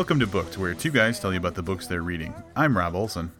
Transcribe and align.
Welcome 0.00 0.20
to 0.20 0.26
Booked, 0.26 0.56
where 0.56 0.72
two 0.72 0.90
guys 0.90 1.20
tell 1.20 1.30
you 1.30 1.36
about 1.36 1.54
the 1.54 1.62
books 1.62 1.86
they're 1.86 2.00
reading. 2.00 2.32
I'm 2.56 2.74
Robb 2.74 2.94
Olson. 2.94 3.30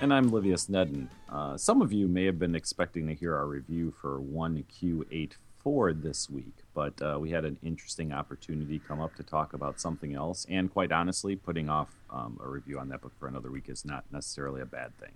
And 0.00 0.10
I'm 0.10 0.30
Livius 0.30 0.70
Nedin. 0.70 1.08
Uh, 1.28 1.58
some 1.58 1.82
of 1.82 1.92
you 1.92 2.08
may 2.08 2.24
have 2.24 2.38
been 2.38 2.54
expecting 2.54 3.06
to 3.08 3.14
hear 3.14 3.36
our 3.36 3.46
review 3.46 3.92
for 4.00 4.18
1Q84 4.18 6.02
this 6.02 6.30
week, 6.30 6.54
but 6.72 6.94
uh, 7.02 7.18
we 7.20 7.30
had 7.30 7.44
an 7.44 7.58
interesting 7.62 8.14
opportunity 8.14 8.78
come 8.78 9.02
up 9.02 9.14
to 9.16 9.22
talk 9.22 9.52
about 9.52 9.78
something 9.78 10.14
else. 10.14 10.46
And 10.48 10.72
quite 10.72 10.92
honestly, 10.92 11.36
putting 11.36 11.68
off 11.68 11.94
um, 12.08 12.40
a 12.42 12.48
review 12.48 12.78
on 12.78 12.88
that 12.88 13.02
book 13.02 13.12
for 13.20 13.28
another 13.28 13.50
week 13.50 13.68
is 13.68 13.84
not 13.84 14.06
necessarily 14.10 14.62
a 14.62 14.66
bad 14.66 14.96
thing. 14.96 15.12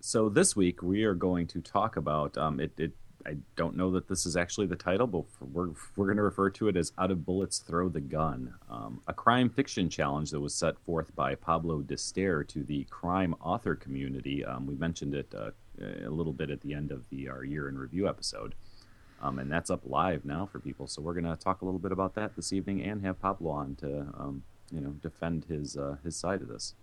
So 0.00 0.28
this 0.28 0.56
week 0.56 0.82
we 0.82 1.04
are 1.04 1.14
going 1.14 1.46
to 1.46 1.60
talk 1.60 1.96
about 1.96 2.36
um, 2.36 2.58
it, 2.58 2.72
it 2.76 2.90
I 3.26 3.36
don't 3.56 3.76
know 3.76 3.90
that 3.90 4.06
this 4.06 4.24
is 4.24 4.36
actually 4.36 4.68
the 4.68 4.76
title, 4.76 5.06
but 5.08 5.24
we're, 5.52 5.70
we're 5.96 6.06
going 6.06 6.16
to 6.16 6.22
refer 6.22 6.48
to 6.50 6.68
it 6.68 6.76
as 6.76 6.92
Out 6.96 7.10
of 7.10 7.26
Bullets, 7.26 7.58
Throw 7.58 7.88
the 7.88 8.00
Gun, 8.00 8.54
um, 8.70 9.00
a 9.08 9.12
crime 9.12 9.50
fiction 9.50 9.90
challenge 9.90 10.30
that 10.30 10.40
was 10.40 10.54
set 10.54 10.78
forth 10.78 11.14
by 11.16 11.34
Pablo 11.34 11.80
D'Stair 11.80 12.44
to 12.44 12.62
the 12.62 12.84
crime 12.84 13.34
author 13.40 13.74
community. 13.74 14.44
Um, 14.44 14.66
we 14.66 14.76
mentioned 14.76 15.14
it 15.14 15.34
uh, 15.36 15.50
a 15.82 16.08
little 16.08 16.32
bit 16.32 16.50
at 16.50 16.60
the 16.60 16.72
end 16.72 16.92
of 16.92 17.08
the 17.10 17.28
our 17.28 17.44
year 17.44 17.68
in 17.68 17.76
review 17.76 18.08
episode. 18.08 18.54
Um, 19.20 19.38
and 19.38 19.50
that's 19.50 19.70
up 19.70 19.80
live 19.84 20.24
now 20.24 20.46
for 20.46 20.60
people. 20.60 20.86
So 20.86 21.02
we're 21.02 21.14
going 21.14 21.24
to 21.24 21.36
talk 21.36 21.62
a 21.62 21.64
little 21.64 21.80
bit 21.80 21.90
about 21.92 22.14
that 22.14 22.36
this 22.36 22.52
evening 22.52 22.82
and 22.82 23.02
have 23.04 23.20
Pablo 23.20 23.50
on 23.50 23.74
to, 23.76 24.06
um, 24.16 24.44
you 24.70 24.80
know, 24.80 24.90
defend 24.90 25.46
his 25.46 25.76
uh, 25.76 25.96
his 26.04 26.16
side 26.16 26.42
of 26.42 26.48
this. 26.48 26.74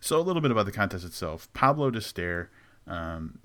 So 0.00 0.18
a 0.18 0.22
little 0.22 0.42
bit 0.42 0.50
about 0.50 0.66
the 0.66 0.72
contest 0.72 1.04
itself. 1.04 1.52
Pablo 1.52 1.90
D'Stair 1.90 2.50
um, 2.86 3.38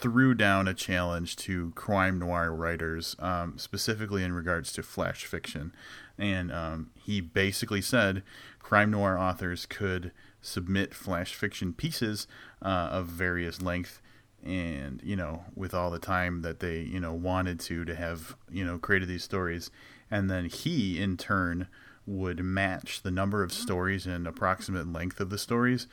threw 0.00 0.34
down 0.34 0.68
a 0.68 0.74
challenge 0.74 1.36
to 1.36 1.72
crime 1.72 2.18
noir 2.18 2.52
writers, 2.52 3.16
um, 3.18 3.58
specifically 3.58 4.22
in 4.22 4.32
regards 4.32 4.72
to 4.72 4.82
flash 4.82 5.24
fiction. 5.24 5.74
And 6.18 6.52
um, 6.52 6.90
he 6.94 7.20
basically 7.20 7.82
said 7.82 8.22
crime 8.58 8.90
noir 8.90 9.18
authors 9.18 9.66
could 9.66 10.12
submit 10.40 10.94
flash 10.94 11.34
fiction 11.34 11.72
pieces 11.72 12.26
uh, 12.62 12.88
of 12.90 13.06
various 13.06 13.60
length 13.60 14.00
and 14.44 15.00
you 15.02 15.16
know 15.16 15.44
with 15.54 15.74
all 15.74 15.90
the 15.90 15.98
time 15.98 16.42
that 16.42 16.60
they 16.60 16.80
you 16.80 17.00
know 17.00 17.12
wanted 17.12 17.58
to 17.58 17.84
to 17.84 17.94
have 17.96 18.36
you 18.50 18.64
know 18.64 18.78
created 18.78 19.08
these 19.08 19.24
stories 19.24 19.70
and 20.10 20.30
then 20.30 20.44
he 20.44 21.00
in 21.00 21.16
turn 21.16 21.66
would 22.06 22.38
match 22.44 23.02
the 23.02 23.10
number 23.10 23.42
of 23.42 23.52
stories 23.52 24.06
and 24.06 24.26
approximate 24.26 24.92
length 24.92 25.18
of 25.18 25.30
the 25.30 25.38
stories 25.38 25.88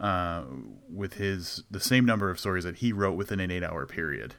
uh, 0.00 0.44
with 0.92 1.14
his 1.14 1.64
the 1.70 1.80
same 1.80 2.04
number 2.04 2.30
of 2.30 2.38
stories 2.38 2.64
that 2.64 2.76
he 2.76 2.92
wrote 2.92 3.16
within 3.16 3.40
an 3.40 3.50
eight 3.50 3.62
hour 3.62 3.86
period. 3.86 4.34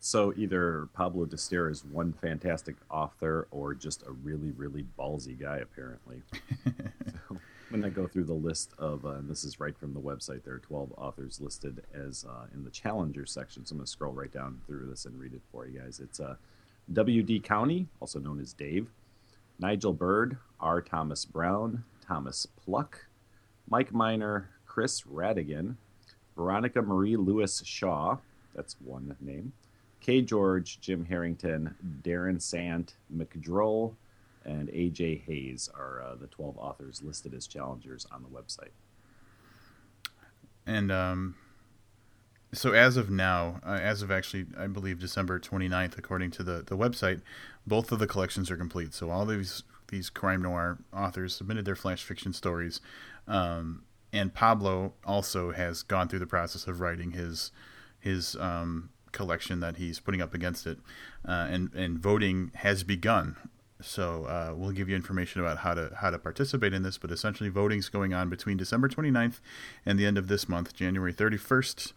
So 0.00 0.32
either 0.36 0.88
Pablo 0.92 1.24
D'Stair 1.24 1.68
is 1.68 1.84
one 1.84 2.12
fantastic 2.12 2.76
author 2.88 3.48
or 3.50 3.74
just 3.74 4.02
a 4.06 4.12
really 4.12 4.50
really 4.50 4.84
ballsy 4.98 5.38
guy 5.38 5.58
apparently. 5.58 6.22
so 7.28 7.38
when 7.70 7.84
I 7.84 7.88
go 7.88 8.06
through 8.06 8.24
the 8.24 8.34
list 8.34 8.72
of 8.78 9.04
uh, 9.04 9.10
and 9.10 9.28
this 9.28 9.44
is 9.44 9.60
right 9.60 9.76
from 9.76 9.94
the 9.94 10.00
website, 10.00 10.44
there 10.44 10.54
are 10.54 10.60
twelve 10.60 10.92
authors 10.96 11.40
listed 11.40 11.82
as 11.94 12.24
uh, 12.28 12.46
in 12.54 12.64
the 12.64 12.70
Challenger 12.70 13.26
section. 13.26 13.64
So 13.64 13.72
I'm 13.72 13.78
going 13.78 13.86
to 13.86 13.90
scroll 13.90 14.12
right 14.12 14.32
down 14.32 14.60
through 14.66 14.88
this 14.88 15.04
and 15.04 15.18
read 15.18 15.34
it 15.34 15.42
for 15.50 15.66
you 15.66 15.80
guys. 15.80 16.00
It's 16.00 16.20
uh, 16.20 16.36
W.D. 16.92 17.40
County, 17.40 17.86
also 18.00 18.18
known 18.18 18.40
as 18.40 18.54
Dave, 18.54 18.88
Nigel 19.58 19.92
Bird, 19.92 20.38
R. 20.60 20.80
Thomas 20.80 21.24
Brown, 21.24 21.84
Thomas 22.06 22.46
Pluck, 22.46 23.06
Mike 23.68 23.92
Miner, 23.92 24.48
Chris 24.78 25.02
Rhatigan, 25.12 25.74
Veronica 26.36 26.80
Marie 26.80 27.16
Lewis 27.16 27.60
Shaw, 27.64 28.18
that's 28.54 28.76
one 28.80 29.16
name, 29.20 29.52
K. 30.00 30.22
George, 30.22 30.80
Jim 30.80 31.04
Harrington, 31.04 31.74
Darren 32.04 32.40
Sant, 32.40 32.94
McDroll, 33.12 33.96
and 34.44 34.70
A.J. 34.70 35.22
Hayes 35.26 35.68
are 35.74 36.00
uh, 36.00 36.14
the 36.14 36.28
12 36.28 36.56
authors 36.58 37.02
listed 37.02 37.34
as 37.34 37.48
challengers 37.48 38.06
on 38.12 38.22
the 38.22 38.28
website. 38.28 38.70
And 40.64 40.92
um, 40.92 41.34
so, 42.52 42.70
as 42.72 42.96
of 42.96 43.10
now, 43.10 43.58
uh, 43.66 43.80
as 43.82 44.02
of 44.02 44.12
actually, 44.12 44.46
I 44.56 44.68
believe 44.68 45.00
December 45.00 45.40
29th, 45.40 45.98
according 45.98 46.30
to 46.30 46.44
the, 46.44 46.62
the 46.64 46.76
website, 46.76 47.20
both 47.66 47.90
of 47.90 47.98
the 47.98 48.06
collections 48.06 48.48
are 48.48 48.56
complete. 48.56 48.94
So, 48.94 49.10
all 49.10 49.26
these 49.26 49.64
these 49.88 50.08
crime 50.08 50.42
noir 50.42 50.78
authors 50.92 51.34
submitted 51.34 51.64
their 51.64 51.74
flash 51.74 52.04
fiction 52.04 52.32
stories. 52.32 52.80
Um, 53.26 53.82
and 54.18 54.34
Pablo 54.34 54.92
also 55.04 55.52
has 55.52 55.82
gone 55.82 56.08
through 56.08 56.18
the 56.18 56.26
process 56.26 56.66
of 56.66 56.80
writing 56.80 57.12
his 57.12 57.52
his 58.00 58.36
um, 58.36 58.90
collection 59.12 59.60
that 59.60 59.76
he's 59.76 60.00
putting 60.00 60.20
up 60.20 60.34
against 60.34 60.66
it, 60.66 60.78
uh, 61.26 61.46
and 61.50 61.72
and 61.74 61.98
voting 61.98 62.50
has 62.56 62.82
begun. 62.82 63.36
So 63.80 64.24
uh, 64.24 64.54
we'll 64.56 64.72
give 64.72 64.88
you 64.88 64.96
information 64.96 65.40
about 65.40 65.58
how 65.58 65.74
to 65.74 65.92
how 66.00 66.10
to 66.10 66.18
participate 66.18 66.74
in 66.74 66.82
this. 66.82 66.98
But 66.98 67.12
essentially, 67.12 67.48
voting's 67.48 67.88
going 67.88 68.12
on 68.12 68.28
between 68.28 68.56
December 68.56 68.88
29th 68.88 69.40
and 69.86 69.98
the 69.98 70.06
end 70.06 70.18
of 70.18 70.28
this 70.28 70.48
month, 70.48 70.74
January 70.74 71.12
31st. 71.12 71.92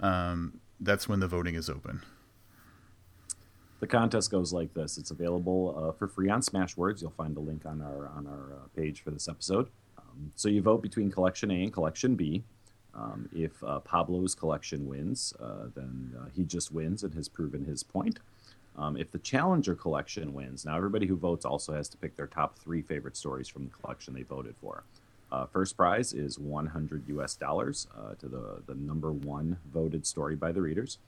Um, 0.00 0.60
that's 0.78 1.08
when 1.08 1.20
the 1.20 1.28
voting 1.28 1.54
is 1.54 1.70
open. 1.70 2.02
The 3.80 3.86
contest 3.86 4.30
goes 4.30 4.52
like 4.52 4.74
this: 4.74 4.98
It's 4.98 5.10
available 5.10 5.74
uh, 5.76 5.92
for 5.92 6.06
free 6.06 6.28
on 6.28 6.42
Smashwords. 6.42 7.00
You'll 7.00 7.10
find 7.10 7.36
a 7.36 7.40
link 7.40 7.64
on 7.64 7.80
our 7.80 8.08
on 8.08 8.26
our 8.26 8.56
uh, 8.56 8.68
page 8.76 9.02
for 9.02 9.10
this 9.10 9.26
episode. 9.26 9.68
Um, 10.12 10.32
so 10.36 10.48
you 10.48 10.62
vote 10.62 10.82
between 10.82 11.10
collection 11.10 11.50
A 11.50 11.62
and 11.62 11.72
collection 11.72 12.14
B. 12.14 12.42
Um, 12.94 13.28
if 13.34 13.62
uh, 13.64 13.80
Pablo's 13.80 14.34
collection 14.34 14.86
wins, 14.86 15.32
uh, 15.40 15.68
then 15.74 16.14
uh, 16.18 16.26
he 16.34 16.44
just 16.44 16.72
wins 16.72 17.02
and 17.02 17.14
has 17.14 17.28
proven 17.28 17.64
his 17.64 17.82
point. 17.82 18.18
Um, 18.76 18.96
if 18.96 19.10
the 19.10 19.18
Challenger 19.18 19.74
collection 19.74 20.32
wins, 20.32 20.64
now 20.64 20.76
everybody 20.76 21.06
who 21.06 21.16
votes 21.16 21.44
also 21.44 21.74
has 21.74 21.88
to 21.90 21.96
pick 21.96 22.16
their 22.16 22.26
top 22.26 22.58
three 22.58 22.82
favorite 22.82 23.16
stories 23.16 23.48
from 23.48 23.64
the 23.64 23.70
collection 23.70 24.14
they 24.14 24.22
voted 24.22 24.54
for. 24.60 24.84
Uh, 25.30 25.46
first 25.46 25.76
prize 25.76 26.12
is 26.12 26.38
100 26.38 27.08
US 27.08 27.34
dollars 27.34 27.86
uh, 27.96 28.14
to 28.16 28.28
the, 28.28 28.62
the 28.66 28.74
number 28.74 29.12
one 29.12 29.56
voted 29.72 30.06
story 30.06 30.36
by 30.36 30.52
the 30.52 30.60
readers. 30.60 30.98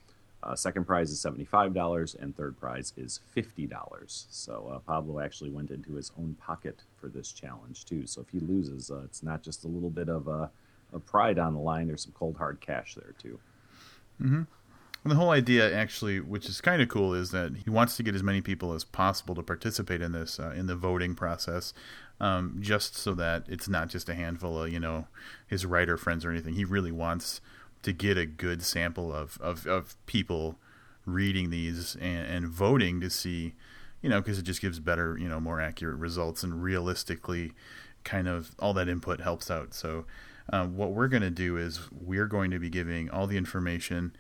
Uh, 0.45 0.55
second 0.55 0.85
prize 0.85 1.11
is 1.11 1.19
$75, 1.25 2.21
and 2.21 2.37
third 2.37 2.59
prize 2.61 2.93
is 2.99 3.21
$50. 3.35 4.27
So 4.31 4.73
uh, 4.75 4.79
Pablo 4.81 5.21
actually 5.21 5.51
went 5.51 5.71
into 5.71 5.95
his 5.95 6.13
own 6.19 6.37
pocket 6.39 6.83
for 7.01 7.09
this 7.09 7.33
challenge, 7.33 7.87
too. 7.87 8.07
So 8.07 8.21
if 8.21 8.29
he 8.29 8.41
loses, 8.41 8.91
uh, 8.91 9.03
it's 9.05 9.23
not 9.23 9.43
just 9.43 9.65
a 9.65 9.69
little 9.69 9.89
bit 9.89 10.11
of, 10.11 10.29
a 10.29 10.51
of 10.93 11.07
pride 11.07 11.39
on 11.39 11.55
the 11.55 11.61
line, 11.61 11.87
there's 11.87 12.03
some 12.03 12.13
cold, 12.13 12.37
hard 12.37 12.61
cash 12.61 12.95
there, 12.95 13.15
too. 13.19 13.39
Mm-hmm. 14.21 14.43
And 15.05 15.11
the 15.11 15.17
whole 15.17 15.31
idea, 15.31 15.75
actually, 15.75 16.21
which 16.21 16.47
is 16.47 16.61
kind 16.61 16.83
of 16.83 16.89
cool, 16.89 17.15
is 17.15 17.31
that 17.31 17.53
he 17.65 17.71
wants 17.71 17.97
to 17.97 18.03
get 18.03 18.15
as 18.15 18.23
many 18.23 18.43
people 18.43 18.75
as 18.75 18.85
possible 18.85 19.35
to 19.35 19.43
participate 19.43 20.03
in 20.03 20.13
this, 20.13 20.39
uh, 20.39 20.53
in 20.57 20.67
the 20.67 20.77
voting 20.77 21.15
process, 21.15 21.73
um, 22.21 22.59
just 22.61 22.97
so 22.97 23.15
that 23.15 23.45
it's 23.49 23.69
not 23.69 23.89
just 23.89 24.11
a 24.11 24.15
handful 24.15 24.63
of, 24.63 24.71
you 24.71 24.81
know, 24.81 25.07
his 25.47 25.65
writer 25.65 25.97
friends 25.97 26.25
or 26.25 26.31
anything. 26.31 26.55
He 26.55 26.65
really 26.65 26.93
wants 26.93 27.41
to 27.85 27.93
get 27.93 28.19
a 28.19 28.27
good 28.27 28.63
sample 28.63 29.13
of, 29.13 29.39
of, 29.41 29.67
of 29.67 29.95
people 30.07 30.59
reading 31.07 31.51
these 31.51 31.97
and, 31.97 32.27
and 32.27 32.49
voting 32.49 33.01
to 33.01 33.11
see, 33.11 33.55
you 34.03 34.09
know, 34.09 34.21
because 34.21 34.39
it 34.39 34.43
just 34.43 34.61
gives 34.61 34.81
better, 34.81 35.17
you 35.19 35.29
know, 35.29 35.39
more 35.39 35.61
accurate 35.61 35.97
results 35.97 36.43
and 36.43 36.63
realistically 36.63 37.53
kind 38.03 38.27
of 38.27 38.55
all 38.59 38.75
that 38.75 38.89
input 38.89 39.21
helps 39.21 39.51
out. 39.51 39.75
So, 39.75 40.07
uh, 40.53 40.67
what 40.67 40.93
we're 40.93 41.09
going 41.09 41.23
to 41.23 41.31
do 41.31 41.57
is 41.57 41.81
we're 41.91 42.27
going 42.27 42.51
to 42.51 42.59
be 42.59 42.69
giving 42.69 43.09
all 43.09 43.27
the 43.27 43.39
information. 43.39 44.15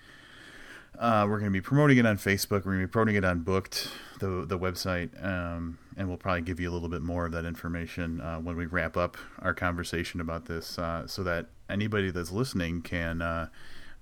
Uh, 0.99 1.27
we're 1.29 1.39
going 1.39 1.51
to 1.51 1.57
be 1.57 1.61
promoting 1.61 1.99
it 1.99 2.07
on 2.07 2.17
Facebook. 2.17 2.65
We're 2.65 2.73
going 2.73 2.81
to 2.81 2.87
be 2.87 2.91
promoting 2.91 3.17
it 3.17 3.25
on 3.25 3.41
Booked, 3.41 3.89
the 4.21 4.45
the 4.47 4.59
website, 4.59 5.11
um, 5.25 5.79
and 5.97 6.09
we'll 6.09 6.17
probably 6.17 6.43
give 6.43 6.61
you 6.61 6.71
a 6.71 6.73
little 6.73 6.89
bit 6.89 7.03
more 7.03 7.27
of 7.27 7.33
that 7.33 7.45
information 7.45 8.21
uh, 8.21 8.39
when 8.39 8.57
we 8.57 8.67
wrap 8.67 8.97
up 8.97 9.17
our 9.41 9.55
conversation 9.55 10.21
about 10.21 10.47
this, 10.47 10.79
uh, 10.79 11.07
so 11.07 11.25
that 11.25 11.47
anybody 11.69 12.11
that's 12.11 12.31
listening 12.31 12.81
can 12.81 13.23
uh, 13.23 13.49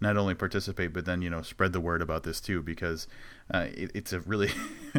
not 0.02 0.16
only 0.16 0.34
participate 0.34 0.92
but 0.92 1.04
then 1.04 1.22
you 1.22 1.30
know 1.30 1.40
spread 1.40 1.72
the 1.72 1.80
word 1.80 2.02
about 2.02 2.24
this 2.24 2.40
too 2.40 2.60
because 2.60 3.06
uh, 3.54 3.68
it, 3.72 3.90
it's 3.94 4.12
a 4.12 4.20
really 4.20 4.50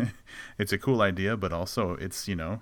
it's 0.57 0.71
a 0.71 0.77
cool 0.77 1.01
idea 1.01 1.35
but 1.35 1.51
also 1.51 1.95
it's 1.95 2.27
you 2.27 2.35
know 2.35 2.61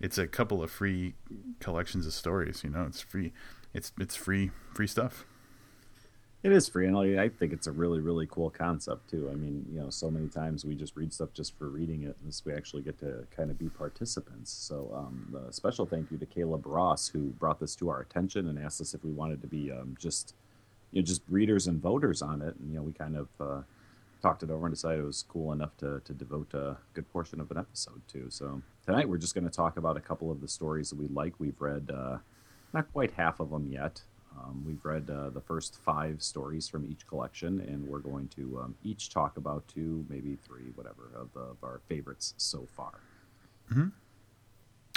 it's 0.00 0.16
a 0.16 0.26
couple 0.26 0.62
of 0.62 0.70
free 0.70 1.14
collections 1.60 2.06
of 2.06 2.12
stories 2.12 2.64
you 2.64 2.70
know 2.70 2.84
it's 2.84 3.02
free 3.02 3.32
it's 3.74 3.92
it's 4.00 4.16
free 4.16 4.50
free 4.72 4.86
stuff 4.86 5.26
it 6.44 6.52
is 6.52 6.68
free 6.68 6.86
and 6.86 6.96
i 7.18 7.28
think 7.28 7.54
it's 7.54 7.66
a 7.66 7.72
really 7.72 8.00
really 8.00 8.26
cool 8.30 8.50
concept 8.50 9.10
too. 9.10 9.28
I 9.32 9.34
mean 9.34 9.64
you 9.72 9.80
know 9.80 9.90
so 9.90 10.10
many 10.10 10.28
times 10.28 10.64
we 10.64 10.74
just 10.74 10.94
read 10.94 11.12
stuff 11.12 11.30
just 11.32 11.58
for 11.58 11.68
reading 11.68 12.02
it 12.02 12.16
and 12.20 12.28
this 12.28 12.44
we 12.44 12.52
actually 12.52 12.82
get 12.82 12.98
to 13.00 13.26
kind 13.34 13.50
of 13.50 13.58
be 13.58 13.68
participants. 13.68 14.52
So 14.52 14.92
um, 14.94 15.34
a 15.48 15.52
special 15.52 15.86
thank 15.86 16.10
you 16.10 16.18
to 16.18 16.26
caleb 16.26 16.66
ross 16.66 17.08
who 17.08 17.30
brought 17.30 17.58
this 17.58 17.74
to 17.76 17.88
our 17.88 18.00
attention 18.00 18.48
and 18.48 18.58
asked 18.58 18.80
us 18.80 18.94
if 18.94 19.02
we 19.02 19.10
wanted 19.10 19.40
to 19.40 19.48
be 19.48 19.72
um, 19.72 19.96
just 19.98 20.34
you 20.92 21.00
know 21.00 21.06
just 21.06 21.22
readers 21.28 21.66
and 21.66 21.80
voters 21.80 22.20
on 22.20 22.42
it. 22.42 22.54
And 22.56 22.70
you 22.70 22.76
know 22.76 22.82
we 22.82 22.92
kind 22.92 23.16
of 23.16 23.28
uh, 23.40 23.62
talked 24.20 24.42
it 24.42 24.50
over 24.50 24.66
and 24.66 24.74
decided 24.74 25.00
it 25.00 25.06
was 25.06 25.24
cool 25.26 25.52
enough 25.52 25.74
to, 25.78 26.00
to 26.04 26.12
devote 26.12 26.52
a 26.52 26.76
good 26.92 27.10
portion 27.10 27.40
of 27.40 27.50
an 27.50 27.56
episode 27.56 28.02
to. 28.08 28.26
So 28.28 28.60
tonight 28.84 29.08
we're 29.08 29.18
just 29.18 29.34
going 29.34 29.44
to 29.44 29.50
talk 29.50 29.78
about 29.78 29.96
a 29.96 30.00
couple 30.00 30.30
of 30.30 30.42
the 30.42 30.48
stories 30.48 30.90
that 30.90 30.98
we 30.98 31.08
like. 31.08 31.34
We've 31.38 31.58
read 31.58 31.90
uh, 31.90 32.18
not 32.74 32.92
quite 32.92 33.12
half 33.12 33.40
of 33.40 33.48
them 33.48 33.66
yet 33.70 34.02
um, 34.38 34.64
we've 34.66 34.84
read 34.84 35.08
uh, 35.10 35.30
the 35.30 35.40
first 35.40 35.76
five 35.84 36.22
stories 36.22 36.68
from 36.68 36.84
each 36.90 37.06
collection, 37.06 37.60
and 37.60 37.86
we're 37.86 37.98
going 37.98 38.28
to 38.28 38.60
um, 38.62 38.74
each 38.82 39.10
talk 39.10 39.36
about 39.36 39.66
two, 39.68 40.04
maybe 40.08 40.36
three, 40.36 40.72
whatever, 40.74 41.10
of, 41.14 41.28
of 41.36 41.56
our 41.62 41.80
favorites 41.88 42.34
so 42.36 42.66
far. 42.76 43.00
Mm-hmm. 43.70 43.88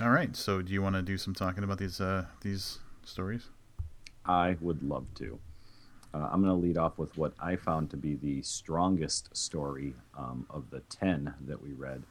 All 0.03 0.11
right. 0.11 0.35
So, 0.35 0.61
do 0.61 0.73
you 0.73 0.81
want 0.81 0.95
to 0.95 1.01
do 1.01 1.17
some 1.17 1.33
talking 1.33 1.63
about 1.63 1.77
these 1.77 1.99
uh, 2.01 2.25
these 2.41 2.79
stories? 3.03 3.49
I 4.25 4.57
would 4.59 4.83
love 4.83 5.05
to. 5.15 5.39
Uh, 6.13 6.29
I'm 6.31 6.41
going 6.41 6.53
to 6.53 6.67
lead 6.67 6.77
off 6.77 6.97
with 6.97 7.17
what 7.17 7.33
I 7.39 7.55
found 7.55 7.89
to 7.91 7.97
be 7.97 8.15
the 8.15 8.41
strongest 8.41 9.35
story 9.35 9.93
um, 10.17 10.45
of 10.49 10.69
the 10.69 10.79
10 10.89 11.33
that 11.47 11.61
we 11.61 11.73
read. 11.73 12.03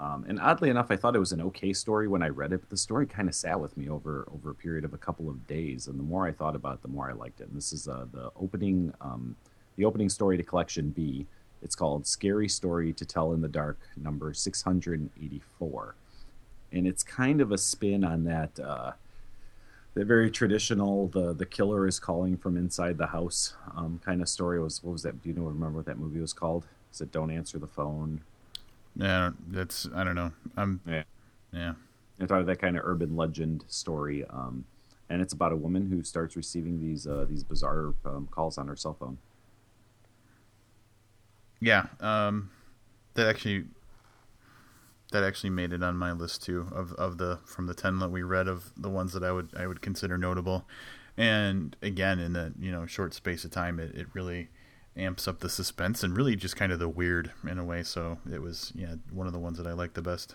Um, 0.00 0.24
and 0.26 0.40
oddly 0.40 0.70
enough, 0.70 0.90
I 0.90 0.96
thought 0.96 1.14
it 1.14 1.20
was 1.20 1.32
an 1.32 1.42
okay 1.42 1.74
story 1.74 2.08
when 2.08 2.22
I 2.22 2.28
read 2.28 2.54
it, 2.54 2.60
but 2.60 2.70
the 2.70 2.76
story 2.76 3.06
kind 3.06 3.28
of 3.28 3.34
sat 3.34 3.60
with 3.60 3.76
me 3.76 3.90
over, 3.90 4.26
over 4.32 4.50
a 4.50 4.54
period 4.54 4.82
of 4.86 4.94
a 4.94 4.98
couple 4.98 5.28
of 5.28 5.46
days. 5.46 5.88
And 5.88 5.98
the 5.98 6.02
more 6.02 6.26
I 6.26 6.32
thought 6.32 6.56
about 6.56 6.76
it, 6.76 6.82
the 6.82 6.88
more 6.88 7.10
I 7.10 7.12
liked 7.12 7.42
it. 7.42 7.48
And 7.48 7.56
this 7.56 7.70
is 7.74 7.86
uh, 7.86 8.06
the 8.10 8.32
opening 8.40 8.94
um, 9.02 9.36
the 9.76 9.84
opening 9.84 10.08
story 10.08 10.38
to 10.38 10.42
Collection 10.42 10.88
B. 10.90 11.26
It's 11.62 11.74
called 11.74 12.06
Scary 12.06 12.48
Story 12.48 12.94
to 12.94 13.04
Tell 13.04 13.34
in 13.34 13.42
the 13.42 13.48
Dark, 13.48 13.78
number 13.96 14.32
684. 14.32 15.94
And 16.72 16.86
it's 16.86 17.02
kind 17.02 17.42
of 17.42 17.52
a 17.52 17.58
spin 17.58 18.02
on 18.02 18.24
that. 18.24 18.58
Uh, 18.58 18.92
the 19.92 20.04
very 20.04 20.30
traditional 20.30 21.08
the 21.08 21.34
the 21.34 21.44
killer 21.44 21.86
is 21.86 21.98
calling 21.98 22.36
from 22.36 22.56
inside 22.56 22.96
the 22.96 23.08
house 23.08 23.54
um, 23.76 24.00
kind 24.04 24.22
of 24.22 24.28
story 24.28 24.62
was 24.62 24.80
what 24.84 24.92
was 24.92 25.02
that 25.02 25.20
do 25.20 25.28
you 25.28 25.34
know 25.34 25.42
remember 25.42 25.78
what 25.78 25.86
that 25.86 25.98
movie 25.98 26.20
was 26.20 26.32
called 26.32 26.64
is 26.92 27.00
it 27.00 27.10
don't 27.10 27.32
answer 27.32 27.58
the 27.58 27.66
phone 27.66 28.20
yeah 29.00 29.30
that's 29.48 29.88
i 29.94 30.04
don't 30.04 30.14
know. 30.14 30.32
I'm 30.56 30.80
yeah. 30.86 31.02
yeah. 31.52 31.72
I 32.20 32.26
thought 32.26 32.40
of 32.40 32.46
that 32.46 32.60
kind 32.60 32.76
of 32.76 32.82
urban 32.84 33.16
legend 33.16 33.64
story 33.66 34.24
um, 34.28 34.64
and 35.08 35.20
it's 35.22 35.32
about 35.32 35.52
a 35.52 35.56
woman 35.56 35.90
who 35.90 36.02
starts 36.04 36.36
receiving 36.36 36.80
these 36.80 37.06
uh, 37.06 37.26
these 37.28 37.42
bizarre 37.42 37.94
um, 38.04 38.28
calls 38.30 38.58
on 38.58 38.68
her 38.68 38.76
cell 38.76 38.94
phone. 38.94 39.18
Yeah 41.60 41.86
um, 42.00 42.50
that 43.14 43.26
actually 43.26 43.64
that 45.12 45.24
actually 45.24 45.50
made 45.50 45.72
it 45.72 45.82
on 45.82 45.96
my 45.96 46.12
list 46.12 46.42
too 46.42 46.68
of 46.72 46.92
of 46.92 47.18
the 47.18 47.38
from 47.44 47.66
the 47.66 47.74
10 47.74 47.98
that 47.98 48.10
we 48.10 48.22
read 48.22 48.46
of 48.48 48.72
the 48.76 48.88
ones 48.88 49.12
that 49.12 49.24
I 49.24 49.32
would 49.32 49.50
I 49.56 49.66
would 49.66 49.80
consider 49.80 50.18
notable. 50.18 50.66
And 51.16 51.74
again 51.82 52.18
in 52.18 52.34
the 52.34 52.52
you 52.60 52.70
know 52.70 52.86
short 52.86 53.14
space 53.14 53.44
of 53.44 53.50
time 53.50 53.78
it, 53.80 53.94
it 53.94 54.06
really 54.12 54.48
amps 54.96 55.28
up 55.28 55.40
the 55.40 55.48
suspense 55.48 56.02
and 56.02 56.16
really 56.16 56.36
just 56.36 56.56
kind 56.56 56.72
of 56.72 56.78
the 56.78 56.88
weird 56.88 57.32
in 57.48 57.58
a 57.58 57.64
way 57.64 57.82
so 57.82 58.18
it 58.30 58.42
was 58.42 58.72
yeah 58.74 58.94
one 59.10 59.26
of 59.26 59.32
the 59.32 59.38
ones 59.38 59.58
that 59.58 59.66
I 59.66 59.72
liked 59.72 59.94
the 59.94 60.02
best 60.02 60.34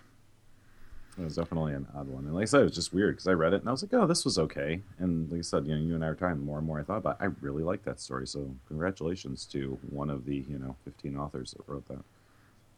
it 1.18 1.24
was 1.24 1.36
definitely 1.36 1.74
an 1.74 1.88
odd 1.96 2.08
one 2.08 2.26
and 2.26 2.34
like 2.34 2.44
I 2.44 2.46
said 2.46 2.62
it 2.62 2.66
was 2.66 2.76
just 2.76 2.94
weird 2.94 3.16
because 3.16 3.28
I 3.28 3.34
read 3.34 3.54
it 3.54 3.62
and 3.62 3.70
I 3.70 3.72
was 3.72 3.84
like 3.84 3.94
oh 3.94 4.08
this 4.08 4.26
was 4.26 4.40
okay 4.40 4.82
and 5.00 5.30
like 5.30 5.40
I 5.40 5.42
said 5.42 5.68
you 5.68 5.76
know 5.76 5.82
you 5.82 5.96
and 5.96 6.04
I 6.04 6.10
were 6.10 6.16
talking 6.16 6.40
the 6.40 6.46
more 6.46 6.58
and 6.58 6.68
more 6.68 6.80
I 6.80 6.84
thought 6.84 6.98
about 6.98 7.18
it, 7.20 7.24
I 7.24 7.28
really 7.42 7.64
like 7.64 7.84
that 7.84 8.00
story 8.00 8.28
so 8.28 8.56
congratulations 8.68 9.46
to 9.48 9.78
one 9.90 10.10
of 10.10 10.26
the 10.26 10.46
you 10.50 10.58
know 10.58 10.76
15 10.86 11.18
authors 11.18 11.52
that 11.52 11.68
wrote 11.68 11.88
that 11.88 12.04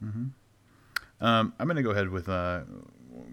mm-hmm. 0.04 0.26
Um, 1.20 1.54
I'm 1.58 1.68
going 1.68 1.78
to 1.78 1.84
go 1.84 1.92
ahead 1.92 2.10
with 2.10 2.30
uh, 2.30 2.62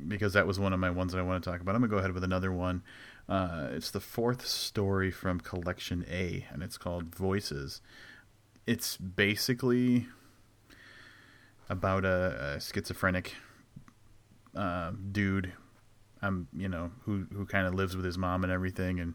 because 0.08 0.32
that 0.32 0.46
was 0.46 0.58
one 0.58 0.73
of 0.73 0.81
my 0.81 0.91
ones 0.91 1.12
that 1.12 1.19
I 1.19 1.23
want 1.23 1.43
to 1.43 1.50
talk 1.50 1.61
about. 1.61 1.75
I'm 1.75 1.81
going 1.81 1.91
to 1.91 1.94
go 1.94 1.99
ahead 1.99 2.12
with 2.12 2.25
another 2.25 2.52
one. 2.52 2.82
Uh, 3.29 3.69
it's 3.73 3.91
the 3.91 4.00
fourth 4.00 4.46
story 4.46 5.11
from 5.11 5.41
Collection 5.41 6.05
A, 6.11 6.46
and 6.50 6.62
it's 6.62 6.79
called 6.79 7.14
Voices. 7.14 7.81
It's 8.66 8.96
basically 8.96 10.06
about 11.69 12.05
a, 12.05 12.55
a 12.56 12.61
schizophrenic 12.61 13.34
uh, 14.56 14.93
dude, 15.12 15.52
um, 16.22 16.49
you 16.56 16.69
know, 16.69 16.90
who 17.05 17.26
who 17.32 17.44
kind 17.44 17.66
of 17.66 17.75
lives 17.75 17.96
with 17.96 18.05
his 18.05 18.16
mom 18.16 18.43
and 18.43 18.52
everything, 18.52 19.00
and 19.00 19.14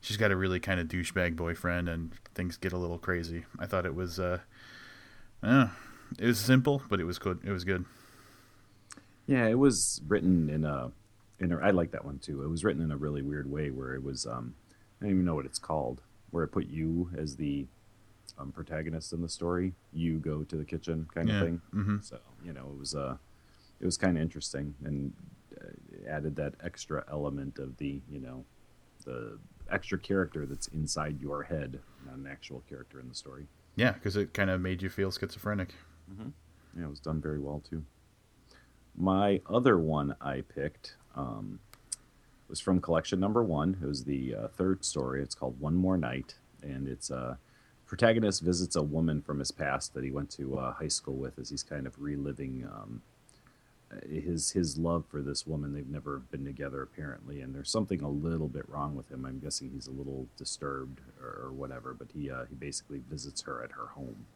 she's 0.00 0.16
got 0.16 0.30
a 0.30 0.36
really 0.36 0.60
kind 0.60 0.80
of 0.80 0.88
douchebag 0.88 1.36
boyfriend, 1.36 1.88
and 1.88 2.12
things 2.34 2.56
get 2.56 2.72
a 2.72 2.78
little 2.78 2.98
crazy. 2.98 3.44
I 3.58 3.66
thought 3.66 3.84
it 3.84 3.94
was, 3.94 4.18
uh, 4.18 4.38
it 5.42 6.26
was 6.26 6.38
simple, 6.38 6.82
but 6.88 7.00
it 7.00 7.04
was 7.04 7.18
good. 7.18 7.40
It 7.44 7.50
was 7.50 7.64
good. 7.64 7.84
Yeah, 9.26 9.46
it 9.46 9.58
was 9.58 10.00
written 10.06 10.48
in 10.48 10.64
a, 10.64 10.92
in 11.40 11.52
a. 11.52 11.58
I 11.58 11.70
like 11.70 11.90
that 11.90 12.04
one 12.04 12.18
too. 12.18 12.42
It 12.42 12.48
was 12.48 12.64
written 12.64 12.82
in 12.82 12.92
a 12.92 12.96
really 12.96 13.22
weird 13.22 13.50
way 13.50 13.70
where 13.70 13.94
it 13.94 14.02
was. 14.02 14.26
Um, 14.26 14.54
I 15.00 15.04
don't 15.04 15.12
even 15.12 15.24
know 15.24 15.34
what 15.34 15.46
it's 15.46 15.58
called. 15.58 16.00
Where 16.30 16.44
it 16.44 16.48
put 16.48 16.66
you 16.66 17.10
as 17.16 17.36
the 17.36 17.66
um, 18.38 18.52
protagonist 18.52 19.12
in 19.12 19.22
the 19.22 19.28
story. 19.28 19.72
You 19.92 20.18
go 20.18 20.42
to 20.44 20.56
the 20.56 20.64
kitchen, 20.64 21.08
kind 21.14 21.28
yeah. 21.28 21.36
of 21.36 21.42
thing. 21.42 21.60
Mm-hmm. 21.74 21.96
So 22.00 22.18
you 22.44 22.52
know, 22.52 22.66
it 22.72 22.78
was 22.78 22.94
uh, 22.94 23.16
it 23.80 23.84
was 23.84 23.96
kind 23.96 24.16
of 24.16 24.22
interesting 24.22 24.74
and 24.84 25.12
uh, 25.60 26.10
added 26.10 26.36
that 26.36 26.54
extra 26.62 27.04
element 27.10 27.58
of 27.58 27.76
the 27.78 28.00
you 28.10 28.20
know, 28.20 28.44
the 29.04 29.38
extra 29.70 29.98
character 29.98 30.46
that's 30.46 30.68
inside 30.68 31.20
your 31.20 31.42
head, 31.42 31.80
not 32.06 32.16
an 32.16 32.26
actual 32.30 32.62
character 32.68 33.00
in 33.00 33.08
the 33.08 33.14
story. 33.14 33.46
Yeah, 33.74 33.92
because 33.92 34.16
it 34.16 34.32
kind 34.32 34.50
of 34.50 34.60
made 34.60 34.82
you 34.82 34.88
feel 34.88 35.10
schizophrenic. 35.10 35.74
Mm-hmm. 36.10 36.28
Yeah, 36.78 36.86
it 36.86 36.90
was 36.90 37.00
done 37.00 37.20
very 37.20 37.38
well 37.38 37.62
too. 37.68 37.84
My 38.96 39.40
other 39.48 39.78
one 39.78 40.16
I 40.20 40.40
picked 40.40 40.96
um, 41.14 41.60
was 42.48 42.60
from 42.60 42.80
collection 42.80 43.20
number 43.20 43.42
one. 43.42 43.76
It 43.82 43.86
was 43.86 44.04
the 44.04 44.34
uh, 44.34 44.48
third 44.48 44.84
story. 44.84 45.22
It's 45.22 45.34
called 45.34 45.60
One 45.60 45.74
More 45.74 45.98
Night, 45.98 46.34
and 46.62 46.88
it's 46.88 47.10
a 47.10 47.16
uh, 47.16 47.34
protagonist 47.86 48.42
visits 48.42 48.76
a 48.76 48.82
woman 48.82 49.22
from 49.22 49.38
his 49.38 49.50
past 49.50 49.94
that 49.94 50.04
he 50.04 50.10
went 50.10 50.30
to 50.30 50.58
uh, 50.58 50.72
high 50.72 50.88
school 50.88 51.14
with 51.14 51.38
as 51.38 51.50
he's 51.50 51.62
kind 51.62 51.86
of 51.86 52.00
reliving 52.00 52.68
um, 52.70 53.02
his 54.08 54.50
his 54.50 54.76
love 54.76 55.04
for 55.08 55.22
this 55.22 55.46
woman. 55.46 55.72
They've 55.72 55.86
never 55.86 56.18
been 56.18 56.44
together 56.44 56.82
apparently, 56.82 57.40
and 57.40 57.54
there's 57.54 57.70
something 57.70 58.02
a 58.02 58.08
little 58.08 58.48
bit 58.48 58.68
wrong 58.68 58.96
with 58.96 59.10
him. 59.10 59.24
I'm 59.24 59.38
guessing 59.38 59.70
he's 59.70 59.86
a 59.86 59.92
little 59.92 60.26
disturbed 60.36 61.00
or, 61.20 61.46
or 61.46 61.52
whatever. 61.52 61.94
But 61.94 62.08
he 62.12 62.30
uh, 62.30 62.44
he 62.48 62.54
basically 62.54 63.00
visits 63.08 63.42
her 63.42 63.62
at 63.62 63.72
her 63.72 63.86
home, 63.86 64.26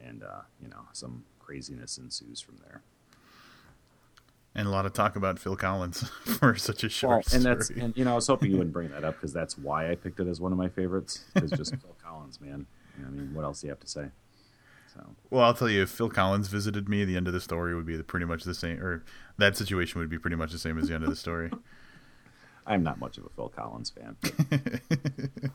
and 0.00 0.22
uh, 0.22 0.42
you 0.62 0.68
know 0.68 0.86
some 0.92 1.24
craziness 1.38 1.98
ensues 1.98 2.40
from 2.40 2.56
there 2.66 2.82
and 4.56 4.66
a 4.66 4.70
lot 4.70 4.86
of 4.86 4.92
talk 4.94 5.14
about 5.16 5.38
Phil 5.38 5.54
Collins 5.54 6.08
for 6.24 6.56
such 6.56 6.82
a 6.82 6.88
short 6.88 7.10
well, 7.10 7.34
and 7.34 7.42
story. 7.42 7.54
that's 7.54 7.70
and 7.70 7.96
you 7.96 8.04
know 8.04 8.12
I 8.12 8.14
was 8.14 8.26
hoping 8.26 8.50
you 8.50 8.56
wouldn't 8.56 8.72
bring 8.72 8.88
that 8.88 9.04
up 9.04 9.14
because 9.14 9.32
that's 9.32 9.56
why 9.56 9.90
I 9.90 9.94
picked 9.94 10.18
it 10.18 10.26
as 10.26 10.40
one 10.40 10.50
of 10.50 10.58
my 10.58 10.68
favorites. 10.68 11.24
Because 11.34 11.50
just 11.50 11.76
Phil 11.82 11.94
Collins, 12.02 12.40
man. 12.40 12.66
I 13.04 13.10
mean, 13.10 13.34
what 13.34 13.44
else 13.44 13.60
do 13.60 13.66
you 13.66 13.70
have 13.70 13.80
to 13.80 13.88
say? 13.88 14.06
So. 14.94 15.04
Well, 15.30 15.44
I'll 15.44 15.54
tell 15.54 15.68
you, 15.68 15.82
if 15.82 15.90
Phil 15.90 16.08
Collins 16.08 16.48
visited 16.48 16.88
me, 16.88 17.04
the 17.04 17.16
end 17.16 17.26
of 17.26 17.34
the 17.34 17.40
story 17.40 17.74
would 17.74 17.86
be 17.86 18.02
pretty 18.02 18.26
much 18.26 18.44
the 18.44 18.54
same, 18.54 18.80
or 18.80 19.04
that 19.36 19.56
situation 19.56 20.00
would 20.00 20.08
be 20.08 20.18
pretty 20.18 20.36
much 20.36 20.52
the 20.52 20.58
same 20.58 20.78
as 20.78 20.88
the 20.88 20.94
end 20.94 21.04
of 21.04 21.10
the 21.10 21.16
story. 21.16 21.50
I'm 22.66 22.82
not 22.82 22.98
much 22.98 23.18
of 23.18 23.24
a 23.24 23.28
Phil 23.28 23.48
Collins 23.48 23.90
fan. 23.90 24.16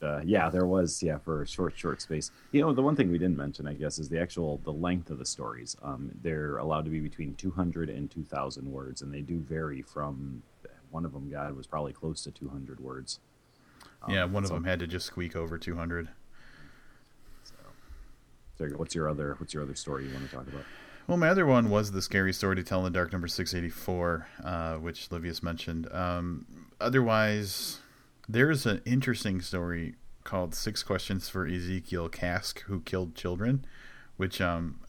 But 0.00 0.06
uh, 0.06 0.20
yeah, 0.24 0.50
there 0.50 0.66
was 0.66 1.02
yeah 1.02 1.18
for 1.18 1.42
a 1.42 1.46
short 1.46 1.76
short 1.76 2.00
space. 2.00 2.30
You 2.52 2.62
know, 2.62 2.72
the 2.72 2.82
one 2.82 2.96
thing 2.96 3.10
we 3.10 3.18
didn't 3.18 3.36
mention, 3.36 3.66
I 3.66 3.74
guess, 3.74 3.98
is 3.98 4.08
the 4.08 4.20
actual 4.20 4.60
the 4.64 4.72
length 4.72 5.10
of 5.10 5.18
the 5.18 5.26
stories. 5.26 5.76
Um, 5.82 6.10
they're 6.22 6.58
allowed 6.58 6.84
to 6.84 6.90
be 6.90 7.00
between 7.00 7.34
200 7.34 7.90
and 7.90 8.10
2,000 8.10 8.70
words, 8.70 9.02
and 9.02 9.12
they 9.12 9.20
do 9.20 9.38
vary 9.38 9.82
from. 9.82 10.42
One 10.90 11.04
of 11.04 11.12
them, 11.12 11.28
God, 11.28 11.56
was 11.56 11.66
probably 11.66 11.92
close 11.92 12.22
to 12.22 12.30
200 12.30 12.78
words. 12.78 13.18
Um, 14.04 14.14
yeah, 14.14 14.24
one 14.26 14.44
of 14.44 14.48
so, 14.48 14.54
them 14.54 14.62
had 14.62 14.78
to 14.78 14.86
just 14.86 15.06
squeak 15.06 15.34
over 15.34 15.58
200. 15.58 16.08
What's 18.58 18.94
your 18.94 19.08
other 19.08 19.34
what's 19.38 19.52
your 19.52 19.62
other 19.62 19.74
story 19.74 20.06
you 20.06 20.12
want 20.12 20.28
to 20.28 20.36
talk 20.36 20.46
about? 20.46 20.64
Well, 21.06 21.18
my 21.18 21.28
other 21.28 21.44
one 21.44 21.68
was 21.68 21.92
the 21.92 22.00
scary 22.00 22.32
story 22.32 22.56
to 22.56 22.62
tell 22.62 22.78
in 22.78 22.90
the 22.90 22.98
dark, 22.98 23.12
number 23.12 23.28
684, 23.28 24.26
uh, 24.42 24.74
which 24.76 25.10
Livius 25.10 25.42
mentioned. 25.42 25.86
Um, 25.92 26.46
otherwise, 26.80 27.80
there's 28.26 28.64
an 28.64 28.80
interesting 28.86 29.42
story 29.42 29.96
called 30.24 30.54
Six 30.54 30.82
Questions 30.82 31.28
for 31.28 31.46
Ezekiel 31.46 32.08
Kask 32.08 32.62
Who 32.62 32.80
Killed 32.80 33.14
Children, 33.14 33.66
which, 34.16 34.40
um, 34.40 34.80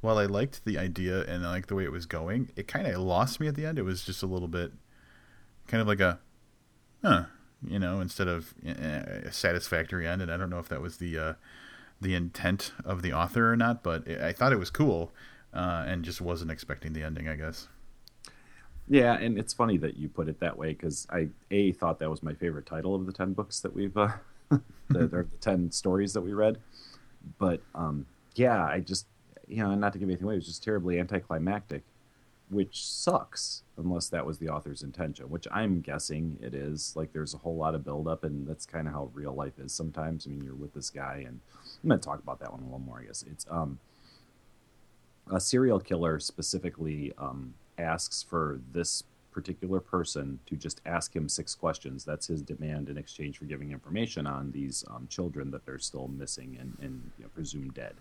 while 0.00 0.16
I 0.16 0.24
liked 0.24 0.64
the 0.64 0.78
idea 0.78 1.22
and 1.24 1.46
I 1.46 1.50
liked 1.50 1.68
the 1.68 1.74
way 1.74 1.84
it 1.84 1.92
was 1.92 2.06
going, 2.06 2.50
it 2.56 2.66
kind 2.66 2.86
of 2.86 2.98
lost 3.02 3.40
me 3.40 3.46
at 3.46 3.56
the 3.56 3.66
end. 3.66 3.78
It 3.78 3.82
was 3.82 4.04
just 4.04 4.22
a 4.22 4.26
little 4.26 4.48
bit 4.48 4.72
kind 5.66 5.82
of 5.82 5.86
like 5.86 6.00
a, 6.00 6.18
huh, 7.02 7.24
you 7.62 7.78
know, 7.78 8.00
instead 8.00 8.28
of 8.28 8.54
a 8.64 9.30
satisfactory 9.30 10.08
end. 10.08 10.22
And 10.22 10.32
I 10.32 10.38
don't 10.38 10.48
know 10.48 10.60
if 10.60 10.68
that 10.70 10.80
was 10.80 10.96
the, 10.96 11.18
uh, 11.18 11.32
the 12.04 12.14
intent 12.14 12.72
of 12.84 13.02
the 13.02 13.12
author 13.12 13.52
or 13.52 13.56
not, 13.56 13.82
but 13.82 14.08
I 14.08 14.32
thought 14.32 14.52
it 14.52 14.58
was 14.58 14.70
cool 14.70 15.12
uh, 15.52 15.84
and 15.86 16.04
just 16.04 16.20
wasn't 16.20 16.50
expecting 16.50 16.92
the 16.92 17.02
ending, 17.02 17.28
I 17.28 17.34
guess. 17.34 17.68
Yeah, 18.88 19.14
and 19.14 19.38
it's 19.38 19.52
funny 19.52 19.78
that 19.78 19.96
you 19.96 20.08
put 20.08 20.28
it 20.28 20.38
that 20.40 20.56
way 20.56 20.74
because 20.74 21.06
I 21.10 21.28
a 21.50 21.72
thought 21.72 21.98
that 21.98 22.10
was 22.10 22.22
my 22.22 22.34
favorite 22.34 22.66
title 22.66 22.94
of 22.94 23.06
the 23.06 23.12
ten 23.12 23.32
books 23.32 23.60
that 23.60 23.74
we've 23.74 23.96
uh, 23.96 24.12
the, 24.50 25.06
the 25.08 25.26
ten 25.40 25.72
stories 25.72 26.12
that 26.12 26.20
we 26.20 26.34
read, 26.34 26.58
but 27.38 27.60
um, 27.74 28.06
yeah, 28.36 28.64
I 28.64 28.80
just 28.80 29.06
you 29.48 29.62
know, 29.62 29.74
not 29.74 29.92
to 29.92 29.98
give 29.98 30.08
anything 30.08 30.24
away, 30.24 30.34
it 30.34 30.38
was 30.38 30.46
just 30.46 30.62
terribly 30.62 30.98
anticlimactic, 30.98 31.82
which 32.50 32.84
sucks 32.86 33.62
unless 33.76 34.08
that 34.08 34.24
was 34.24 34.38
the 34.38 34.48
author's 34.48 34.82
intention, 34.82 35.28
which 35.30 35.46
I'm 35.50 35.80
guessing 35.80 36.38
it 36.40 36.54
is. 36.54 36.94
Like, 36.96 37.12
there's 37.12 37.34
a 37.34 37.38
whole 37.38 37.56
lot 37.56 37.74
of 37.74 37.84
buildup, 37.84 38.24
and 38.24 38.46
that's 38.46 38.66
kind 38.66 38.86
of 38.86 38.94
how 38.94 39.10
real 39.14 39.34
life 39.34 39.58
is 39.58 39.72
sometimes. 39.72 40.26
I 40.26 40.30
mean, 40.30 40.42
you're 40.44 40.54
with 40.54 40.74
this 40.74 40.90
guy, 40.90 41.24
and 41.26 41.40
I'm 41.84 41.88
going 41.90 42.00
to 42.00 42.04
talk 42.04 42.18
about 42.18 42.40
that 42.40 42.50
one 42.50 42.62
a 42.62 42.64
little 42.64 42.78
more. 42.80 42.98
I 42.98 43.04
guess 43.04 43.22
it's 43.30 43.46
um, 43.50 43.78
a 45.30 45.38
serial 45.38 45.78
killer 45.78 46.18
specifically 46.18 47.12
um, 47.18 47.54
asks 47.78 48.22
for 48.22 48.58
this 48.72 49.04
particular 49.30 49.80
person 49.80 50.38
to 50.46 50.56
just 50.56 50.80
ask 50.86 51.14
him 51.14 51.28
six 51.28 51.54
questions. 51.54 52.04
That's 52.04 52.26
his 52.26 52.40
demand 52.40 52.88
in 52.88 52.96
exchange 52.96 53.36
for 53.38 53.44
giving 53.44 53.70
information 53.70 54.26
on 54.26 54.50
these 54.52 54.82
um, 54.88 55.06
children 55.10 55.50
that 55.50 55.66
they're 55.66 55.78
still 55.78 56.08
missing 56.08 56.56
and, 56.58 56.76
and 56.80 57.10
you 57.18 57.24
know, 57.24 57.30
presumed 57.34 57.74
dead. 57.74 57.94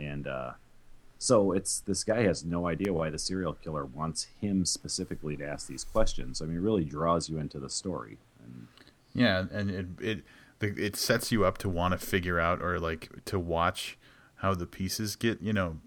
And 0.00 0.26
uh, 0.26 0.52
So 1.18 1.52
it's 1.52 1.80
this 1.80 2.04
guy 2.04 2.22
has 2.22 2.44
no 2.44 2.68
idea 2.68 2.92
why 2.92 3.10
the 3.10 3.18
serial 3.18 3.54
killer 3.54 3.84
wants 3.84 4.28
him 4.40 4.64
specifically 4.64 5.36
to 5.36 5.46
ask 5.46 5.66
these 5.66 5.84
questions. 5.84 6.40
I 6.40 6.46
mean, 6.46 6.56
it 6.56 6.60
really 6.60 6.84
draws 6.84 7.28
you 7.28 7.38
into 7.38 7.58
the 7.58 7.68
story. 7.68 8.18
And, 8.44 8.68
yeah, 9.14 9.44
and 9.52 9.70
it 9.70 9.86
it 10.00 10.24
it 10.60 10.96
sets 10.96 11.30
you 11.30 11.44
up 11.44 11.58
to 11.58 11.68
want 11.68 11.92
to 11.92 11.98
figure 12.04 12.38
out 12.38 12.62
or 12.62 12.78
like 12.78 13.24
to 13.26 13.38
watch 13.38 13.98
how 14.36 14.54
the 14.54 14.66
pieces 14.66 15.16
get 15.16 15.40
you 15.40 15.52
know 15.52 15.78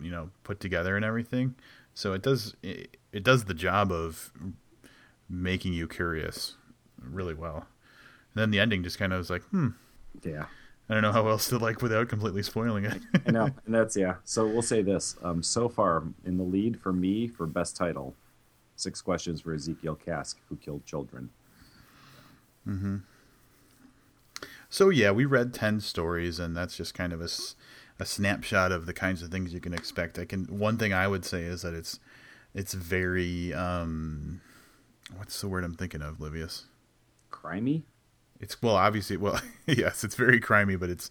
you 0.00 0.10
know 0.10 0.30
put 0.44 0.60
together 0.60 0.96
and 0.96 1.04
everything. 1.04 1.54
So 1.94 2.12
it 2.12 2.22
does 2.22 2.54
it, 2.62 2.96
it 3.12 3.24
does 3.24 3.44
the 3.44 3.54
job 3.54 3.92
of 3.92 4.32
making 5.28 5.72
you 5.72 5.88
curious 5.88 6.56
really 7.02 7.34
well. 7.34 7.66
And 8.34 8.42
then 8.42 8.50
the 8.50 8.60
ending 8.60 8.82
just 8.82 8.98
kind 8.98 9.12
of 9.12 9.18
was 9.18 9.30
like, 9.30 9.42
hmm, 9.44 9.68
yeah. 10.22 10.46
I 10.88 10.94
don't 10.94 11.02
know 11.02 11.12
how 11.12 11.26
else 11.28 11.48
to 11.48 11.58
like 11.58 11.80
without 11.80 12.08
completely 12.08 12.42
spoiling 12.42 12.84
it. 12.84 13.00
I 13.26 13.30
know, 13.30 13.44
and 13.66 13.74
that's 13.74 13.96
yeah. 13.96 14.16
So 14.24 14.46
we'll 14.46 14.62
say 14.62 14.82
this: 14.82 15.16
um, 15.22 15.42
so 15.42 15.68
far 15.68 16.02
in 16.24 16.36
the 16.36 16.42
lead 16.42 16.78
for 16.78 16.92
me 16.92 17.28
for 17.28 17.46
best 17.46 17.76
title, 17.76 18.14
six 18.76 19.00
questions 19.00 19.40
for 19.40 19.54
Ezekiel 19.54 19.94
Kask, 19.94 20.38
who 20.48 20.56
killed 20.56 20.84
children. 20.84 21.30
Hmm. 22.64 22.96
So 24.72 24.88
yeah, 24.88 25.10
we 25.10 25.26
read 25.26 25.52
ten 25.52 25.80
stories, 25.80 26.38
and 26.38 26.56
that's 26.56 26.74
just 26.74 26.94
kind 26.94 27.12
of 27.12 27.20
a, 27.20 27.28
a 28.00 28.06
snapshot 28.06 28.72
of 28.72 28.86
the 28.86 28.94
kinds 28.94 29.22
of 29.22 29.30
things 29.30 29.52
you 29.52 29.60
can 29.60 29.74
expect. 29.74 30.18
I 30.18 30.24
can 30.24 30.46
one 30.46 30.78
thing 30.78 30.94
I 30.94 31.06
would 31.06 31.26
say 31.26 31.42
is 31.42 31.60
that 31.60 31.74
it's 31.74 32.00
it's 32.54 32.72
very 32.72 33.52
um, 33.52 34.40
what's 35.14 35.38
the 35.42 35.48
word 35.48 35.64
I'm 35.64 35.74
thinking 35.74 36.00
of, 36.00 36.20
Livius? 36.20 36.64
Crimey. 37.30 37.82
It's 38.40 38.62
well, 38.62 38.76
obviously, 38.76 39.18
well, 39.18 39.38
yes, 39.66 40.04
it's 40.04 40.14
very 40.14 40.40
crimey, 40.40 40.80
but 40.80 40.88
it's 40.88 41.10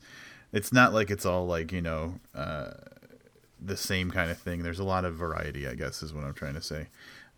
it's 0.52 0.74
not 0.74 0.92
like 0.92 1.12
it's 1.12 1.28
all 1.28 1.46
like 1.46 1.72
you 1.72 1.84
know 1.84 2.16
uh, 2.34 2.72
the 3.60 3.78
same 3.78 4.10
kind 4.10 4.32
of 4.32 4.40
thing. 4.40 4.64
There's 4.64 4.80
a 4.80 4.84
lot 4.84 5.06
of 5.06 5.14
variety, 5.14 5.68
I 5.68 5.76
guess, 5.76 6.02
is 6.02 6.16
what 6.16 6.24
I'm 6.24 6.34
trying 6.34 6.56
to 6.56 6.64
say. 6.64 6.88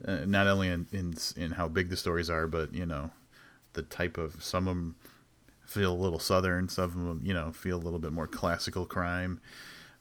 Uh, 0.08 0.20
not 0.26 0.48
only 0.48 0.70
in, 0.70 0.88
in 0.94 1.16
in 1.36 1.52
how 1.52 1.68
big 1.68 1.90
the 1.90 1.98
stories 1.98 2.30
are, 2.30 2.48
but 2.48 2.74
you 2.74 2.86
know 2.86 3.12
the 3.74 3.82
type 3.82 4.18
of 4.18 4.42
some 4.42 4.70
of 4.70 4.76
them 4.78 4.96
feel 5.74 5.94
a 5.94 5.96
little 5.96 6.20
southern, 6.20 6.70
some 6.70 6.84
of 6.86 6.94
them 6.94 7.22
you 7.24 7.34
know 7.34 7.52
feel 7.52 7.78
a 7.78 7.84
little 7.84 8.00
bit 8.00 8.12
more 8.12 8.28
classical 8.28 8.86
crime. 8.86 9.40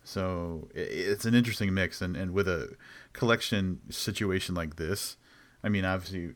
So 0.05 0.69
it's 0.75 1.25
an 1.25 1.35
interesting 1.35 1.73
mix, 1.73 2.00
and 2.02 2.17
and 2.17 2.33
with 2.33 2.49
a 2.49 2.76
collection 3.12 3.81
situation 3.91 4.55
like 4.55 4.76
this, 4.76 5.17
I 5.62 5.69
mean, 5.69 5.85
obviously 5.85 6.35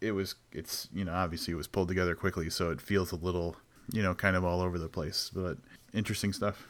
it 0.00 0.12
was 0.12 0.34
it's 0.52 0.88
you 0.94 1.04
know 1.04 1.12
obviously 1.12 1.52
it 1.52 1.56
was 1.56 1.66
pulled 1.66 1.88
together 1.88 2.14
quickly, 2.14 2.50
so 2.50 2.70
it 2.70 2.80
feels 2.80 3.12
a 3.12 3.16
little 3.16 3.56
you 3.92 4.02
know 4.02 4.14
kind 4.14 4.36
of 4.36 4.44
all 4.44 4.60
over 4.60 4.78
the 4.78 4.88
place, 4.88 5.30
but 5.34 5.58
interesting 5.92 6.32
stuff. 6.32 6.66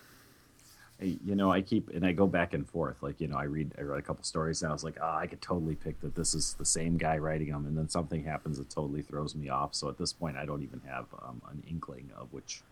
You 1.00 1.34
know, 1.34 1.50
I 1.50 1.60
keep 1.60 1.90
and 1.90 2.06
I 2.06 2.12
go 2.12 2.26
back 2.26 2.54
and 2.54 2.68
forth. 2.68 3.02
Like 3.02 3.20
you 3.20 3.26
know, 3.26 3.36
I 3.36 3.44
read 3.44 3.74
I 3.78 3.82
read 3.82 3.98
a 3.98 4.02
couple 4.02 4.22
stories 4.24 4.62
and 4.62 4.70
I 4.70 4.72
was 4.72 4.84
like, 4.84 4.96
oh, 5.02 5.16
I 5.16 5.26
could 5.26 5.42
totally 5.42 5.74
pick 5.74 6.00
that 6.00 6.14
this 6.14 6.34
is 6.34 6.54
the 6.54 6.64
same 6.64 6.96
guy 6.96 7.18
writing 7.18 7.50
them, 7.50 7.66
and 7.66 7.76
then 7.76 7.88
something 7.88 8.22
happens 8.24 8.58
that 8.58 8.70
totally 8.70 9.02
throws 9.02 9.34
me 9.34 9.48
off. 9.48 9.74
So 9.74 9.88
at 9.88 9.98
this 9.98 10.12
point, 10.12 10.36
I 10.36 10.46
don't 10.46 10.62
even 10.62 10.80
have 10.86 11.06
um, 11.26 11.42
an 11.50 11.62
inkling 11.68 12.10
of 12.16 12.32
which 12.32 12.62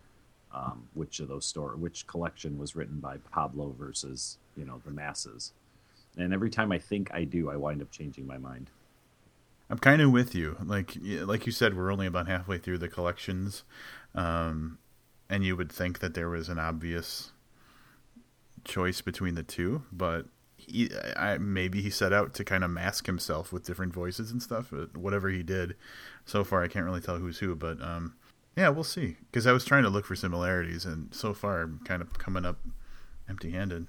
um, 0.54 0.84
which 0.94 1.20
of 1.20 1.28
those 1.28 1.46
story 1.46 1.76
which 1.76 2.06
collection 2.06 2.58
was 2.58 2.76
written 2.76 3.00
by 3.00 3.16
Pablo 3.32 3.74
versus 3.78 4.38
you 4.56 4.64
know 4.64 4.80
the 4.84 4.92
masses. 4.92 5.52
And 6.16 6.32
every 6.32 6.50
time 6.50 6.72
I 6.72 6.78
think 6.78 7.10
I 7.12 7.24
do, 7.24 7.50
I 7.50 7.56
wind 7.56 7.82
up 7.82 7.90
changing 7.90 8.26
my 8.26 8.38
mind. 8.38 8.70
I'm 9.70 9.78
kind 9.78 10.02
of 10.02 10.10
with 10.12 10.34
you. 10.34 10.56
Like 10.62 10.96
like 11.02 11.46
you 11.46 11.52
said, 11.52 11.76
we're 11.76 11.92
only 11.92 12.06
about 12.06 12.28
halfway 12.28 12.58
through 12.58 12.78
the 12.78 12.88
collections, 12.88 13.64
um, 14.14 14.78
and 15.28 15.44
you 15.44 15.56
would 15.56 15.72
think 15.72 15.98
that 16.00 16.14
there 16.14 16.28
was 16.28 16.48
an 16.48 16.58
obvious 16.58 17.32
choice 18.64 19.00
between 19.00 19.34
the 19.34 19.42
two, 19.42 19.82
but 19.92 20.26
he, 20.56 20.90
I, 21.16 21.38
maybe 21.38 21.82
he 21.82 21.90
set 21.90 22.12
out 22.12 22.34
to 22.34 22.44
kind 22.44 22.62
of 22.62 22.70
mask 22.70 23.06
himself 23.06 23.52
with 23.52 23.64
different 23.64 23.92
voices 23.92 24.30
and 24.30 24.42
stuff. 24.42 24.72
Whatever 24.94 25.28
he 25.28 25.42
did, 25.42 25.74
so 26.24 26.44
far 26.44 26.62
I 26.62 26.68
can't 26.68 26.84
really 26.84 27.00
tell 27.00 27.18
who's 27.18 27.38
who. 27.38 27.56
But 27.56 27.82
um, 27.82 28.14
yeah, 28.56 28.68
we'll 28.68 28.84
see. 28.84 29.16
Because 29.30 29.46
I 29.46 29.52
was 29.52 29.64
trying 29.64 29.82
to 29.82 29.90
look 29.90 30.04
for 30.04 30.14
similarities, 30.14 30.84
and 30.84 31.12
so 31.14 31.34
far 31.34 31.62
I'm 31.62 31.80
kind 31.84 32.02
of 32.02 32.18
coming 32.18 32.44
up 32.44 32.58
empty-handed. 33.28 33.86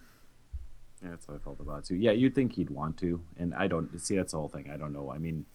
Yeah, 1.03 1.09
that's 1.09 1.25
how 1.25 1.35
I 1.35 1.37
felt 1.37 1.59
about 1.59 1.85
too. 1.85 1.95
Yeah, 1.95 2.11
you'd 2.11 2.33
think 2.33 2.53
he'd 2.53 2.69
want 2.69 2.97
to, 2.97 3.21
and 3.37 3.53
I 3.53 3.67
don't 3.67 3.99
see. 3.99 4.15
That's 4.15 4.31
the 4.31 4.39
whole 4.39 4.47
thing. 4.47 4.69
I 4.73 4.77
don't 4.77 4.93
know. 4.93 5.11
I 5.11 5.17
mean, 5.17 5.45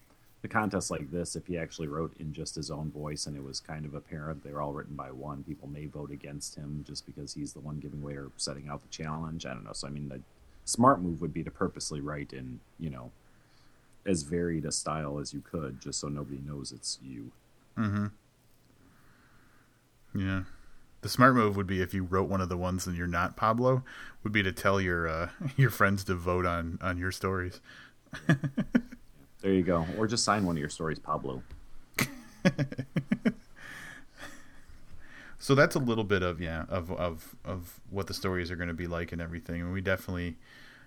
the 0.43 0.49
contest 0.49 0.91
like 0.91 1.11
this, 1.11 1.35
if 1.35 1.47
he 1.47 1.59
actually 1.59 1.89
wrote 1.89 2.15
in 2.21 2.33
just 2.33 2.55
his 2.55 2.71
own 2.71 2.91
voice 2.91 3.27
and 3.27 3.37
it 3.37 3.43
was 3.43 3.59
kind 3.59 3.85
of 3.85 3.95
apparent 3.95 4.45
they're 4.45 4.61
all 4.61 4.73
written 4.73 4.95
by 4.95 5.11
one, 5.11 5.43
people 5.43 5.69
may 5.69 5.87
vote 5.87 6.13
against 6.13 6.55
him 6.55 6.85
just 6.87 7.07
because 7.07 7.35
he's 7.35 7.53
the 7.53 7.61
one 7.61 7.79
giving 7.81 8.03
way 8.03 8.15
or 8.15 8.31
setting 8.37 8.69
out 8.69 8.83
the 8.83 8.89
challenge. 8.89 9.47
I 9.47 9.55
don't 9.55 9.65
know. 9.65 9.73
So 9.73 9.89
I 9.89 9.91
mean, 9.91 10.09
the 10.09 10.21
smart 10.65 11.01
move 11.01 11.21
would 11.21 11.35
be 11.35 11.43
to 11.43 11.51
purposely 11.51 12.01
write 12.01 12.33
in, 12.33 12.61
you 12.79 12.91
know, 12.91 13.11
as 14.07 14.23
varied 14.23 14.65
a 14.65 14.73
style 14.73 15.19
as 15.19 15.35
you 15.35 15.41
could, 15.41 15.81
just 15.81 15.99
so 15.99 16.09
nobody 16.09 16.41
knows 16.47 16.71
it's 16.73 16.99
you. 17.03 17.33
Mm-hmm. 17.77 18.07
Yeah. 20.15 20.43
The 21.01 21.09
smart 21.09 21.35
move 21.35 21.57
would 21.57 21.67
be 21.67 21.81
if 21.81 21.95
you 21.95 22.05
wrote 22.05 22.29
one 22.29 22.41
of 22.41 22.49
the 22.49 22.57
ones 22.57 22.87
and 22.87 22.97
you're 22.97 23.07
not 23.07 23.37
Pablo, 23.37 23.85
would 24.23 24.33
be 24.33 24.43
to 24.43 24.53
tell 24.53 24.81
your 24.81 25.09
uh, 25.09 25.29
your 25.57 25.71
friends 25.71 26.05
to 26.05 26.15
vote 26.15 26.47
on 26.47 26.79
on 26.81 26.97
your 26.97 27.11
stories. 27.11 27.61
There 29.41 29.53
you 29.53 29.63
go. 29.63 29.87
Or 29.97 30.07
just 30.07 30.25
sign 30.25 30.45
one 30.45 30.57
of 30.57 30.61
your 30.61 30.69
stories, 30.69 30.99
Pablo. 30.99 31.43
so 35.39 35.55
that's 35.55 35.75
a 35.75 35.79
little 35.79 36.05
bit 36.05 36.23
of 36.23 36.41
yeah 36.41 36.65
of 36.69 36.91
of 36.93 37.37
of 37.45 37.81
what 37.91 38.07
the 38.07 38.15
stories 38.15 38.51
are 38.51 38.57
going 38.57 38.69
to 38.69 38.75
be 38.75 38.87
like 38.87 39.13
and 39.13 39.21
everything. 39.21 39.61
And 39.61 39.73
we 39.73 39.81
definitely 39.81 40.37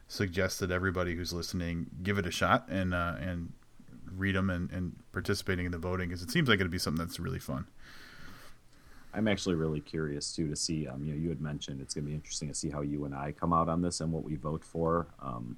suggest 0.07 0.59
that 0.59 0.71
everybody 0.71 1.15
who's 1.15 1.31
listening 1.31 1.87
give 2.03 2.17
it 2.17 2.25
a 2.25 2.31
shot 2.31 2.67
and 2.69 2.93
uh, 2.93 3.15
and 3.19 3.53
read 4.15 4.35
them 4.35 4.49
and, 4.49 4.69
and 4.71 4.95
participating 5.13 5.65
in 5.65 5.71
the 5.71 5.77
voting 5.77 6.09
because 6.09 6.21
it 6.21 6.29
seems 6.31 6.49
like 6.49 6.59
it'd 6.59 6.71
be 6.71 6.77
something 6.77 7.03
that's 7.03 7.19
really 7.19 7.39
fun. 7.39 7.65
I'm 9.13 9.27
actually 9.27 9.55
really 9.55 9.81
curious 9.81 10.33
too 10.33 10.49
to 10.49 10.55
see. 10.55 10.87
Um, 10.87 11.03
you 11.03 11.13
know, 11.13 11.19
you 11.19 11.29
had 11.29 11.41
mentioned 11.41 11.81
it's 11.81 11.93
going 11.93 12.05
to 12.05 12.09
be 12.09 12.15
interesting 12.15 12.47
to 12.47 12.53
see 12.53 12.69
how 12.69 12.81
you 12.81 13.05
and 13.05 13.13
I 13.13 13.33
come 13.33 13.51
out 13.51 13.67
on 13.67 13.81
this 13.81 13.99
and 13.99 14.11
what 14.11 14.23
we 14.23 14.35
vote 14.35 14.63
for. 14.63 15.07
Um, 15.21 15.57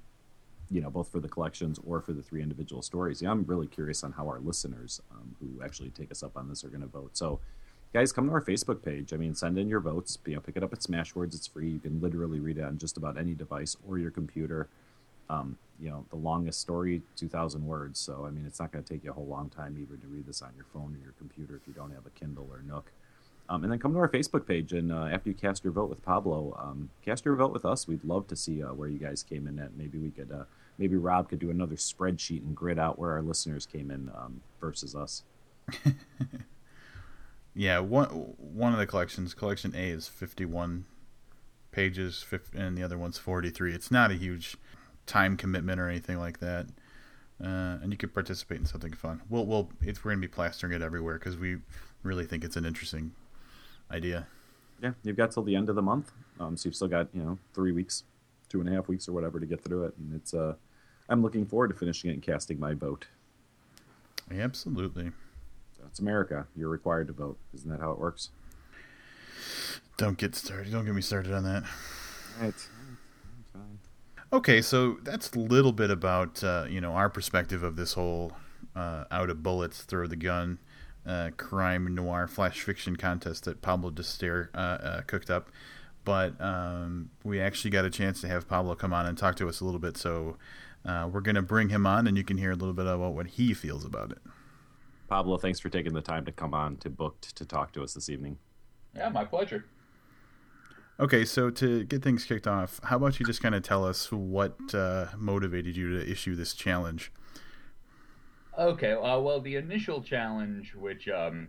you 0.70 0.80
know, 0.80 0.90
both 0.90 1.10
for 1.10 1.20
the 1.20 1.28
collections 1.28 1.78
or 1.86 2.00
for 2.00 2.12
the 2.12 2.22
three 2.22 2.42
individual 2.42 2.82
stories. 2.82 3.22
Yeah, 3.22 3.30
I'm 3.30 3.44
really 3.44 3.66
curious 3.66 4.02
on 4.02 4.12
how 4.12 4.26
our 4.26 4.40
listeners 4.40 5.00
um, 5.10 5.36
who 5.40 5.62
actually 5.62 5.90
take 5.90 6.10
us 6.10 6.22
up 6.22 6.36
on 6.36 6.48
this 6.48 6.64
are 6.64 6.68
going 6.68 6.80
to 6.80 6.86
vote. 6.86 7.16
So, 7.16 7.40
guys, 7.92 8.12
come 8.12 8.26
to 8.26 8.32
our 8.32 8.42
Facebook 8.42 8.82
page. 8.82 9.12
I 9.12 9.16
mean, 9.16 9.34
send 9.34 9.58
in 9.58 9.68
your 9.68 9.80
votes. 9.80 10.18
You 10.26 10.34
know, 10.34 10.40
pick 10.40 10.56
it 10.56 10.62
up 10.62 10.72
at 10.72 10.80
Smashwords. 10.80 11.34
It's 11.34 11.46
free. 11.46 11.70
You 11.70 11.78
can 11.78 12.00
literally 12.00 12.40
read 12.40 12.58
it 12.58 12.64
on 12.64 12.78
just 12.78 12.96
about 12.96 13.18
any 13.18 13.34
device 13.34 13.76
or 13.86 13.98
your 13.98 14.10
computer. 14.10 14.68
Um, 15.28 15.56
you 15.80 15.88
know, 15.90 16.04
the 16.10 16.16
longest 16.16 16.60
story, 16.60 17.02
2,000 17.16 17.66
words. 17.66 17.98
So, 17.98 18.24
I 18.26 18.30
mean, 18.30 18.44
it's 18.46 18.60
not 18.60 18.72
going 18.72 18.84
to 18.84 18.92
take 18.92 19.04
you 19.04 19.10
a 19.10 19.14
whole 19.14 19.26
long 19.26 19.48
time 19.48 19.76
even 19.80 19.98
to 20.00 20.06
read 20.06 20.26
this 20.26 20.42
on 20.42 20.50
your 20.54 20.66
phone 20.72 20.94
or 20.94 21.02
your 21.02 21.14
computer 21.18 21.56
if 21.56 21.66
you 21.66 21.72
don't 21.72 21.90
have 21.90 22.06
a 22.06 22.10
Kindle 22.10 22.48
or 22.50 22.62
Nook. 22.62 22.92
Um, 23.48 23.62
and 23.62 23.70
then 23.70 23.78
come 23.78 23.92
to 23.92 23.98
our 23.98 24.08
Facebook 24.08 24.46
page, 24.46 24.72
and 24.72 24.90
uh, 24.90 25.08
after 25.12 25.28
you 25.28 25.34
cast 25.34 25.64
your 25.64 25.72
vote 25.72 25.90
with 25.90 26.02
Pablo, 26.02 26.56
um, 26.58 26.88
cast 27.04 27.26
your 27.26 27.36
vote 27.36 27.52
with 27.52 27.66
us. 27.66 27.86
We'd 27.86 28.04
love 28.04 28.26
to 28.28 28.36
see 28.36 28.62
uh, 28.62 28.72
where 28.72 28.88
you 28.88 28.98
guys 28.98 29.22
came 29.22 29.46
in 29.46 29.58
at. 29.58 29.76
Maybe 29.76 29.98
we 29.98 30.10
could, 30.10 30.32
uh, 30.32 30.44
maybe 30.78 30.96
Rob 30.96 31.28
could 31.28 31.40
do 31.40 31.50
another 31.50 31.76
spreadsheet 31.76 32.42
and 32.42 32.56
grid 32.56 32.78
out 32.78 32.98
where 32.98 33.12
our 33.12 33.20
listeners 33.20 33.66
came 33.66 33.90
in 33.90 34.10
um, 34.16 34.40
versus 34.60 34.94
us. 34.94 35.24
yeah, 37.54 37.80
one 37.80 38.06
one 38.06 38.72
of 38.72 38.78
the 38.78 38.86
collections, 38.86 39.34
collection 39.34 39.74
A, 39.76 39.90
is 39.90 40.08
fifty-one 40.08 40.86
pages, 41.70 42.24
and 42.54 42.78
the 42.78 42.82
other 42.82 42.96
one's 42.96 43.18
forty-three. 43.18 43.74
It's 43.74 43.90
not 43.90 44.10
a 44.10 44.14
huge 44.14 44.56
time 45.04 45.36
commitment 45.36 45.78
or 45.80 45.88
anything 45.90 46.18
like 46.18 46.40
that. 46.40 46.66
Uh, 47.42 47.76
and 47.82 47.90
you 47.90 47.98
could 47.98 48.14
participate 48.14 48.58
in 48.58 48.64
something 48.64 48.92
fun. 48.92 49.20
We'll, 49.28 49.44
we'll, 49.44 49.68
it's, 49.82 50.04
we're 50.04 50.12
going 50.12 50.22
to 50.22 50.28
be 50.28 50.32
plastering 50.32 50.72
it 50.72 50.82
everywhere 50.82 51.18
because 51.18 51.36
we 51.36 51.58
really 52.04 52.24
think 52.26 52.44
it's 52.44 52.56
an 52.56 52.64
interesting 52.64 53.12
idea. 53.90 54.26
Yeah, 54.82 54.92
you've 55.02 55.16
got 55.16 55.30
till 55.30 55.42
the 55.42 55.56
end 55.56 55.68
of 55.68 55.76
the 55.76 55.82
month, 55.82 56.12
um, 56.40 56.56
so 56.56 56.68
you've 56.68 56.76
still 56.76 56.88
got 56.88 57.08
you 57.12 57.22
know 57.22 57.38
three 57.54 57.72
weeks, 57.72 58.04
two 58.48 58.60
and 58.60 58.68
a 58.68 58.72
half 58.72 58.88
weeks 58.88 59.08
or 59.08 59.12
whatever 59.12 59.40
to 59.40 59.46
get 59.46 59.62
through 59.62 59.84
it, 59.84 59.94
and 59.98 60.14
it's 60.14 60.34
uh, 60.34 60.54
I'm 61.08 61.22
looking 61.22 61.46
forward 61.46 61.68
to 61.68 61.74
finishing 61.74 62.10
it 62.10 62.14
and 62.14 62.22
casting 62.22 62.58
my 62.58 62.74
vote. 62.74 63.06
Absolutely. 64.30 65.12
So 65.76 65.82
it's 65.86 66.00
America. 66.00 66.46
You're 66.56 66.70
required 66.70 67.08
to 67.08 67.12
vote. 67.12 67.38
Isn't 67.54 67.70
that 67.70 67.80
how 67.80 67.92
it 67.92 67.98
works? 67.98 68.30
Don't 69.96 70.18
get 70.18 70.34
started. 70.34 70.72
Don't 70.72 70.84
get 70.84 70.94
me 70.94 71.02
started 71.02 71.32
on 71.32 71.44
that. 71.44 71.62
All 71.62 72.44
right. 72.44 72.68
Okay, 74.32 74.60
so 74.62 74.98
that's 75.04 75.30
a 75.30 75.38
little 75.38 75.70
bit 75.70 75.90
about 75.90 76.42
uh, 76.42 76.66
you 76.68 76.80
know 76.80 76.92
our 76.92 77.08
perspective 77.08 77.62
of 77.62 77.76
this 77.76 77.92
whole 77.92 78.32
uh, 78.74 79.04
out 79.10 79.30
of 79.30 79.42
bullets, 79.44 79.82
throw 79.82 80.08
the 80.08 80.16
gun 80.16 80.58
uh, 81.06 81.30
crime 81.36 81.94
noir 81.94 82.26
flash 82.26 82.62
fiction 82.62 82.96
contest 82.96 83.44
that 83.44 83.62
Pablo 83.62 83.90
D'Stair 83.90 84.50
uh, 84.54 84.58
uh, 84.58 85.00
cooked 85.02 85.30
up. 85.30 85.50
But 86.04 86.38
um, 86.40 87.10
we 87.22 87.40
actually 87.40 87.70
got 87.70 87.84
a 87.84 87.90
chance 87.90 88.20
to 88.20 88.28
have 88.28 88.46
Pablo 88.46 88.74
come 88.74 88.92
on 88.92 89.06
and 89.06 89.16
talk 89.16 89.36
to 89.36 89.48
us 89.48 89.60
a 89.60 89.64
little 89.64 89.80
bit. 89.80 89.96
So 89.96 90.36
uh, 90.84 91.08
we're 91.10 91.22
going 91.22 91.34
to 91.34 91.42
bring 91.42 91.70
him 91.70 91.86
on, 91.86 92.06
and 92.06 92.16
you 92.16 92.24
can 92.24 92.36
hear 92.36 92.50
a 92.50 92.56
little 92.56 92.74
bit 92.74 92.86
about 92.86 93.14
what 93.14 93.26
he 93.26 93.54
feels 93.54 93.84
about 93.84 94.10
it. 94.10 94.18
Pablo, 95.08 95.38
thanks 95.38 95.60
for 95.60 95.68
taking 95.70 95.94
the 95.94 96.02
time 96.02 96.24
to 96.26 96.32
come 96.32 96.52
on 96.54 96.76
to 96.78 96.90
Booked 96.90 97.34
to 97.36 97.44
talk 97.44 97.72
to 97.72 97.82
us 97.82 97.94
this 97.94 98.08
evening. 98.08 98.38
Yeah, 98.94 99.08
my 99.08 99.24
pleasure. 99.24 99.64
Okay, 101.00 101.24
so 101.24 101.50
to 101.50 101.84
get 101.84 102.02
things 102.02 102.24
kicked 102.24 102.46
off, 102.46 102.80
how 102.84 102.96
about 102.96 103.18
you 103.18 103.26
just 103.26 103.42
kind 103.42 103.54
of 103.54 103.62
tell 103.62 103.84
us 103.84 104.12
what 104.12 104.56
uh, 104.74 105.06
motivated 105.16 105.76
you 105.76 105.98
to 105.98 106.10
issue 106.10 106.36
this 106.36 106.54
challenge? 106.54 107.10
Okay, 108.56 108.92
uh, 108.92 109.18
well, 109.18 109.40
the 109.40 109.56
initial 109.56 110.00
challenge, 110.00 110.74
which 110.74 111.08
um, 111.08 111.48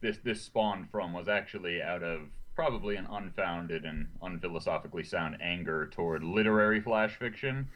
this 0.00 0.18
this 0.24 0.40
spawned 0.40 0.88
from, 0.90 1.12
was 1.12 1.28
actually 1.28 1.82
out 1.82 2.02
of 2.02 2.22
probably 2.54 2.96
an 2.96 3.06
unfounded 3.10 3.84
and 3.84 4.06
unphilosophically 4.22 5.06
sound 5.06 5.36
anger 5.42 5.88
toward 5.92 6.24
literary 6.24 6.80
flash 6.80 7.16
fiction. 7.16 7.68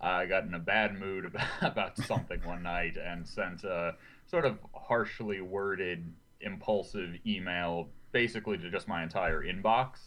I 0.00 0.26
got 0.26 0.44
in 0.44 0.54
a 0.54 0.58
bad 0.58 0.98
mood 0.98 1.24
about, 1.24 1.48
about 1.62 1.98
something 1.98 2.40
one 2.44 2.62
night 2.62 2.96
and 2.96 3.26
sent 3.26 3.64
a 3.64 3.96
sort 4.26 4.44
of 4.44 4.58
harshly 4.74 5.40
worded, 5.40 6.12
impulsive 6.40 7.16
email, 7.26 7.88
basically 8.12 8.58
to 8.58 8.70
just 8.70 8.86
my 8.86 9.02
entire 9.02 9.42
inbox 9.42 10.00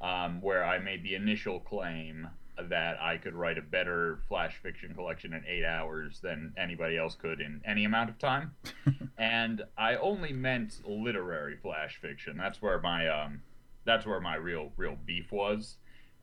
um, 0.00 0.40
where 0.42 0.64
I 0.64 0.78
made 0.78 1.04
the 1.04 1.14
initial 1.14 1.60
claim 1.60 2.28
that 2.68 3.00
I 3.00 3.16
could 3.16 3.34
write 3.34 3.58
a 3.58 3.62
better 3.62 4.20
flash 4.28 4.56
fiction 4.62 4.94
collection 4.94 5.32
in 5.32 5.42
eight 5.46 5.64
hours 5.64 6.20
than 6.20 6.52
anybody 6.56 6.96
else 6.96 7.14
could 7.14 7.40
in 7.40 7.60
any 7.64 7.84
amount 7.84 8.10
of 8.10 8.18
time. 8.18 8.54
and 9.18 9.62
I 9.76 9.96
only 9.96 10.32
meant 10.32 10.80
literary 10.86 11.56
flash 11.56 11.98
fiction. 12.00 12.36
That's 12.36 12.62
where 12.62 12.80
my 12.80 13.08
um, 13.08 13.42
that's 13.84 14.06
where 14.06 14.20
my 14.20 14.36
real 14.36 14.72
real 14.76 14.96
beef 15.04 15.32
was. 15.32 15.76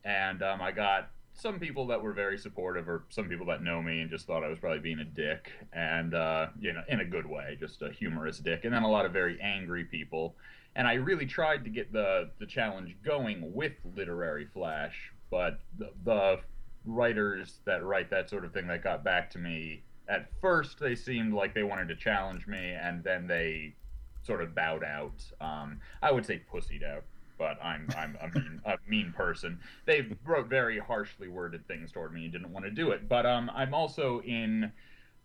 And 0.04 0.42
um, 0.42 0.60
I 0.60 0.72
got 0.72 1.10
some 1.34 1.58
people 1.58 1.86
that 1.86 2.02
were 2.02 2.12
very 2.12 2.36
supportive, 2.36 2.88
or 2.88 3.04
some 3.08 3.28
people 3.28 3.46
that 3.46 3.62
know 3.62 3.80
me 3.80 4.00
and 4.00 4.10
just 4.10 4.26
thought 4.26 4.42
I 4.42 4.48
was 4.48 4.58
probably 4.58 4.80
being 4.80 4.98
a 4.98 5.04
dick, 5.04 5.50
and 5.72 6.14
uh, 6.14 6.48
you 6.60 6.72
know, 6.72 6.82
in 6.88 7.00
a 7.00 7.04
good 7.04 7.26
way, 7.26 7.56
just 7.60 7.82
a 7.82 7.90
humorous 7.90 8.38
dick. 8.38 8.64
And 8.64 8.72
then 8.72 8.82
a 8.82 8.90
lot 8.90 9.06
of 9.06 9.12
very 9.12 9.40
angry 9.40 9.84
people 9.84 10.34
and 10.74 10.88
I 10.88 10.94
really 10.94 11.26
tried 11.26 11.64
to 11.64 11.70
get 11.70 11.92
the 11.92 12.30
the 12.38 12.46
challenge 12.46 12.96
going 13.04 13.52
with 13.54 13.72
literary 13.96 14.46
flash, 14.46 15.11
but 15.32 15.58
the, 15.78 15.90
the 16.04 16.40
writers 16.84 17.58
that 17.64 17.82
write 17.82 18.10
that 18.10 18.30
sort 18.30 18.44
of 18.44 18.52
thing 18.52 18.68
that 18.68 18.84
got 18.84 19.02
back 19.02 19.30
to 19.30 19.38
me 19.38 19.82
at 20.08 20.28
first 20.40 20.78
they 20.78 20.94
seemed 20.94 21.32
like 21.32 21.54
they 21.54 21.62
wanted 21.62 21.88
to 21.88 21.96
challenge 21.96 22.46
me, 22.46 22.76
and 22.80 23.02
then 23.02 23.26
they 23.26 23.74
sort 24.22 24.42
of 24.42 24.54
bowed 24.54 24.84
out. 24.84 25.24
Um, 25.40 25.80
I 26.02 26.12
would 26.12 26.26
say 26.26 26.42
pussied 26.52 26.84
out, 26.84 27.04
but 27.38 27.58
I'm 27.62 27.88
I'm 27.96 28.16
a 28.20 28.28
mean, 28.28 28.60
a 28.64 28.76
mean 28.86 29.12
person. 29.16 29.58
They 29.86 30.06
wrote 30.24 30.48
very 30.48 30.78
harshly 30.78 31.28
worded 31.28 31.66
things 31.66 31.92
toward 31.92 32.12
me 32.12 32.24
and 32.24 32.32
didn't 32.32 32.52
want 32.52 32.64
to 32.64 32.70
do 32.70 32.90
it. 32.90 33.08
But 33.08 33.26
um, 33.26 33.50
I'm 33.54 33.74
also 33.74 34.20
in 34.22 34.72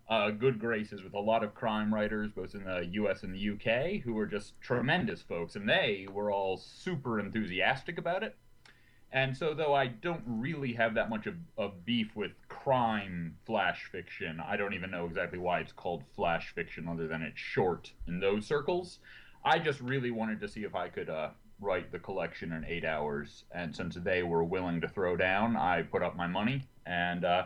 uh, 0.09 0.31
good 0.31 0.57
graces 0.59 1.03
with 1.03 1.13
a 1.13 1.19
lot 1.19 1.43
of 1.43 1.53
crime 1.53 1.93
writers, 1.93 2.31
both 2.31 2.55
in 2.55 2.63
the 2.63 2.87
U.S. 2.93 3.23
and 3.23 3.33
the 3.33 3.39
U.K., 3.39 4.01
who 4.05 4.13
were 4.13 4.25
just 4.25 4.59
tremendous 4.61 5.21
folks, 5.21 5.57
and 5.57 5.67
they 5.67 6.07
were 6.11 6.31
all 6.31 6.57
super 6.57 7.19
enthusiastic 7.19 7.97
about 7.97 8.23
it. 8.23 8.37
And 9.11 9.35
so, 9.35 9.53
though 9.53 9.73
I 9.73 9.87
don't 9.87 10.23
really 10.25 10.73
have 10.73 10.93
that 10.95 11.09
much 11.09 11.27
of, 11.27 11.35
of 11.57 11.85
beef 11.85 12.15
with 12.15 12.31
crime 12.49 13.37
flash 13.45 13.85
fiction, 13.91 14.41
I 14.45 14.57
don't 14.57 14.73
even 14.73 14.91
know 14.91 15.05
exactly 15.05 15.39
why 15.39 15.59
it's 15.59 15.71
called 15.71 16.03
flash 16.15 16.53
fiction, 16.53 16.87
other 16.87 17.07
than 17.07 17.21
it's 17.21 17.39
short 17.39 17.91
in 18.07 18.19
those 18.19 18.45
circles. 18.45 18.99
I 19.45 19.59
just 19.59 19.79
really 19.79 20.11
wanted 20.11 20.41
to 20.41 20.47
see 20.47 20.63
if 20.63 20.75
I 20.75 20.89
could 20.89 21.09
uh, 21.09 21.29
write 21.61 21.91
the 21.91 21.99
collection 21.99 22.51
in 22.51 22.65
eight 22.65 22.83
hours, 22.83 23.45
and 23.51 23.73
since 23.73 23.95
they 23.95 24.23
were 24.23 24.43
willing 24.43 24.81
to 24.81 24.89
throw 24.89 25.15
down, 25.15 25.55
I 25.55 25.83
put 25.83 26.03
up 26.03 26.15
my 26.15 26.27
money 26.27 26.63
and. 26.85 27.23
Uh, 27.23 27.45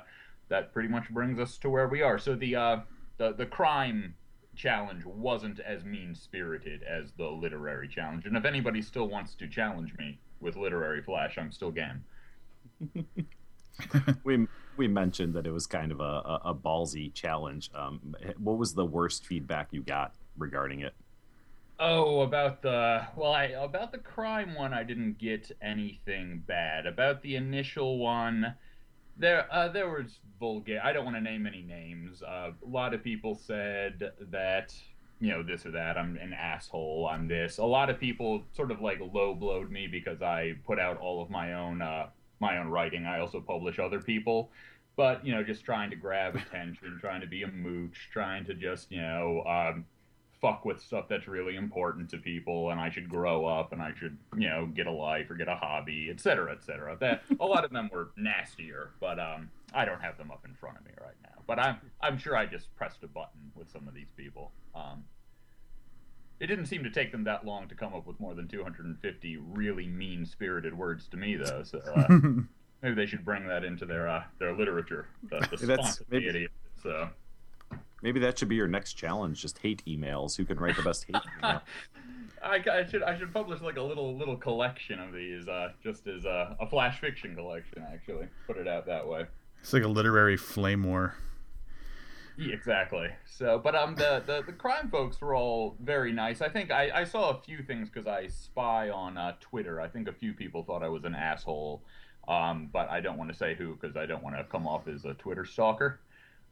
that 0.51 0.73
pretty 0.73 0.89
much 0.89 1.09
brings 1.09 1.39
us 1.39 1.57
to 1.57 1.69
where 1.69 1.87
we 1.87 2.03
are. 2.03 2.19
So 2.19 2.35
the 2.35 2.55
uh, 2.55 2.77
the 3.17 3.33
the 3.33 3.47
crime 3.47 4.13
challenge 4.55 5.05
wasn't 5.05 5.59
as 5.61 5.83
mean 5.83 6.13
spirited 6.13 6.83
as 6.83 7.13
the 7.13 7.27
literary 7.27 7.87
challenge, 7.87 8.25
and 8.27 8.37
if 8.37 8.45
anybody 8.45 8.81
still 8.81 9.07
wants 9.07 9.33
to 9.35 9.47
challenge 9.47 9.93
me 9.97 10.19
with 10.41 10.55
literary 10.55 11.01
flash, 11.01 11.37
I'm 11.37 11.51
still 11.51 11.71
game. 11.71 12.03
we 14.23 14.47
we 14.77 14.87
mentioned 14.87 15.33
that 15.35 15.45
it 15.45 15.51
was 15.51 15.67
kind 15.67 15.91
of 15.91 15.99
a, 15.99 16.03
a, 16.03 16.41
a 16.45 16.55
ballsy 16.55 17.13
challenge. 17.13 17.69
Um, 17.75 18.15
what 18.37 18.57
was 18.57 18.73
the 18.73 18.85
worst 18.85 19.25
feedback 19.25 19.67
you 19.71 19.81
got 19.81 20.13
regarding 20.37 20.81
it? 20.81 20.93
Oh, 21.79 22.21
about 22.21 22.61
the 22.61 23.07
well, 23.15 23.33
I 23.33 23.45
about 23.45 23.91
the 23.91 23.97
crime 23.97 24.53
one, 24.53 24.73
I 24.73 24.83
didn't 24.83 25.17
get 25.17 25.51
anything 25.61 26.43
bad. 26.45 26.85
About 26.85 27.21
the 27.23 27.35
initial 27.35 27.97
one, 27.97 28.55
there, 29.17 29.47
uh, 29.51 29.67
there 29.67 29.89
was 29.89 30.19
vulgar. 30.39 30.79
I 30.83 30.93
don't 30.93 31.05
want 31.05 31.17
to 31.17 31.21
name 31.21 31.47
any 31.47 31.63
names. 31.63 32.21
Uh, 32.21 32.51
a 32.63 32.69
lot 32.69 32.93
of 32.93 33.03
people 33.03 33.35
said 33.35 34.11
that 34.29 34.75
you 35.21 35.29
know 35.29 35.43
this 35.43 35.65
or 35.65 35.71
that. 35.71 35.97
I'm 35.97 36.17
an 36.17 36.33
asshole. 36.33 37.07
I'm 37.09 37.27
this. 37.27 37.59
A 37.59 37.63
lot 37.63 37.89
of 37.89 37.99
people 37.99 38.43
sort 38.53 38.71
of 38.71 38.81
like 38.81 38.99
low 39.13 39.35
blowed 39.35 39.71
me 39.71 39.87
because 39.87 40.21
I 40.21 40.55
put 40.65 40.79
out 40.79 40.97
all 40.97 41.21
of 41.21 41.29
my 41.29 41.53
own 41.53 41.81
uh, 41.81 42.07
my 42.39 42.57
own 42.57 42.67
writing. 42.67 43.05
I 43.05 43.19
also 43.19 43.39
publish 43.39 43.77
other 43.79 44.01
people, 44.01 44.49
but 44.97 45.25
you 45.25 45.33
know, 45.33 45.43
just 45.43 45.63
trying 45.63 45.91
to 45.91 45.95
grab 45.95 46.35
attention, 46.35 46.97
trying 46.99 47.21
to 47.21 47.27
be 47.27 47.43
a 47.43 47.47
mooch, 47.47 48.09
trying 48.11 48.45
to 48.45 48.55
just 48.55 48.91
you 48.91 49.01
know 49.01 49.43
um, 49.45 49.85
fuck 50.41 50.65
with 50.65 50.81
stuff 50.81 51.05
that's 51.07 51.27
really 51.27 51.55
important 51.55 52.09
to 52.09 52.17
people 52.17 52.71
and 52.71 52.81
I 52.81 52.89
should 52.89 53.07
grow 53.07 53.45
up 53.45 53.73
and 53.73 53.81
I 53.81 53.93
should, 53.93 54.17
you 54.35 54.49
know, 54.49 54.65
get 54.65 54.87
a 54.87 54.91
life 54.91 55.29
or 55.29 55.35
get 55.35 55.47
a 55.47 55.55
hobby, 55.55 56.09
etc., 56.09 56.51
etc. 56.53 56.97
That 56.99 57.23
a 57.39 57.45
lot 57.45 57.63
of 57.63 57.71
them 57.71 57.89
were 57.93 58.09
nastier, 58.17 58.89
but 58.99 59.19
um, 59.19 59.51
I 59.73 59.85
don't 59.85 60.01
have 60.01 60.17
them 60.17 60.31
up 60.31 60.45
in 60.45 60.53
front 60.55 60.77
of 60.77 60.85
me 60.85 60.91
right 60.99 61.15
now. 61.23 61.41
But 61.47 61.59
I'm 61.59 61.77
I'm 62.01 62.17
sure 62.17 62.35
I 62.35 62.45
just 62.45 62.73
pressed 62.75 63.03
a 63.03 63.07
button 63.07 63.51
with 63.55 63.69
some 63.71 63.87
of 63.87 63.93
these 63.93 64.11
people. 64.15 64.51
Um, 64.75 65.03
it 66.39 66.47
didn't 66.47 66.65
seem 66.65 66.83
to 66.83 66.89
take 66.89 67.11
them 67.11 67.23
that 67.25 67.45
long 67.45 67.67
to 67.67 67.75
come 67.75 67.93
up 67.93 68.07
with 68.07 68.19
more 68.19 68.33
than 68.33 68.47
250 68.47 69.37
really 69.37 69.85
mean-spirited 69.87 70.75
words 70.75 71.07
to 71.09 71.17
me, 71.17 71.35
though. 71.35 71.61
So 71.63 71.79
uh, 71.79 72.07
maybe 72.81 72.95
they 72.95 73.05
should 73.05 73.23
bring 73.23 73.47
that 73.47 73.63
into 73.63 73.85
their 73.85 74.07
uh, 74.07 74.23
their 74.39 74.55
literature. 74.55 75.07
The, 75.29 75.47
the 75.51 75.77
spontaneity. 75.77 76.47
So 76.81 77.09
Maybe 78.01 78.19
that 78.21 78.37
should 78.37 78.49
be 78.49 78.55
your 78.55 78.67
next 78.67 78.93
challenge. 78.93 79.41
Just 79.41 79.59
hate 79.59 79.83
emails. 79.85 80.35
Who 80.35 80.45
can 80.45 80.59
write 80.59 80.75
the 80.75 80.81
best 80.81 81.05
hate 81.05 81.21
email? 81.37 81.61
I, 82.43 82.55
I, 82.55 82.85
should 82.89 83.03
I 83.03 83.17
should 83.17 83.31
publish 83.31 83.61
like 83.61 83.77
a 83.77 83.81
little 83.81 84.17
little 84.17 84.35
collection 84.35 84.99
of 84.99 85.13
these, 85.13 85.47
uh, 85.47 85.69
just 85.83 86.07
as 86.07 86.25
a, 86.25 86.55
a, 86.59 86.67
flash 86.67 86.99
fiction 86.99 87.35
collection. 87.35 87.85
Actually, 87.93 88.27
put 88.47 88.57
it 88.57 88.67
out 88.67 88.87
that 88.87 89.07
way. 89.07 89.25
It's 89.61 89.73
like 89.73 89.83
a 89.83 89.87
literary 89.87 90.37
flame 90.37 90.83
war. 90.83 91.15
Yeah, 92.37 92.53
exactly. 92.53 93.09
So, 93.25 93.59
but 93.59 93.75
um, 93.75 93.95
the, 93.95 94.23
the 94.25 94.43
the 94.45 94.53
crime 94.53 94.89
folks 94.89 95.21
were 95.21 95.35
all 95.35 95.75
very 95.79 96.11
nice. 96.11 96.41
I 96.41 96.49
think 96.49 96.71
I, 96.71 97.01
I 97.01 97.03
saw 97.03 97.29
a 97.29 97.41
few 97.41 97.61
things 97.61 97.89
because 97.89 98.07
I 98.07 98.27
spy 98.27 98.89
on 98.89 99.17
uh, 99.17 99.35
Twitter. 99.39 99.79
I 99.79 99.87
think 99.87 100.07
a 100.07 100.13
few 100.13 100.33
people 100.33 100.63
thought 100.63 100.81
I 100.83 100.89
was 100.89 101.03
an 101.03 101.13
asshole, 101.13 101.83
um, 102.27 102.69
but 102.73 102.89
I 102.89 102.99
don't 103.01 103.17
want 103.17 103.31
to 103.31 103.37
say 103.37 103.53
who 103.53 103.75
because 103.75 103.95
I 103.95 104.05
don't 104.05 104.23
want 104.23 104.35
to 104.37 104.43
come 104.45 104.67
off 104.67 104.87
as 104.87 105.05
a 105.05 105.13
Twitter 105.13 105.45
stalker. 105.45 105.99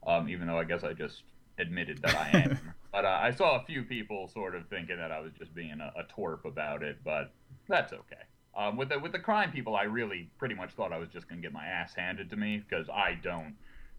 Um, 0.06 0.30
even 0.30 0.48
though 0.48 0.58
I 0.58 0.64
guess 0.64 0.84
I 0.84 0.94
just 0.94 1.24
admitted 1.58 2.02
that 2.04 2.16
I 2.16 2.30
am. 2.38 2.60
but 2.92 3.06
uh, 3.06 3.20
I 3.22 3.32
saw 3.32 3.62
a 3.62 3.66
few 3.66 3.84
people 3.84 4.28
sort 4.28 4.56
of 4.56 4.68
thinking 4.70 4.98
that 4.98 5.12
I 5.12 5.20
was 5.20 5.32
just 5.38 5.54
being 5.54 5.80
a, 5.82 5.92
a 6.00 6.04
twerp 6.04 6.46
about 6.46 6.84
it, 6.84 7.00
but 7.04 7.32
that's 7.68 7.92
okay. 7.94 8.24
Um, 8.58 8.78
with 8.78 8.90
the 8.90 9.00
with 9.00 9.12
the 9.12 9.20
crime 9.20 9.52
people, 9.52 9.76
I 9.76 9.84
really 9.84 10.30
pretty 10.38 10.56
much 10.56 10.72
thought 10.72 10.92
I 10.92 10.98
was 10.98 11.10
just 11.10 11.28
gonna 11.28 11.42
get 11.42 11.54
my 11.54 11.66
ass 11.66 11.94
handed 11.96 12.30
to 12.32 12.36
me 12.36 12.64
because 12.68 12.90
I 12.90 13.18
don't 13.22 13.56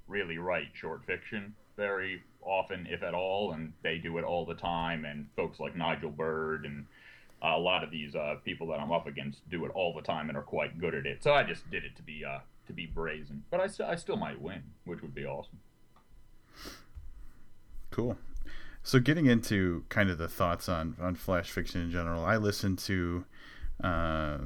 really 0.09 0.39
write 0.39 0.69
short 0.75 1.05
fiction 1.07 1.55
very 1.77 2.23
often, 2.43 2.87
if 2.91 3.03
at 3.03 3.15
all, 3.15 3.53
and 3.53 3.73
they 3.83 3.99
do 3.99 4.19
it 4.19 4.25
all 4.25 4.45
the 4.45 4.55
time. 4.55 5.05
And 5.05 5.27
folks 5.37 5.61
like 5.61 5.77
Nigel 5.77 6.11
Bird 6.11 6.67
and 6.67 6.87
a 7.43 7.59
lot 7.59 7.83
of 7.83 7.91
these 7.91 8.15
uh, 8.15 8.37
people 8.45 8.67
that 8.69 8.81
I'm 8.81 8.93
up 8.93 9.07
against 9.07 9.49
do 9.49 9.65
it 9.65 9.71
all 9.75 9.95
the 9.95 10.03
time 10.03 10.29
and 10.29 10.37
are 10.37 10.43
quite 10.43 10.79
good 10.79 10.95
at 10.95 11.07
it. 11.07 11.23
So 11.23 11.33
I 11.33 11.43
just 11.43 11.71
did 11.71 11.85
it 11.85 11.97
to 11.97 12.03
be 12.03 12.25
uh, 12.25 12.41
to 12.67 12.73
be 12.73 12.87
brazen, 12.87 13.45
but 13.51 13.61
I, 13.61 13.67
st- 13.67 13.89
I 13.89 13.97
still 13.97 14.17
might 14.17 14.41
win, 14.41 14.63
which 14.85 15.03
would 15.03 15.15
be 15.15 15.25
awesome. 15.25 15.59
Cool. 17.91 18.19
So 18.83 19.01
getting 19.01 19.27
into 19.27 19.85
kind 19.89 20.11
of 20.11 20.19
the 20.19 20.29
thoughts 20.29 20.69
on 20.69 20.97
on 21.01 21.15
flash 21.15 21.51
fiction 21.51 21.81
in 21.81 21.91
general, 21.91 22.25
I 22.25 22.37
listened 22.37 22.79
to 22.81 23.25
uh, 23.83 24.39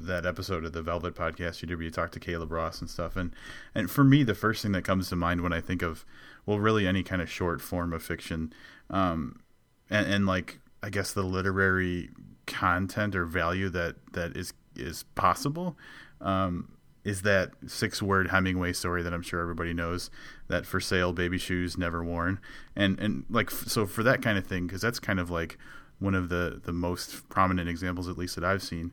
that 0.00 0.24
episode 0.24 0.64
of 0.64 0.72
the 0.72 0.82
Velvet 0.82 1.14
podcast 1.14 1.62
you 1.62 1.68
did 1.68 1.76
where 1.76 1.84
you 1.84 1.90
talked 1.90 2.14
to 2.14 2.20
Caleb 2.20 2.50
Ross 2.50 2.80
and 2.80 2.88
stuff, 2.88 3.16
and 3.16 3.34
and 3.74 3.90
for 3.90 4.04
me, 4.04 4.22
the 4.22 4.34
first 4.34 4.62
thing 4.62 4.72
that 4.72 4.82
comes 4.82 5.08
to 5.08 5.16
mind 5.16 5.42
when 5.42 5.52
I 5.52 5.60
think 5.60 5.82
of 5.82 6.04
well, 6.46 6.58
really 6.58 6.86
any 6.86 7.02
kind 7.02 7.22
of 7.22 7.30
short 7.30 7.60
form 7.60 7.92
of 7.92 8.02
fiction, 8.02 8.52
um, 8.88 9.40
and, 9.88 10.06
and 10.06 10.26
like 10.26 10.58
I 10.82 10.90
guess 10.90 11.12
the 11.12 11.22
literary 11.22 12.10
content 12.46 13.14
or 13.14 13.24
value 13.24 13.68
that 13.70 13.96
that 14.12 14.36
is 14.36 14.52
is 14.76 15.04
possible. 15.14 15.76
Um, 16.20 16.72
is 17.02 17.22
that 17.22 17.52
six 17.66 18.02
word 18.02 18.28
Hemingway 18.28 18.72
story 18.74 19.02
that 19.02 19.14
I'm 19.14 19.22
sure 19.22 19.40
everybody 19.40 19.72
knows 19.72 20.10
that 20.48 20.66
for 20.66 20.80
sale 20.80 21.12
baby 21.14 21.38
shoes 21.38 21.78
never 21.78 22.04
worn 22.04 22.38
and 22.76 22.98
and 22.98 23.24
like 23.30 23.50
so 23.50 23.86
for 23.86 24.02
that 24.02 24.20
kind 24.20 24.36
of 24.36 24.46
thing 24.46 24.66
because 24.66 24.82
that's 24.82 25.00
kind 25.00 25.18
of 25.18 25.30
like 25.30 25.56
one 26.00 26.14
of 26.14 26.28
the 26.28 26.60
the 26.64 26.72
most 26.72 27.28
prominent 27.28 27.68
examples 27.68 28.08
at 28.08 28.18
least 28.18 28.34
that 28.34 28.44
I've 28.44 28.62
seen 28.62 28.92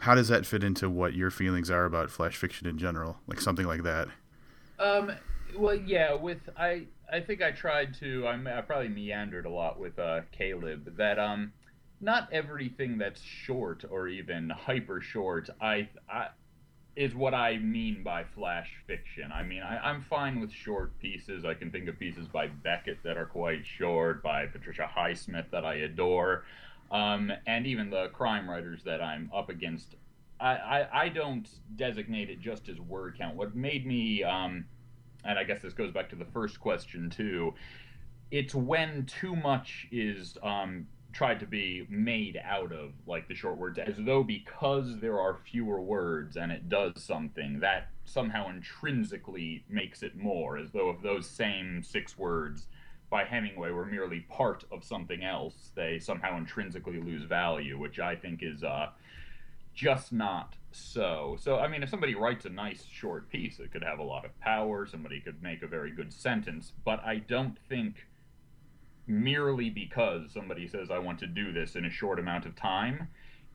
how 0.00 0.14
does 0.14 0.28
that 0.28 0.46
fit 0.46 0.64
into 0.64 0.90
what 0.90 1.14
your 1.14 1.30
feelings 1.30 1.70
are 1.70 1.84
about 1.84 2.10
flash 2.10 2.36
fiction 2.36 2.66
in 2.66 2.78
general 2.78 3.18
like 3.26 3.40
something 3.40 3.66
like 3.66 3.82
that 3.84 4.08
um 4.78 5.12
well 5.56 5.74
yeah 5.74 6.14
with 6.14 6.48
I 6.56 6.86
I 7.12 7.20
think 7.20 7.42
I 7.42 7.52
tried 7.52 7.94
to 8.00 8.26
I'm, 8.26 8.46
I 8.46 8.60
probably 8.62 8.88
meandered 8.88 9.46
a 9.46 9.50
lot 9.50 9.78
with 9.78 9.98
uh 9.98 10.22
Caleb 10.32 10.96
that 10.96 11.18
um 11.18 11.52
not 12.00 12.32
everything 12.32 12.98
that's 12.98 13.20
short 13.20 13.84
or 13.88 14.08
even 14.08 14.50
hyper 14.50 15.00
short. 15.00 15.50
I, 15.60 15.88
I 16.08 16.28
is 16.96 17.14
what 17.14 17.34
I 17.34 17.58
mean 17.58 18.02
by 18.02 18.24
flash 18.24 18.70
fiction. 18.86 19.30
I 19.32 19.42
mean, 19.42 19.62
I, 19.62 19.90
am 19.90 20.02
fine 20.02 20.40
with 20.40 20.52
short 20.52 20.98
pieces. 20.98 21.44
I 21.44 21.54
can 21.54 21.70
think 21.70 21.88
of 21.88 21.98
pieces 21.98 22.26
by 22.26 22.48
Beckett 22.48 23.02
that 23.04 23.16
are 23.16 23.26
quite 23.26 23.64
short, 23.64 24.22
by 24.22 24.46
Patricia 24.46 24.90
Highsmith 24.94 25.50
that 25.50 25.64
I 25.64 25.74
adore, 25.74 26.44
um, 26.90 27.32
and 27.46 27.66
even 27.66 27.90
the 27.90 28.08
crime 28.08 28.50
writers 28.50 28.82
that 28.84 29.00
I'm 29.00 29.30
up 29.34 29.48
against. 29.48 29.94
I, 30.40 30.56
I, 30.56 31.02
I, 31.02 31.08
don't 31.10 31.48
designate 31.76 32.30
it 32.30 32.40
just 32.40 32.68
as 32.68 32.80
word 32.80 33.16
count. 33.18 33.36
What 33.36 33.54
made 33.54 33.86
me, 33.86 34.24
um, 34.24 34.64
and 35.24 35.38
I 35.38 35.44
guess 35.44 35.62
this 35.62 35.74
goes 35.74 35.92
back 35.92 36.08
to 36.10 36.16
the 36.16 36.24
first 36.24 36.58
question 36.60 37.10
too, 37.10 37.54
it's 38.30 38.54
when 38.54 39.06
too 39.06 39.36
much 39.36 39.86
is 39.92 40.38
um, 40.42 40.86
tried 41.12 41.40
to 41.40 41.46
be 41.46 41.86
made 41.88 42.40
out 42.44 42.72
of 42.72 42.92
like 43.06 43.26
the 43.28 43.34
short 43.34 43.56
words 43.56 43.78
as 43.78 43.94
though 43.98 44.22
because 44.22 44.98
there 45.00 45.18
are 45.18 45.38
fewer 45.50 45.80
words 45.80 46.36
and 46.36 46.52
it 46.52 46.68
does 46.68 47.02
something 47.02 47.60
that 47.60 47.88
somehow 48.04 48.48
intrinsically 48.48 49.64
makes 49.68 50.02
it 50.02 50.16
more 50.16 50.56
as 50.56 50.70
though 50.72 50.90
if 50.90 51.00
those 51.02 51.28
same 51.28 51.82
six 51.82 52.16
words 52.16 52.66
by 53.08 53.24
Hemingway 53.24 53.70
were 53.70 53.86
merely 53.86 54.20
part 54.20 54.64
of 54.70 54.84
something 54.84 55.24
else 55.24 55.72
they 55.74 55.98
somehow 55.98 56.36
intrinsically 56.36 57.00
lose 57.00 57.24
value 57.24 57.78
which 57.78 57.98
I 57.98 58.14
think 58.14 58.42
is 58.42 58.62
uh, 58.62 58.90
just 59.74 60.12
not 60.12 60.54
so. 60.72 61.36
So 61.40 61.58
I 61.58 61.66
mean 61.66 61.82
if 61.82 61.90
somebody 61.90 62.14
writes 62.14 62.44
a 62.44 62.50
nice 62.50 62.84
short 62.84 63.28
piece 63.30 63.58
it 63.58 63.72
could 63.72 63.82
have 63.82 63.98
a 63.98 64.04
lot 64.04 64.24
of 64.24 64.38
power 64.40 64.86
somebody 64.86 65.20
could 65.20 65.42
make 65.42 65.62
a 65.62 65.66
very 65.66 65.90
good 65.90 66.12
sentence 66.12 66.72
but 66.84 67.02
I 67.04 67.16
don't 67.16 67.58
think 67.68 68.06
merely 69.10 69.68
because 69.68 70.32
somebody 70.32 70.68
says, 70.68 70.90
I 70.90 70.98
want 70.98 71.18
to 71.18 71.26
do 71.26 71.52
this 71.52 71.76
in 71.76 71.84
a 71.84 71.90
short 71.90 72.18
amount 72.18 72.46
of 72.46 72.56
time, 72.56 73.08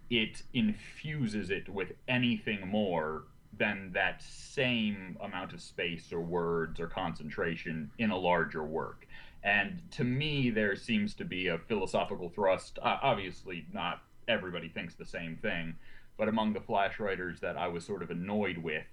it 0.10 0.44
infuses 0.54 1.50
it 1.50 1.68
with 1.70 1.94
anything 2.08 2.68
more 2.68 3.24
than 3.58 3.92
that 3.94 4.22
same 4.22 5.18
amount 5.22 5.54
of 5.54 5.62
space 5.62 6.12
or 6.12 6.20
words 6.20 6.80
or 6.80 6.88
concentration 6.88 7.90
in 7.98 8.12
a 8.12 8.18
larger 8.18 8.64
work. 8.64 9.08
And 9.44 9.82
to 9.92 10.04
me, 10.04 10.50
there 10.50 10.76
seems 10.76 11.14
to 11.16 11.26
be 11.26 11.48
a 11.48 11.58
philosophical 11.58 12.30
thrust. 12.30 12.80
Uh, 12.82 12.98
obviously, 13.02 13.66
not 13.72 14.02
everybody 14.28 14.70
thinks 14.70 14.96
the 14.96 15.06
same 15.06 15.38
thing, 15.38 15.76
but 16.18 16.28
among 16.28 16.54
the 16.54 16.60
flash 16.60 17.00
writers 17.00 17.40
that 17.40 17.58
I 17.58 17.68
was 17.68 17.86
sort 17.86 18.04
of 18.04 18.10
annoyed 18.10 18.58
with, 18.58 18.86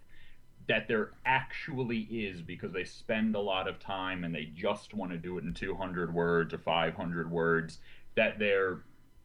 that 0.68 0.88
there 0.88 1.11
actually 1.25 2.01
is 2.11 2.40
because 2.40 2.72
they 2.72 2.85
spend 2.85 3.35
a 3.35 3.40
lot 3.40 3.68
of 3.68 3.81
time 3.81 4.25
and 4.25 4.35
they 4.35 4.44
just 4.55 4.94
want 4.94 5.11
to 5.11 5.18
do 5.18 5.38
it 5.38 5.44
in 5.44 5.53
200 5.55 6.14
words 6.14 6.55
or 6.55 6.59
500 6.59 7.31
words 7.31 7.79
that 8.14 8.38
they're 8.38 8.83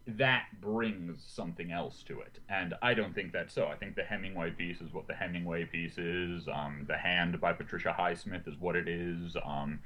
that 0.08 0.46
brings 0.62 1.22
something 1.28 1.70
else 1.74 2.02
to 2.04 2.22
it. 2.22 2.40
And 2.48 2.74
i 2.82 2.94
don't 2.94 3.14
think 3.14 3.34
that's 3.34 3.54
so. 3.54 3.68
I 3.68 3.76
think 3.76 3.96
the 3.96 4.04
hemingway 4.04 4.52
piece 4.52 4.80
is 4.80 4.94
what 4.94 5.06
the 5.08 5.14
hemingway 5.14 5.66
piece 5.66 5.98
is. 5.98 6.48
Um, 6.48 6.86
the 6.88 6.98
hand 6.98 7.40
by 7.42 7.54
patricia 7.54 7.94
highsmith 7.98 8.48
is 8.48 8.56
what 8.60 8.76
it 8.76 8.88
is. 8.88 9.36
Um, 9.46 9.80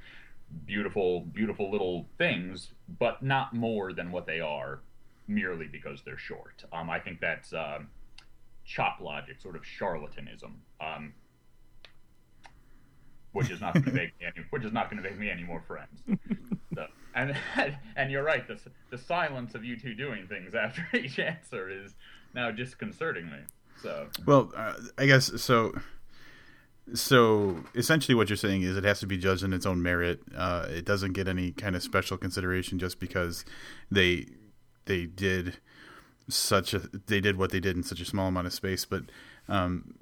beautiful 0.66 1.22
beautiful 1.22 1.70
little 1.70 2.06
things 2.18 2.72
but 2.98 3.22
not 3.22 3.54
more 3.54 3.94
than 3.94 4.12
what 4.12 4.26
they 4.26 4.38
are 4.38 4.80
merely 5.26 5.66
because 5.66 6.02
they're 6.04 6.18
short. 6.18 6.64
Um, 6.72 6.88
i 6.88 7.00
think 7.00 7.20
that's 7.20 7.52
uh, 7.52 7.80
chop 8.64 9.00
logic 9.00 9.40
sort 9.40 9.56
of 9.56 9.62
charlatanism. 9.62 10.52
Um, 10.80 11.14
which 13.32 13.50
is 13.50 13.60
not 13.60 13.74
going 13.74 13.84
to 13.84 13.92
make 13.92 14.18
me 14.20 14.26
any, 14.26 14.46
which 14.50 14.64
is 14.64 14.72
not 14.72 14.90
going 14.90 15.02
to 15.02 15.08
make 15.08 15.18
me 15.18 15.30
any 15.30 15.44
more 15.44 15.62
friends. 15.66 16.02
So, 16.74 16.86
and 17.14 17.36
and 17.96 18.10
you're 18.10 18.22
right. 18.22 18.46
The 18.46 18.58
the 18.90 18.98
silence 18.98 19.54
of 19.54 19.64
you 19.64 19.78
two 19.78 19.94
doing 19.94 20.26
things 20.26 20.54
after 20.54 20.86
each 20.96 21.18
answer 21.18 21.68
is 21.68 21.94
now 22.34 22.50
disconcerting 22.50 23.26
me. 23.26 23.38
So 23.82 24.08
well, 24.26 24.52
uh, 24.56 24.74
I 24.98 25.06
guess 25.06 25.40
so. 25.40 25.72
So 26.94 27.62
essentially, 27.74 28.14
what 28.14 28.28
you're 28.28 28.36
saying 28.36 28.62
is 28.62 28.76
it 28.76 28.84
has 28.84 29.00
to 29.00 29.06
be 29.06 29.16
judged 29.16 29.44
on 29.44 29.52
its 29.52 29.66
own 29.66 29.82
merit. 29.82 30.20
Uh, 30.36 30.66
it 30.68 30.84
doesn't 30.84 31.12
get 31.12 31.28
any 31.28 31.52
kind 31.52 31.76
of 31.76 31.82
special 31.82 32.16
consideration 32.16 32.78
just 32.78 32.98
because 32.98 33.44
they 33.90 34.26
they 34.86 35.06
did 35.06 35.58
such 36.28 36.74
a 36.74 36.80
they 37.06 37.20
did 37.20 37.36
what 37.36 37.50
they 37.50 37.60
did 37.60 37.76
in 37.76 37.82
such 37.82 38.00
a 38.00 38.04
small 38.04 38.28
amount 38.28 38.46
of 38.46 38.52
space. 38.52 38.84
But 38.84 39.04
um, 39.48 39.94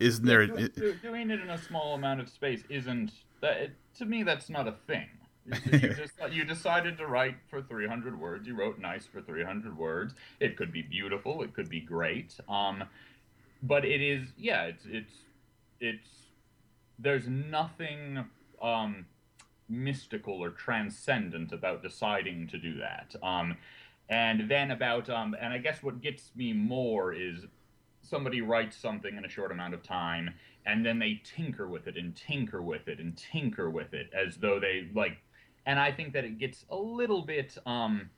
isn't 0.00 0.24
there 0.24 0.42
yeah, 0.42 0.68
doing 1.02 1.30
it 1.30 1.40
in 1.40 1.50
a 1.50 1.58
small 1.58 1.94
amount 1.94 2.20
of 2.20 2.28
space 2.28 2.62
isn't 2.68 3.12
that 3.40 3.70
to 3.98 4.04
me 4.04 4.22
that's 4.22 4.48
not 4.48 4.66
a 4.68 4.74
thing. 4.86 5.06
You, 5.44 5.54
just, 5.94 6.12
you 6.30 6.44
decided 6.44 6.96
to 6.98 7.06
write 7.06 7.36
for 7.50 7.62
300 7.62 8.18
words. 8.18 8.46
You 8.46 8.54
wrote 8.54 8.78
nice 8.78 9.06
for 9.06 9.20
300 9.20 9.76
words. 9.76 10.14
It 10.38 10.56
could 10.56 10.72
be 10.72 10.82
beautiful. 10.82 11.42
It 11.42 11.52
could 11.52 11.68
be 11.68 11.80
great. 11.80 12.38
Um, 12.48 12.84
but 13.62 13.84
it 13.84 14.00
is 14.00 14.28
yeah 14.36 14.64
it's 14.64 14.84
it's 14.86 15.14
it's 15.80 16.08
there's 16.98 17.28
nothing 17.28 18.24
um, 18.60 19.06
mystical 19.68 20.42
or 20.42 20.50
transcendent 20.50 21.52
about 21.52 21.82
deciding 21.82 22.46
to 22.48 22.58
do 22.58 22.78
that. 22.78 23.14
Um, 23.22 23.56
and 24.08 24.48
then 24.48 24.70
about 24.70 25.08
um, 25.08 25.34
and 25.40 25.52
i 25.52 25.58
guess 25.58 25.82
what 25.82 26.00
gets 26.00 26.30
me 26.36 26.52
more 26.52 27.12
is 27.12 27.46
somebody 28.02 28.40
writes 28.40 28.76
something 28.76 29.16
in 29.16 29.24
a 29.24 29.28
short 29.28 29.50
amount 29.50 29.74
of 29.74 29.82
time 29.82 30.34
and 30.66 30.84
then 30.84 30.98
they 30.98 31.20
tinker 31.24 31.66
with 31.66 31.86
it 31.86 31.96
and 31.96 32.14
tinker 32.16 32.62
with 32.62 32.88
it 32.88 32.98
and 33.00 33.16
tinker 33.16 33.70
with 33.70 33.94
it 33.94 34.10
as 34.12 34.36
though 34.36 34.60
they 34.60 34.88
like 34.94 35.18
and 35.66 35.78
i 35.78 35.90
think 35.90 36.12
that 36.12 36.24
it 36.24 36.38
gets 36.38 36.64
a 36.70 36.76
little 36.76 37.22
bit 37.22 37.56
um 37.66 38.10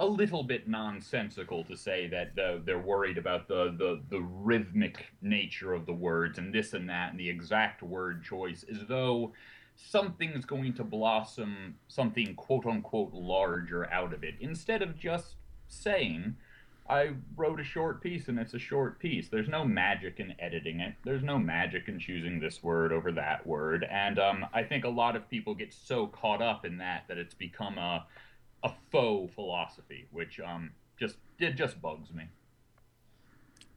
a 0.00 0.06
little 0.06 0.44
bit 0.44 0.68
nonsensical 0.68 1.64
to 1.64 1.76
say 1.76 2.06
that 2.06 2.36
the, 2.36 2.62
they're 2.64 2.78
worried 2.78 3.18
about 3.18 3.48
the, 3.48 3.74
the, 3.78 4.00
the 4.10 4.20
rhythmic 4.20 5.06
nature 5.22 5.74
of 5.74 5.86
the 5.86 5.92
words 5.92 6.38
and 6.38 6.54
this 6.54 6.72
and 6.72 6.88
that 6.88 7.10
and 7.10 7.18
the 7.18 7.28
exact 7.28 7.82
word 7.82 8.22
choice 8.22 8.64
as 8.70 8.86
though 8.86 9.32
something's 9.74 10.44
going 10.44 10.72
to 10.72 10.84
blossom 10.84 11.74
something 11.88 12.34
quote 12.36 12.66
unquote 12.66 13.12
larger 13.12 13.90
out 13.92 14.12
of 14.12 14.22
it 14.22 14.34
instead 14.40 14.82
of 14.82 14.96
just 14.96 15.34
saying 15.66 16.36
I 16.88 17.10
wrote 17.36 17.60
a 17.60 17.64
short 17.64 18.02
piece 18.02 18.28
and 18.28 18.38
it's 18.38 18.54
a 18.54 18.58
short 18.58 18.98
piece. 18.98 19.28
There's 19.28 19.48
no 19.48 19.64
magic 19.64 20.20
in 20.20 20.34
editing 20.38 20.80
it. 20.80 20.94
There's 21.04 21.22
no 21.22 21.38
magic 21.38 21.88
in 21.88 21.98
choosing 21.98 22.40
this 22.40 22.62
word 22.62 22.92
over 22.92 23.12
that 23.12 23.46
word. 23.46 23.86
And 23.90 24.18
um, 24.18 24.46
I 24.54 24.62
think 24.62 24.84
a 24.84 24.88
lot 24.88 25.14
of 25.14 25.28
people 25.28 25.54
get 25.54 25.72
so 25.72 26.06
caught 26.06 26.40
up 26.40 26.64
in 26.64 26.78
that 26.78 27.04
that 27.08 27.18
it's 27.18 27.34
become 27.34 27.76
a 27.78 28.06
a 28.64 28.72
faux 28.90 29.32
philosophy, 29.34 30.06
which 30.10 30.40
um, 30.40 30.70
just 30.98 31.16
it 31.38 31.54
just 31.56 31.80
bugs 31.80 32.12
me. 32.12 32.24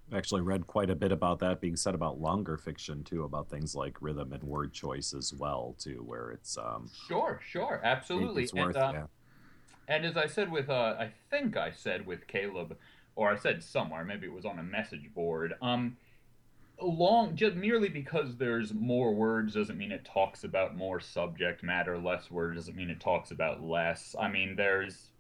I've 0.10 0.18
actually 0.18 0.42
read 0.42 0.68
quite 0.68 0.90
a 0.90 0.96
bit 0.96 1.12
about 1.12 1.40
that 1.40 1.62
being 1.62 1.76
said 1.76 1.96
about 1.96 2.20
longer 2.20 2.58
fiction 2.58 3.04
too, 3.04 3.24
about 3.24 3.50
things 3.50 3.76
like 3.76 4.02
rhythm 4.02 4.34
and 4.34 4.44
word 4.44 4.74
choice 4.74 5.14
as 5.14 5.34
well 5.34 5.76
too, 5.80 6.04
where 6.06 6.32
it's 6.32 6.58
um, 6.58 6.90
sure, 7.08 7.40
sure, 7.48 7.80
absolutely. 7.84 8.44
It's 8.44 8.54
worth, 8.54 8.76
and, 8.76 8.84
uh, 8.84 8.92
yeah. 8.94 9.06
and 9.88 10.06
as 10.06 10.18
I 10.18 10.28
said 10.28 10.52
with, 10.52 10.70
uh, 10.70 10.96
I 11.00 11.12
think 11.30 11.56
I 11.56 11.72
said 11.72 12.06
with 12.06 12.28
Caleb, 12.28 12.76
or 13.22 13.32
I 13.32 13.36
said 13.38 13.64
somewhere, 13.64 14.04
maybe 14.04 14.26
it 14.26 14.34
was 14.34 14.46
on 14.46 14.58
a 14.58 14.64
message 14.64 15.14
board. 15.14 15.54
Um, 15.62 15.96
long 16.82 17.36
just 17.36 17.56
merely 17.56 17.88
because 17.88 18.36
there's 18.36 18.74
more 18.74 19.14
words 19.14 19.54
doesn't 19.54 19.78
mean 19.78 19.92
it 19.92 20.04
talks 20.04 20.44
about 20.44 20.76
more 20.76 21.00
subject 21.00 21.62
matter. 21.62 22.00
Less 22.00 22.32
words 22.32 22.58
doesn't 22.58 22.76
mean 22.76 22.90
it 22.90 23.00
talks 23.00 23.30
about 23.30 23.62
less. 23.62 24.16
I 24.20 24.28
mean, 24.28 24.56
there's. 24.56 25.12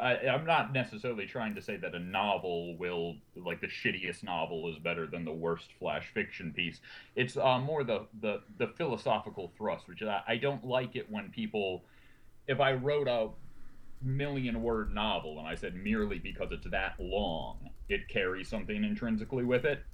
I, 0.00 0.14
I'm 0.26 0.46
not 0.46 0.72
necessarily 0.72 1.26
trying 1.26 1.54
to 1.54 1.60
say 1.60 1.76
that 1.76 1.94
a 1.94 1.98
novel 1.98 2.74
will, 2.78 3.16
like 3.36 3.60
the 3.60 3.66
shittiest 3.66 4.22
novel, 4.22 4.70
is 4.70 4.78
better 4.78 5.06
than 5.06 5.26
the 5.26 5.32
worst 5.32 5.68
flash 5.78 6.08
fiction 6.14 6.54
piece. 6.54 6.80
It's 7.14 7.36
uh, 7.36 7.58
more 7.58 7.84
the, 7.84 8.06
the 8.22 8.40
the 8.56 8.68
philosophical 8.68 9.52
thrust, 9.58 9.88
which 9.88 10.02
I, 10.02 10.22
I 10.26 10.36
don't 10.38 10.64
like 10.64 10.96
it 10.96 11.10
when 11.10 11.28
people. 11.28 11.84
If 12.48 12.60
I 12.60 12.72
wrote 12.72 13.08
a 13.08 13.28
million 14.04 14.62
word 14.62 14.94
novel 14.94 15.38
and 15.38 15.46
I 15.46 15.54
said 15.54 15.74
merely 15.74 16.18
because 16.18 16.52
it's 16.52 16.66
that 16.70 16.94
long, 16.98 17.70
it 17.88 18.08
carries 18.08 18.48
something 18.48 18.84
intrinsically 18.84 19.44
with 19.44 19.64
it, 19.64 19.84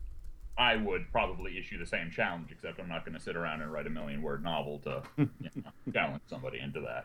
I 0.58 0.76
would 0.76 1.10
probably 1.12 1.56
issue 1.58 1.78
the 1.78 1.86
same 1.86 2.10
challenge, 2.10 2.50
except 2.50 2.80
I'm 2.80 2.88
not 2.88 3.04
going 3.04 3.16
to 3.16 3.22
sit 3.22 3.36
around 3.36 3.62
and 3.62 3.72
write 3.72 3.86
a 3.86 3.90
million 3.90 4.22
word 4.22 4.42
novel 4.42 4.80
to 4.80 5.02
you 5.18 5.28
know, 5.56 5.92
challenge 5.92 6.22
somebody 6.26 6.58
into 6.58 6.80
that. 6.80 7.04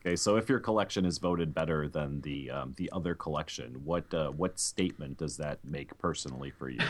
Okay, 0.00 0.16
so 0.16 0.36
if 0.36 0.48
your 0.48 0.60
collection 0.60 1.04
is 1.04 1.18
voted 1.18 1.52
better 1.52 1.88
than 1.88 2.20
the 2.22 2.50
um, 2.50 2.74
the 2.76 2.88
other 2.92 3.14
collection, 3.14 3.84
what 3.84 4.12
uh, 4.14 4.30
what 4.30 4.58
statement 4.58 5.18
does 5.18 5.36
that 5.36 5.58
make 5.64 5.96
personally 5.98 6.50
for 6.50 6.70
you? 6.70 6.80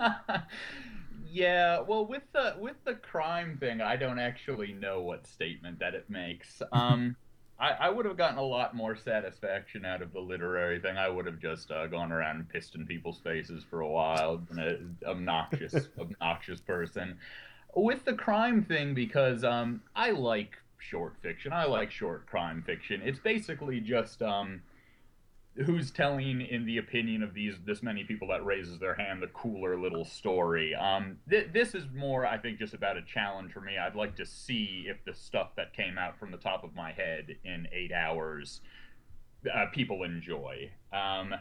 yeah, 1.30 1.80
well, 1.80 2.06
with 2.06 2.22
the 2.32 2.56
with 2.58 2.76
the 2.84 2.94
crime 2.94 3.58
thing, 3.58 3.80
I 3.80 3.96
don't 3.96 4.18
actually 4.18 4.72
know 4.72 5.02
what 5.02 5.26
statement 5.26 5.78
that 5.78 5.94
it 5.94 6.08
makes. 6.08 6.62
Um, 6.72 7.16
I, 7.64 7.86
I 7.86 7.88
would 7.88 8.04
have 8.04 8.18
gotten 8.18 8.36
a 8.36 8.42
lot 8.42 8.76
more 8.76 8.94
satisfaction 8.94 9.86
out 9.86 10.02
of 10.02 10.12
the 10.12 10.20
literary 10.20 10.80
thing. 10.80 10.98
I 10.98 11.08
would 11.08 11.24
have 11.24 11.40
just 11.40 11.70
uh, 11.70 11.86
gone 11.86 12.12
around 12.12 12.36
and 12.36 12.48
pissed 12.48 12.74
in 12.74 12.86
people's 12.86 13.20
faces 13.20 13.64
for 13.70 13.80
a 13.80 13.88
while, 13.88 14.42
an 14.50 14.96
obnoxious, 15.06 15.74
obnoxious 15.98 16.60
person. 16.60 17.16
With 17.74 18.04
the 18.04 18.12
crime 18.12 18.62
thing, 18.64 18.92
because 18.92 19.44
um, 19.44 19.80
I 19.96 20.10
like 20.10 20.58
short 20.78 21.14
fiction. 21.22 21.54
I 21.54 21.64
like 21.64 21.90
short 21.90 22.26
crime 22.26 22.62
fiction. 22.66 23.00
It's 23.02 23.18
basically 23.18 23.80
just 23.80 24.20
um, 24.20 24.60
who's 25.56 25.90
telling, 25.90 26.40
in 26.40 26.66
the 26.66 26.78
opinion 26.78 27.22
of 27.22 27.32
these 27.32 27.54
this 27.64 27.82
many 27.82 28.02
people 28.02 28.28
that 28.28 28.44
raises 28.44 28.78
their 28.78 28.94
hand, 28.94 29.22
the 29.22 29.28
cooler 29.28 29.78
little 29.78 30.04
story. 30.04 30.74
Um, 30.74 31.18
th- 31.30 31.48
this 31.52 31.74
is 31.74 31.84
more, 31.94 32.26
I 32.26 32.38
think, 32.38 32.58
just 32.58 32.74
about 32.74 32.96
a 32.96 33.02
challenge 33.02 33.52
for 33.52 33.60
me. 33.60 33.78
I'd 33.78 33.94
like 33.94 34.16
to 34.16 34.26
see 34.26 34.86
if 34.88 35.04
the 35.04 35.14
stuff 35.14 35.50
that 35.56 35.72
came 35.72 35.96
out 35.96 36.18
from 36.18 36.32
the 36.32 36.38
top 36.38 36.64
of 36.64 36.74
my 36.74 36.92
head 36.92 37.36
in 37.44 37.68
eight 37.72 37.92
hours, 37.92 38.62
uh, 39.54 39.66
people 39.72 40.02
enjoy. 40.02 40.70
Um, 40.92 41.34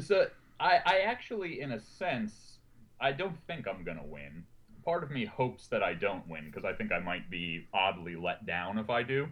so 0.00 0.26
I, 0.60 0.80
I 0.84 0.98
actually, 1.06 1.60
in 1.62 1.72
a 1.72 1.80
sense, 1.80 2.58
I 3.00 3.12
don't 3.12 3.36
think 3.46 3.66
I'm 3.66 3.84
gonna 3.84 4.04
win. 4.04 4.44
Part 4.84 5.02
of 5.02 5.10
me 5.10 5.24
hopes 5.24 5.66
that 5.68 5.82
I 5.82 5.94
don't 5.94 6.28
win 6.28 6.44
because 6.46 6.64
I 6.66 6.74
think 6.74 6.92
I 6.92 6.98
might 6.98 7.30
be 7.30 7.66
oddly 7.72 8.16
let 8.16 8.44
down 8.44 8.78
if 8.78 8.90
I 8.90 9.02
do. 9.02 9.28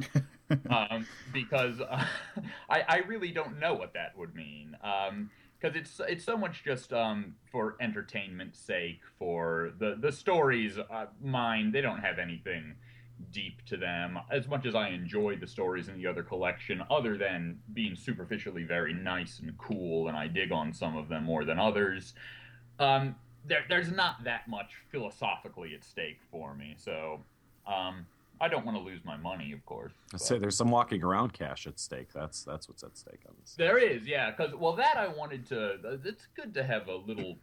um, 0.70 1.06
because 1.32 1.80
uh, 1.80 2.04
I, 2.70 2.84
I 2.88 2.96
really 3.06 3.30
don't 3.30 3.58
know 3.58 3.74
what 3.74 3.94
that 3.94 4.16
would 4.16 4.34
mean. 4.34 4.76
Because 4.80 5.08
um, 5.08 5.30
it's 5.74 6.00
it's 6.08 6.24
so 6.24 6.36
much 6.36 6.62
just 6.64 6.92
um, 6.92 7.34
for 7.50 7.76
entertainment's 7.80 8.58
sake, 8.58 9.00
for 9.18 9.72
the 9.78 9.96
the 10.00 10.12
stories. 10.12 10.78
Uh, 10.78 11.06
mine, 11.22 11.72
they 11.72 11.80
don't 11.80 12.00
have 12.00 12.18
anything 12.18 12.74
deep 13.32 13.64
to 13.66 13.76
them. 13.76 14.18
As 14.30 14.46
much 14.46 14.66
as 14.66 14.74
I 14.74 14.88
enjoy 14.88 15.36
the 15.36 15.46
stories 15.46 15.88
in 15.88 15.96
the 15.96 16.06
other 16.06 16.22
collection, 16.22 16.82
other 16.90 17.16
than 17.16 17.58
being 17.72 17.96
superficially 17.96 18.64
very 18.64 18.92
nice 18.92 19.38
and 19.40 19.56
cool, 19.58 20.08
and 20.08 20.16
I 20.16 20.26
dig 20.26 20.52
on 20.52 20.72
some 20.72 20.96
of 20.96 21.08
them 21.08 21.24
more 21.24 21.44
than 21.44 21.58
others. 21.58 22.14
Um, 22.78 23.16
there, 23.46 23.64
there's 23.68 23.90
not 23.90 24.24
that 24.24 24.48
much 24.48 24.72
philosophically 24.90 25.74
at 25.74 25.84
stake 25.84 26.18
for 26.30 26.54
me. 26.54 26.74
So, 26.76 27.20
um, 27.66 28.06
I 28.40 28.48
don't 28.48 28.66
want 28.66 28.76
to 28.76 28.82
lose 28.82 29.00
my 29.04 29.16
money, 29.16 29.52
of 29.52 29.64
course. 29.64 29.92
I 30.12 30.18
say 30.18 30.38
there's 30.38 30.56
some 30.56 30.70
walking 30.70 31.02
around 31.02 31.32
cash 31.32 31.66
at 31.66 31.80
stake. 31.80 32.08
That's 32.12 32.42
that's 32.44 32.68
what's 32.68 32.82
at 32.82 32.96
stake 32.96 33.20
on 33.26 33.34
this. 33.40 33.54
There 33.56 33.78
is, 33.78 34.06
yeah. 34.06 34.30
Because 34.30 34.54
well, 34.54 34.74
that 34.74 34.96
I 34.96 35.08
wanted 35.08 35.46
to. 35.46 35.98
It's 36.04 36.26
good 36.34 36.52
to 36.54 36.64
have 36.64 36.88
a 36.88 36.96
little 36.96 37.38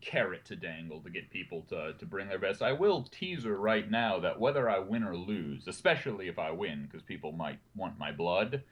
carrot 0.00 0.44
to 0.44 0.56
dangle 0.56 1.00
to 1.00 1.10
get 1.10 1.30
people 1.30 1.62
to 1.68 1.94
to 1.98 2.06
bring 2.06 2.28
their 2.28 2.38
best. 2.38 2.60
I 2.60 2.72
will 2.72 3.04
teaser 3.10 3.56
right 3.56 3.88
now 3.90 4.18
that 4.20 4.38
whether 4.38 4.68
I 4.68 4.80
win 4.80 5.04
or 5.04 5.16
lose, 5.16 5.68
especially 5.68 6.28
if 6.28 6.38
I 6.38 6.50
win, 6.50 6.88
because 6.90 7.02
people 7.02 7.32
might 7.32 7.58
want 7.76 7.98
my 7.98 8.10
blood. 8.12 8.62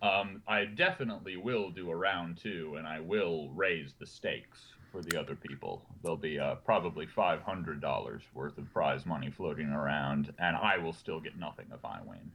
Um, 0.00 0.42
I 0.46 0.64
definitely 0.64 1.36
will 1.36 1.70
do 1.70 1.90
a 1.90 1.96
round 1.96 2.38
two, 2.38 2.76
and 2.78 2.86
I 2.86 3.00
will 3.00 3.50
raise 3.50 3.94
the 3.98 4.06
stakes 4.06 4.74
for 4.98 5.08
the 5.08 5.18
other 5.18 5.36
people. 5.36 5.82
There'll 6.02 6.16
be 6.16 6.38
uh, 6.38 6.56
probably 6.56 7.06
five 7.06 7.42
hundred 7.42 7.80
dollars 7.80 8.22
worth 8.34 8.58
of 8.58 8.72
prize 8.72 9.06
money 9.06 9.30
floating 9.30 9.68
around, 9.68 10.32
and 10.38 10.56
I 10.56 10.78
will 10.78 10.92
still 10.92 11.20
get 11.20 11.38
nothing 11.38 11.66
if 11.72 11.84
I 11.84 11.98
win. 12.04 12.32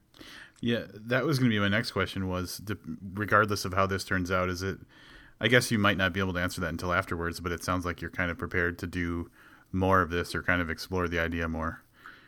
Yeah, 0.62 0.84
that 0.93 1.26
was 1.26 1.39
going 1.39 1.52
to 1.52 1.56
be 1.56 1.60
my 1.60 1.67
next 1.67 1.91
question. 1.91 2.30
Was 2.30 2.62
regardless 3.13 3.65
of 3.65 3.73
how 3.73 3.86
this 3.86 4.06
turns 4.06 4.32
out, 4.32 4.49
is 4.49 4.63
it? 4.63 4.78
I 5.41 5.49
guess 5.49 5.71
you 5.71 5.78
might 5.78 5.97
not 5.97 6.13
be 6.13 6.21
able 6.21 6.34
to 6.34 6.39
answer 6.39 6.62
that 6.62 6.69
until 6.69 6.93
afterwards, 6.93 7.41
but 7.41 7.52
it 7.52 7.63
sounds 7.63 7.86
like 7.86 7.99
you're 7.99 8.10
kind 8.10 8.32
of 8.32 8.38
prepared 8.38 8.80
to 8.80 8.88
do 8.88 9.30
more 9.73 10.02
of 10.02 10.10
this 10.10 10.34
or 10.34 10.41
kind 10.41 10.62
of 10.62 10.69
explore 10.69 11.10
the 11.10 11.19
idea 11.19 11.49
more. 11.49 11.82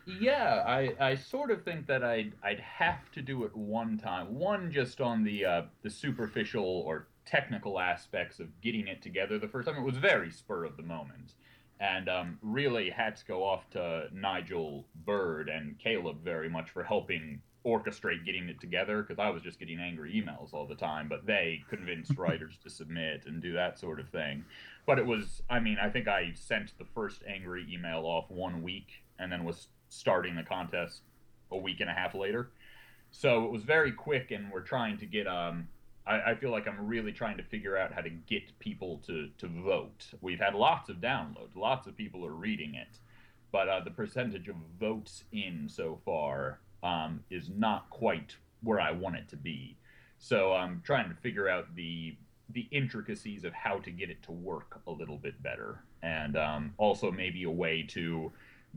Yeah, 0.06 0.63
I, 0.67 0.93
I 1.00 1.15
sort 1.15 1.50
of 1.50 1.63
think 1.63 1.88
that 1.88 2.04
I'd 2.04 2.34
I'd 2.43 2.60
have 2.60 3.10
to 3.13 3.21
do 3.21 3.45
it 3.45 3.56
one 3.56 3.98
time. 3.98 4.36
One 4.36 4.69
just 4.69 5.00
on 5.00 5.24
the 5.24 5.45
uh, 5.45 5.62
the 5.82 5.89
superficial 5.89 6.65
or 6.65 7.08
technical 7.25 7.79
aspects 7.79 8.39
of 8.39 8.61
getting 8.61 8.88
it 8.88 9.01
together 9.01 9.39
the 9.39 9.47
first 9.47 9.67
time. 9.67 9.77
It 9.77 9.83
was 9.83 9.97
very 9.97 10.31
spur 10.31 10.65
of 10.65 10.77
the 10.77 10.83
moment. 10.83 11.33
And 11.79 12.07
um, 12.07 12.39
really 12.41 12.89
hats 12.89 13.23
go 13.23 13.43
off 13.43 13.69
to 13.71 14.07
Nigel 14.13 14.85
Bird 15.05 15.49
and 15.49 15.77
Caleb 15.77 16.23
very 16.23 16.49
much 16.49 16.69
for 16.69 16.83
helping 16.83 17.41
orchestrate 17.65 18.23
getting 18.23 18.47
it 18.47 18.61
together 18.61 19.01
because 19.01 19.19
I 19.19 19.29
was 19.29 19.41
just 19.41 19.59
getting 19.59 19.79
angry 19.79 20.13
emails 20.13 20.53
all 20.53 20.67
the 20.67 20.75
time, 20.75 21.09
but 21.09 21.25
they 21.25 21.63
convinced 21.67 22.11
writers 22.17 22.57
to 22.63 22.69
submit 22.69 23.23
and 23.25 23.41
do 23.41 23.53
that 23.53 23.79
sort 23.79 23.99
of 23.99 24.07
thing. 24.09 24.45
But 24.85 24.99
it 24.99 25.05
was, 25.05 25.41
I 25.49 25.59
mean, 25.59 25.77
I 25.81 25.89
think 25.89 26.07
I 26.07 26.31
sent 26.35 26.77
the 26.77 26.85
first 26.85 27.23
angry 27.27 27.67
email 27.69 28.05
off 28.05 28.29
one 28.29 28.61
week 28.61 29.03
and 29.17 29.31
then 29.31 29.43
was 29.43 29.67
starting 29.89 30.35
the 30.35 30.43
contest 30.43 31.01
a 31.51 31.57
week 31.57 31.79
and 31.79 31.89
a 31.89 31.93
half 31.93 32.13
later. 32.13 32.51
So 33.11 33.45
it 33.45 33.51
was 33.51 33.63
very 33.63 33.93
quick, 33.93 34.31
and 34.31 34.51
we're 34.51 34.61
trying 34.61 34.97
to 34.97 35.05
get 35.05 35.25
um, 35.25 35.69
I, 36.08 36.32
I, 36.32 36.36
feel 36.36 36.52
like 36.52 36.68
I'm 36.68 36.86
really 36.86 37.12
trying 37.12 37.38
to 37.38 37.44
figure 37.44 37.78
out 37.78 37.91
how 37.91 38.02
to 38.02 38.10
get 38.10 38.58
people 38.60 39.02
to, 39.08 39.30
to 39.38 39.48
vote. 39.48 40.06
We've 40.22 40.39
had 40.39 40.54
lots 40.54 40.89
of 40.89 40.98
downloads, 40.98 41.56
lots 41.56 41.88
of 41.88 41.98
people 41.98 42.26
are 42.26 42.34
reading 42.34 42.76
it, 42.76 43.00
but 43.52 43.68
uh, 43.70 43.80
the 43.84 43.91
percentage 43.91 44.48
of 44.48 44.56
votes 44.80 45.24
in 45.32 45.68
so 45.70 46.00
far 46.06 46.60
um, 46.84 47.24
is 47.30 47.50
not 47.50 47.89
quite 47.89 48.36
where 48.62 48.80
I 48.80 48.91
want 48.91 49.15
it 49.15 49.28
to 49.30 49.38
be. 49.38 49.78
So 50.18 50.54
I'm 50.54 50.82
trying 50.86 51.10
to 51.10 51.15
figure 51.15 51.50
out 51.50 51.76
the 51.76 52.15
the 52.52 52.68
intricacies 52.70 53.44
of 53.44 53.54
how 53.54 53.80
to 53.80 53.89
get 53.89 54.12
it 54.12 54.22
to 54.22 54.32
work 54.32 54.80
a 54.86 54.91
little 54.91 55.18
bit 55.18 55.41
better, 55.41 55.84
and 56.04 56.38
um, 56.38 56.74
also 56.78 57.12
maybe 57.12 57.44
a 57.44 57.50
way 57.50 57.82
to 57.89 58.32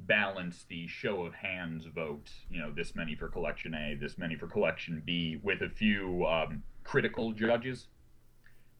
balance 0.06 0.64
the 0.68 0.86
show 0.86 1.24
of 1.24 1.34
hands 1.34 1.84
vote. 1.84 2.30
You 2.50 2.60
know, 2.60 2.70
this 2.70 2.94
many 2.94 3.14
for 3.14 3.28
collection 3.28 3.74
A, 3.74 3.94
this 3.94 4.16
many 4.16 4.36
for 4.36 4.46
collection 4.46 5.02
B, 5.04 5.38
with 5.42 5.60
a 5.60 5.68
few 5.68 6.24
um, 6.26 6.62
critical 6.88 7.32
judges 7.32 7.86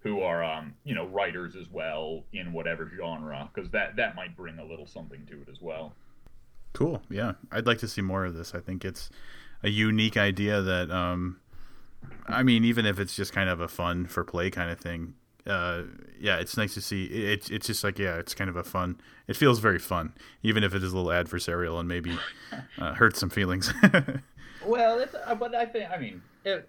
who 0.01 0.21
are 0.21 0.43
um, 0.43 0.75
you 0.85 0.95
know 0.95 1.07
writers 1.07 1.57
as 1.57 1.69
well 1.71 2.25
in 2.33 2.53
whatever 2.53 2.91
genre 2.97 3.51
because 3.53 3.71
that 3.71 3.97
that 3.97 4.17
might 4.17 4.37
bring 4.37 4.59
a 4.59 4.65
little 4.65 4.87
something 4.87 5.27
to 5.27 5.35
it 5.43 5.49
as 5.51 5.61
well. 5.61 5.95
Cool. 6.73 7.03
Yeah. 7.11 7.33
I'd 7.51 7.67
like 7.67 7.79
to 7.79 7.89
see 7.89 8.03
more 8.03 8.25
of 8.25 8.35
this. 8.35 8.55
I 8.55 8.61
think 8.61 8.85
it's 8.85 9.11
a 9.63 9.69
unique 9.69 10.17
idea 10.17 10.63
that 10.63 10.91
um 10.91 11.41
i 12.29 12.43
mean 12.43 12.65
even 12.65 12.87
if 12.87 12.99
it's 12.99 13.17
just 13.17 13.33
kind 13.33 13.49
of 13.49 13.61
a 13.61 13.69
fun 13.69 14.07
for 14.07 14.25
play 14.25 14.51
kind 14.51 14.71
of 14.71 14.79
thing 14.79 15.15
uh 15.47 15.83
yeah 16.21 16.37
it's 16.37 16.57
nice 16.57 16.75
to 16.75 16.81
see 16.81 17.05
it's 17.07 17.51
it's 17.51 17.67
just 17.67 17.83
like 17.83 17.99
yeah 17.99 18.17
it's 18.17 18.35
kind 18.35 18.49
of 18.49 18.57
a 18.57 18.63
fun 18.63 19.01
it 19.27 19.37
feels 19.37 19.59
very 19.59 19.79
fun 19.79 20.13
even 20.43 20.63
if 20.63 20.75
it 20.75 20.83
is 20.83 20.93
a 20.93 20.97
little 20.97 21.11
adversarial 21.11 21.81
and 21.81 21.89
maybe 21.89 22.17
uh, 22.79 22.95
hurts 22.95 23.19
some 23.19 23.31
feelings 23.31 23.73
well 24.69 24.99
it's 24.99 25.15
uh, 25.15 25.35
but 25.35 25.55
i 25.55 25.65
think 25.65 25.91
i 25.91 25.99
mean 25.99 26.23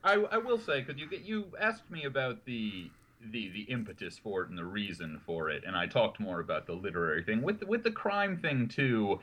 I, 0.04 0.16
I 0.32 0.38
will 0.38 0.60
say 0.60 0.82
because 0.82 1.00
you 1.00 1.08
you 1.24 1.54
asked 1.60 1.90
me 1.90 2.04
about 2.04 2.44
the 2.46 2.90
the 3.32 3.50
the 3.50 3.62
impetus 3.64 4.18
for 4.18 4.44
it 4.44 4.50
and 4.50 4.58
the 4.58 4.66
reason 4.66 5.20
for 5.26 5.50
it, 5.50 5.64
and 5.66 5.76
I 5.76 5.88
talked 5.88 6.20
more 6.20 6.40
about 6.40 6.66
the 6.66 6.74
literary 6.74 7.24
thing 7.24 7.42
with 7.42 7.60
the, 7.60 7.66
with 7.66 7.84
the 7.84 7.92
crime 7.92 8.38
thing 8.38 8.68
too. 8.68 9.20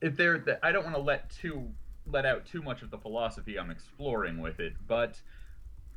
If 0.00 0.16
there, 0.16 0.58
I 0.62 0.72
don't 0.72 0.84
want 0.84 0.96
to 0.96 1.02
let 1.02 1.30
too 1.30 1.68
let 2.06 2.24
out 2.24 2.46
too 2.46 2.62
much 2.62 2.82
of 2.82 2.90
the 2.90 2.98
philosophy 2.98 3.58
I'm 3.58 3.70
exploring 3.70 4.40
with 4.40 4.60
it, 4.60 4.74
but 4.86 5.20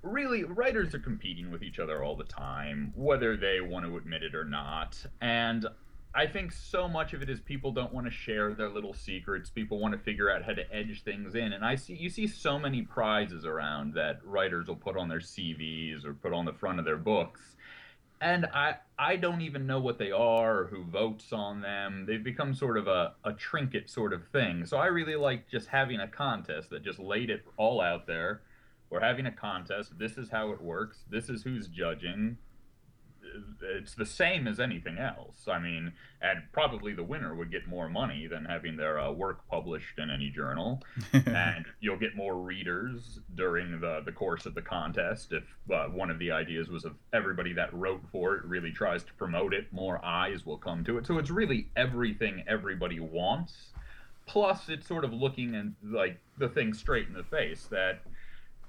really 0.02 0.44
writers 0.44 0.96
are 0.96 1.00
competing 1.00 1.52
with 1.52 1.62
each 1.62 1.80
other 1.80 2.04
all 2.04 2.16
the 2.16 2.24
time, 2.24 2.94
whether 2.96 3.38
they 3.38 3.62
want 3.62 3.86
to 3.86 3.98
admit 3.98 4.24
it 4.24 4.34
or 4.34 4.46
not, 4.46 4.98
and 5.22 5.66
I 6.14 6.26
think 6.26 6.52
so 6.52 6.88
much 6.88 7.14
of 7.14 7.22
it 7.22 7.30
is 7.30 7.40
people 7.40 7.72
don't 7.72 7.94
want 7.94 8.08
to 8.08 8.12
share 8.12 8.54
their 8.56 8.70
little 8.70 8.94
secrets. 8.94 9.50
People 9.50 9.80
want 9.80 9.94
to 9.94 10.00
figure 10.00 10.32
out 10.32 10.44
how 10.44 10.54
to 10.54 10.74
edge 10.74 11.04
things 11.04 11.36
in, 11.36 11.54
and 11.54 11.64
I 11.64 11.76
see 11.76 11.94
you 11.94 12.10
see 12.10 12.26
so 12.26 12.58
many 12.58 12.82
prizes 12.82 13.46
around 13.46 13.94
that 13.94 14.20
writers 14.26 14.68
will 14.68 14.76
put 14.76 14.98
on 14.98 15.08
their 15.08 15.20
CVs 15.20 16.06
or 16.06 16.14
put 16.16 16.34
on 16.34 16.46
the 16.46 16.54
front 16.54 16.80
of 16.80 16.86
their 16.86 16.98
books, 16.98 17.42
and 18.22 18.48
I 18.48 18.78
I 18.98 19.18
don't 19.18 19.42
even 19.42 19.68
know 19.68 19.80
what 19.80 20.00
they 20.00 20.12
are 20.12 20.62
or 20.62 20.66
who 20.66 20.84
votes 20.84 21.32
on 21.32 21.62
them. 21.62 22.06
They've 22.08 22.24
become 22.24 22.56
sort 22.56 22.78
of 22.78 22.88
a, 22.88 23.14
a 23.24 23.34
trinket 23.34 23.88
sort 23.88 24.12
of 24.12 24.28
thing. 24.30 24.66
So 24.66 24.78
I 24.78 24.88
really 24.88 25.16
like 25.16 25.48
just 25.48 25.68
having 25.68 26.00
a 26.00 26.08
contest 26.08 26.72
that 26.72 26.84
just 26.84 26.98
laid 26.98 27.30
it 27.30 27.46
all 27.56 27.82
out 27.82 28.08
there. 28.08 28.42
We're 28.90 29.02
having 29.02 29.28
a 29.28 29.32
contest. 29.32 29.92
This 30.00 30.18
is 30.18 30.32
how 30.32 30.52
it 30.52 30.62
works. 30.62 31.04
This 31.08 31.30
is 31.30 31.44
who's 31.44 31.68
judging 31.68 32.38
it's 33.62 33.96
the 33.96 34.06
same 34.06 34.48
as 34.48 34.60
anything 34.60 34.98
else. 34.98 35.48
I 35.48 35.60
mean, 35.60 35.94
and 36.22 36.42
probably 36.52 36.94
the 36.94 37.04
winner 37.04 37.36
would 37.36 37.52
get 37.52 37.68
more 37.68 37.90
money 37.90 38.28
than 38.28 38.46
having 38.46 38.78
their 38.78 39.00
uh, 39.00 39.12
work 39.12 39.48
published 39.50 39.98
in 39.98 40.10
any 40.10 40.30
journal, 40.30 40.82
and 41.14 41.66
you'll 41.80 42.00
get 42.00 42.16
more 42.16 42.36
readers 42.36 43.20
during 43.36 43.80
the 43.80 44.02
the 44.06 44.12
course 44.12 44.46
of 44.46 44.56
the 44.56 44.62
contest. 44.62 45.32
If 45.32 45.44
uh, 45.74 45.86
one 45.88 46.10
of 46.10 46.20
the 46.20 46.32
ideas 46.32 46.70
was 46.70 46.86
of 46.86 46.96
everybody 47.14 47.54
that 47.54 47.74
wrote 47.74 48.02
for 48.12 48.36
it 48.36 48.46
really 48.46 48.72
tries 48.72 49.04
to 49.04 49.14
promote 49.14 49.54
it, 49.54 49.72
more 49.72 50.04
eyes 50.04 50.46
will 50.46 50.58
come 50.58 50.84
to 50.86 50.98
it. 50.98 51.06
So 51.06 51.18
it's 51.18 51.30
really 51.30 51.70
everything 51.76 52.44
everybody 52.48 53.00
wants. 53.00 53.54
Plus, 54.26 54.70
it's 54.70 54.88
sort 54.88 55.04
of 55.04 55.12
looking 55.12 55.56
and 55.56 55.76
like 55.84 56.20
the 56.38 56.50
thing 56.50 56.74
straight 56.74 57.08
in 57.08 57.14
the 57.14 57.24
face 57.24 57.66
that 57.72 58.02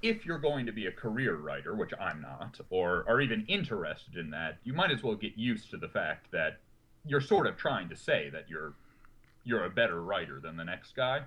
if 0.01 0.25
you're 0.25 0.39
going 0.39 0.65
to 0.65 0.71
be 0.71 0.87
a 0.87 0.91
career 0.91 1.35
writer, 1.35 1.75
which 1.75 1.91
I'm 1.99 2.21
not, 2.21 2.59
or 2.69 3.05
are 3.07 3.21
even 3.21 3.45
interested 3.47 4.17
in 4.17 4.31
that, 4.31 4.57
you 4.63 4.73
might 4.73 4.91
as 4.91 5.03
well 5.03 5.15
get 5.15 5.37
used 5.37 5.69
to 5.71 5.77
the 5.77 5.87
fact 5.87 6.31
that 6.31 6.59
you're 7.05 7.21
sort 7.21 7.47
of 7.47 7.57
trying 7.57 7.89
to 7.89 7.95
say 7.95 8.29
that 8.31 8.49
you're 8.49 8.73
you're 9.43 9.65
a 9.65 9.69
better 9.69 10.03
writer 10.03 10.39
than 10.39 10.55
the 10.55 10.63
next 10.63 10.95
guy. 10.95 11.21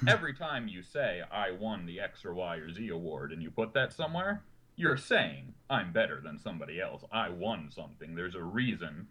Hmm. 0.00 0.08
Every 0.08 0.34
time 0.34 0.66
you 0.66 0.82
say 0.82 1.22
I 1.30 1.52
won 1.52 1.86
the 1.86 2.00
X 2.00 2.24
or 2.24 2.34
Y 2.34 2.56
or 2.56 2.72
Z 2.72 2.88
award 2.88 3.32
and 3.32 3.42
you 3.42 3.50
put 3.50 3.72
that 3.74 3.92
somewhere, 3.92 4.42
you're 4.76 4.96
saying 4.96 5.54
I'm 5.68 5.92
better 5.92 6.20
than 6.20 6.38
somebody 6.38 6.80
else. 6.80 7.04
I 7.12 7.28
won 7.28 7.70
something. 7.70 8.14
There's 8.14 8.34
a 8.34 8.42
reason 8.42 9.06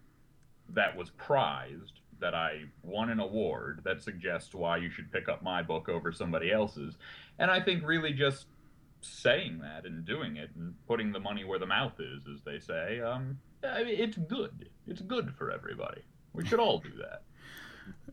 that 0.68 0.96
was 0.96 1.10
prized 1.10 2.00
that 2.20 2.34
I 2.34 2.64
won 2.82 3.10
an 3.10 3.18
award 3.18 3.80
that 3.84 4.02
suggests 4.02 4.54
why 4.54 4.76
you 4.76 4.90
should 4.90 5.10
pick 5.10 5.28
up 5.28 5.42
my 5.42 5.62
book 5.62 5.88
over 5.88 6.12
somebody 6.12 6.52
else's. 6.52 6.96
And 7.38 7.50
I 7.50 7.60
think 7.60 7.82
really 7.82 8.12
just 8.12 8.46
saying 9.00 9.60
that 9.60 9.84
and 9.84 10.04
doing 10.04 10.36
it 10.36 10.50
and 10.56 10.74
putting 10.86 11.12
the 11.12 11.20
money 11.20 11.44
where 11.44 11.58
the 11.58 11.66
mouth 11.66 11.94
is, 11.98 12.22
as 12.32 12.40
they 12.44 12.58
say, 12.58 13.00
um, 13.00 13.38
it's 13.62 14.16
good. 14.16 14.68
It's 14.86 15.00
good 15.00 15.34
for 15.36 15.50
everybody. 15.50 16.02
We 16.32 16.46
should 16.46 16.60
all 16.60 16.78
do 16.78 16.90
that. 16.98 17.22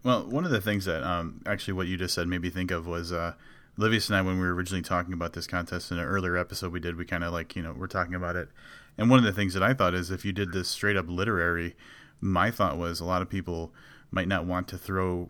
Well, 0.03 0.27
one 0.27 0.45
of 0.45 0.51
the 0.51 0.61
things 0.61 0.85
that 0.85 1.03
um, 1.03 1.41
actually 1.45 1.73
what 1.73 1.87
you 1.87 1.97
just 1.97 2.13
said 2.13 2.27
made 2.27 2.41
me 2.41 2.49
think 2.49 2.71
of 2.71 2.87
was 2.87 3.11
uh, 3.11 3.33
Livius 3.77 4.07
and 4.09 4.15
I, 4.15 4.21
when 4.21 4.39
we 4.39 4.45
were 4.45 4.53
originally 4.53 4.83
talking 4.83 5.11
about 5.13 5.33
this 5.33 5.47
contest 5.47 5.91
in 5.91 5.97
an 5.99 6.05
earlier 6.05 6.37
episode 6.37 6.71
we 6.71 6.79
did, 6.79 6.95
we 6.95 7.05
kind 7.05 7.23
of 7.23 7.33
like, 7.33 7.55
you 7.55 7.61
know, 7.61 7.73
we're 7.77 7.87
talking 7.87 8.15
about 8.15 8.35
it. 8.35 8.49
And 8.97 9.09
one 9.09 9.19
of 9.19 9.25
the 9.25 9.31
things 9.31 9.53
that 9.53 9.63
I 9.63 9.73
thought 9.73 9.93
is 9.93 10.09
if 10.09 10.23
you 10.23 10.31
did 10.31 10.51
this 10.51 10.69
straight 10.69 10.97
up 10.97 11.07
literary, 11.07 11.75
my 12.21 12.51
thought 12.51 12.77
was 12.77 12.99
a 12.99 13.05
lot 13.05 13.21
of 13.21 13.29
people 13.29 13.73
might 14.09 14.27
not 14.27 14.45
want 14.45 14.67
to 14.69 14.77
throw, 14.77 15.29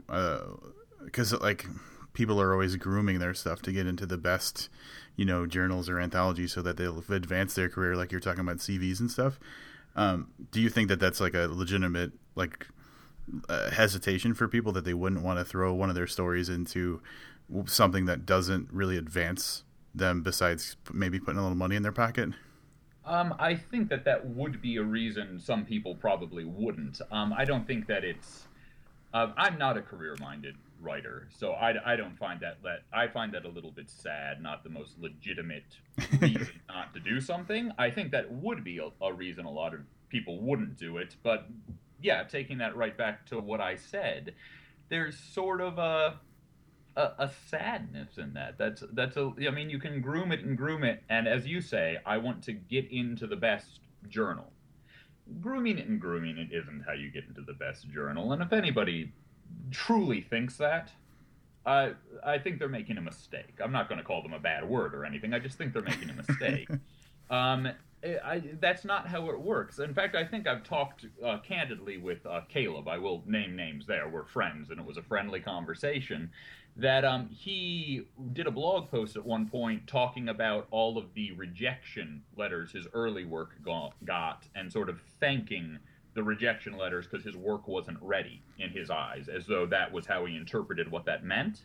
because 1.04 1.34
uh, 1.34 1.39
like 1.41 1.65
people 2.17 2.41
are 2.41 2.51
always 2.51 2.75
grooming 2.77 3.19
their 3.19 3.36
stuff 3.36 3.62
to 3.62 3.71
get 3.71 3.86
into 3.86 4.03
the 4.08 4.17
best, 4.17 4.69
you 5.15 5.23
know, 5.23 5.45
journals 5.45 5.88
or 5.88 5.99
anthologies 5.99 6.51
so 6.51 6.63
that 6.63 6.75
they'll 6.75 7.03
advance 7.12 7.53
their 7.53 7.69
career, 7.69 7.95
like 7.95 8.12
you're 8.12 8.19
talking 8.19 8.39
about 8.39 8.58
CVs 8.58 8.99
and 8.99 9.12
stuff. 9.12 9.39
Um, 9.95 10.32
do 10.51 10.60
you 10.60 10.67
think 10.67 10.89
that 10.89 10.99
that's 10.99 11.21
like 11.21 11.36
a 11.36 11.47
legitimate, 11.47 12.13
like, 12.34 12.65
uh, 13.47 13.69
hesitation 13.69 14.34
for 14.34 14.47
people 14.47 14.71
that 14.71 14.84
they 14.84 14.95
wouldn't 14.95 15.21
want 15.21 15.38
to 15.38 15.45
throw 15.45 15.75
one 15.75 15.89
of 15.89 15.95
their 15.95 16.08
stories 16.08 16.49
into 16.49 17.03
something 17.65 18.06
that 18.06 18.25
doesn't 18.25 18.67
really 18.71 18.97
advance 18.97 19.63
them 19.93 20.23
besides 20.23 20.75
maybe 20.91 21.19
putting 21.19 21.38
a 21.38 21.43
little 21.43 21.56
money 21.56 21.75
in 21.75 21.84
their 21.84 21.91
pocket? 21.91 22.30
Um, 23.06 23.36
I 23.38 23.53
think 23.53 23.89
that 23.89 24.06
that 24.06 24.25
would 24.25 24.60
be 24.60 24.77
a 24.77 24.84
reason 24.84 25.39
some 25.39 25.65
people 25.65 25.93
probably 25.93 26.45
wouldn't. 26.45 26.99
Um, 27.12 27.32
I 27.32 27.45
don't 27.45 27.67
think 27.67 27.86
that 27.88 28.03
it's. 28.03 28.47
Uh, 29.13 29.32
I'm 29.38 29.60
not 29.60 29.77
a 29.77 29.82
career-minded 29.82 30.56
writer, 30.81 31.27
so 31.37 31.53
I, 31.53 31.93
I 31.93 31.95
don't 31.95 32.17
find 32.17 32.39
that 32.41 32.57
that 32.63 32.83
I 32.93 33.07
find 33.07 33.33
that 33.33 33.45
a 33.45 33.49
little 33.49 33.71
bit 33.71 33.89
sad. 33.89 34.41
Not 34.41 34.63
the 34.63 34.69
most 34.69 34.99
legitimate 34.99 35.77
reason 36.21 36.61
not 36.67 36.93
to 36.93 36.99
do 36.99 37.19
something. 37.19 37.71
I 37.77 37.89
think 37.89 38.11
that 38.11 38.31
would 38.31 38.63
be 38.63 38.79
a, 38.79 38.89
a 39.03 39.13
reason 39.13 39.45
a 39.45 39.51
lot 39.51 39.73
of 39.73 39.81
people 40.09 40.39
wouldn't 40.39 40.77
do 40.77 40.97
it. 40.97 41.15
But 41.23 41.47
yeah, 42.01 42.23
taking 42.23 42.57
that 42.59 42.75
right 42.75 42.97
back 42.97 43.25
to 43.27 43.39
what 43.39 43.61
I 43.61 43.75
said, 43.75 44.33
there's 44.89 45.17
sort 45.17 45.61
of 45.61 45.77
a 45.77 46.19
a, 46.95 47.13
a, 47.19 47.31
sadness 47.49 48.17
in 48.17 48.33
that. 48.33 48.57
That's 48.57 48.83
that's 48.93 49.17
a. 49.17 49.31
I 49.47 49.51
mean, 49.51 49.69
you 49.69 49.79
can 49.79 50.01
groom 50.01 50.31
it 50.31 50.43
and 50.43 50.57
groom 50.57 50.83
it, 50.83 51.03
and 51.09 51.27
as 51.27 51.45
you 51.45 51.61
say, 51.61 51.97
I 52.05 52.17
want 52.17 52.43
to 52.43 52.53
get 52.53 52.91
into 52.91 53.27
the 53.27 53.35
best 53.35 53.81
journal. 54.09 54.51
Grooming 55.41 55.77
it 55.77 55.87
and 55.87 55.99
grooming 55.99 56.37
it 56.37 56.49
isn't 56.51 56.83
how 56.85 56.93
you 56.93 57.11
get 57.11 57.25
into 57.27 57.41
the 57.41 57.53
best 57.53 57.89
journal, 57.89 58.33
and 58.33 58.41
if 58.41 58.51
anybody 58.51 59.13
truly 59.71 60.21
thinks 60.21 60.58
that, 60.58 60.91
I 61.65 61.93
I 62.23 62.38
think 62.38 62.60
they're 62.60 62.69
making 62.69 62.97
a 62.97 63.01
mistake. 63.01 63.60
I'm 63.63 63.71
not 63.71 63.89
going 63.89 63.99
to 63.99 64.03
call 64.03 64.21
them 64.21 64.34
a 64.34 64.39
bad 64.39 64.67
word 64.67 64.95
or 64.95 65.06
anything. 65.06 65.34
I 65.34 65.39
just 65.39 65.58
think 65.58 65.73
they're 65.73 65.82
making 65.82 66.10
a 66.10 66.13
mistake. 66.13 66.69
um, 67.30 67.67
I, 68.23 68.43
that's 68.60 68.86
not 68.86 69.08
how 69.08 69.30
it 69.32 69.39
works. 69.39 69.80
In 69.80 69.93
fact, 69.93 70.15
I 70.15 70.23
think 70.23 70.47
I've 70.47 70.63
talked 70.63 71.06
uh, 71.25 71.39
candidly 71.39 71.97
with 71.97 72.25
uh, 72.25 72.41
Caleb. 72.47 72.88
I 72.88 72.97
will 72.97 73.23
name 73.25 73.56
names 73.56 73.88
there. 73.88 74.08
We're 74.08 74.25
friends, 74.25 74.69
and 74.69 74.80
it 74.80 74.86
was 74.86 74.97
a 74.97 75.01
friendly 75.01 75.39
conversation 75.39 76.30
that 76.77 77.03
um, 77.03 77.27
he 77.30 78.03
did 78.34 78.45
a 78.45 78.51
blog 78.51 78.89
post 78.91 79.15
at 79.15 79.25
one 79.25 79.47
point 79.49 79.88
talking 79.88 80.30
about 80.30 80.67
all 80.69 80.97
of 80.97 81.12
the 81.15 81.32
rejection 81.32 82.21
letters 82.38 82.71
his 82.71 82.88
early 82.93 83.25
work 83.25 83.56
got 84.06 84.45
and 84.56 84.71
sort 84.71 84.88
of 84.88 85.01
thanking 85.19 85.80
the 86.17 86.23
rejection 86.23 86.75
letters 86.75 87.06
because 87.06 87.23
his 87.23 87.38
work 87.38 87.67
wasn't 87.67 87.99
ready 88.01 88.41
in 88.58 88.71
his 88.71 88.89
eyes, 88.89 89.30
as 89.30 89.45
though 89.45 89.67
that 89.67 89.93
was 89.93 90.08
how 90.08 90.25
he 90.25 90.36
interpreted 90.36 90.89
what 90.89 91.06
that 91.06 91.23
meant. 91.23 91.62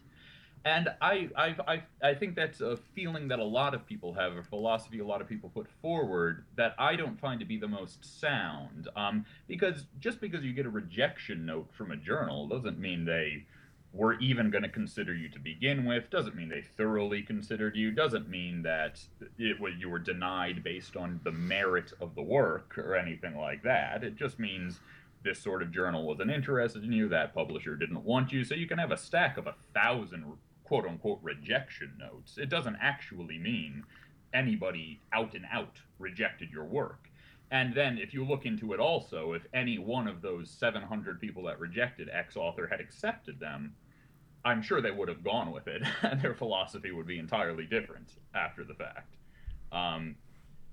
And 0.65 0.91
I, 1.01 1.31
I, 1.35 1.57
I, 1.67 1.83
I 2.03 2.15
think 2.15 2.37
that's 2.37 2.61
a 2.61 2.77
feeling 2.95 3.29
that 3.29 3.39
a 3.39 3.45
lot 3.45 3.75
of 3.75 3.87
people 3.87 4.13
have, 4.13 4.37
a 4.37 4.43
philosophy 4.43 4.99
a 4.99 5.07
lot 5.07 5.23
of 5.23 5.29
people 5.29 5.49
put 5.49 5.67
forward 5.81 6.45
that 6.57 6.75
I 6.79 6.97
don't 6.97 7.19
find 7.19 7.41
to 7.41 7.47
be 7.47 7.57
the 7.57 7.67
most 7.67 8.21
sound. 8.21 8.89
Um, 8.95 9.25
because 9.49 9.87
just 9.99 10.21
because 10.21 10.45
you 10.45 10.53
get 10.53 10.67
a 10.67 10.71
rejection 10.71 11.47
note 11.47 11.71
from 11.73 11.91
a 11.91 11.97
journal 11.97 12.47
doesn't 12.47 12.79
mean 12.79 13.07
they 13.07 13.47
were 13.93 14.19
even 14.21 14.51
going 14.51 14.63
to 14.63 14.69
consider 14.69 15.15
you 15.15 15.29
to 15.29 15.39
begin 15.39 15.85
with. 15.85 16.09
Doesn't 16.11 16.35
mean 16.35 16.49
they 16.49 16.63
thoroughly 16.63 17.23
considered 17.23 17.77
you. 17.77 17.91
Doesn't 17.91 18.29
mean 18.29 18.63
that 18.63 19.01
it 19.39 19.61
was 19.61 19.75
you 19.79 19.91
were 19.91 19.99
denied 19.99 20.65
based 20.65 20.97
on 20.97 21.21
the 21.25 21.33
merit 21.33 21.93
of 22.01 22.15
the 22.15 22.23
work 22.23 22.79
or 22.79 22.97
anything 22.97 23.37
like 23.37 23.63
that. 23.65 24.03
It 24.03 24.17
just 24.17 24.39
means 24.39 24.81
this 25.23 25.39
sort 25.39 25.63
of 25.63 25.71
journal 25.71 26.07
wasn't 26.07 26.31
interested 26.31 26.85
in 26.85 26.93
you. 26.93 27.09
That 27.09 27.35
publisher 27.35 27.77
didn't 27.77 28.05
want 28.05 28.33
you. 28.33 28.45
So 28.45 28.55
you 28.55 28.67
can 28.67 28.79
have 28.79 28.93
a 28.93 28.97
stack 28.97 29.37
of 29.37 29.47
a 29.47 29.55
thousand 29.75 30.25
quote 30.65 30.87
unquote 30.87 31.19
rejection 31.23 31.93
notes. 31.99 32.39
It 32.39 32.49
doesn't 32.49 32.79
actually 32.81 33.39
mean 33.39 33.85
anybody 34.33 35.01
out 35.13 35.35
and 35.35 35.45
out 35.53 35.77
rejected 35.99 36.51
your 36.51 36.65
work. 36.65 37.11
And 37.51 37.75
then, 37.75 37.99
if 37.99 38.15
you 38.15 38.25
look 38.25 38.47
into 38.47 38.73
it 38.73 38.81
also, 38.81 39.35
if 39.35 39.43
any 39.53 39.79
one 39.79 40.09
of 40.09 40.23
those 40.23 40.49
700 40.49 41.21
people 41.21 41.43
that 41.43 41.61
rejected 41.61 42.09
X 42.11 42.35
author 42.35 42.67
had 42.67 42.81
accepted 42.81 43.39
them, 43.39 43.75
I'm 44.45 44.63
sure 44.63 44.81
they 44.81 44.91
would 44.91 45.09
have 45.09 45.23
gone 45.23 45.53
with 45.53 45.69
it, 45.69 45.83
and 46.03 46.21
their 46.23 46.35
philosophy 46.35 46.91
would 46.91 47.07
be 47.07 47.19
entirely 47.19 47.65
different 47.65 48.09
after 48.35 48.65
the 48.65 48.75
fact. 48.75 49.15
Um, 49.71 50.17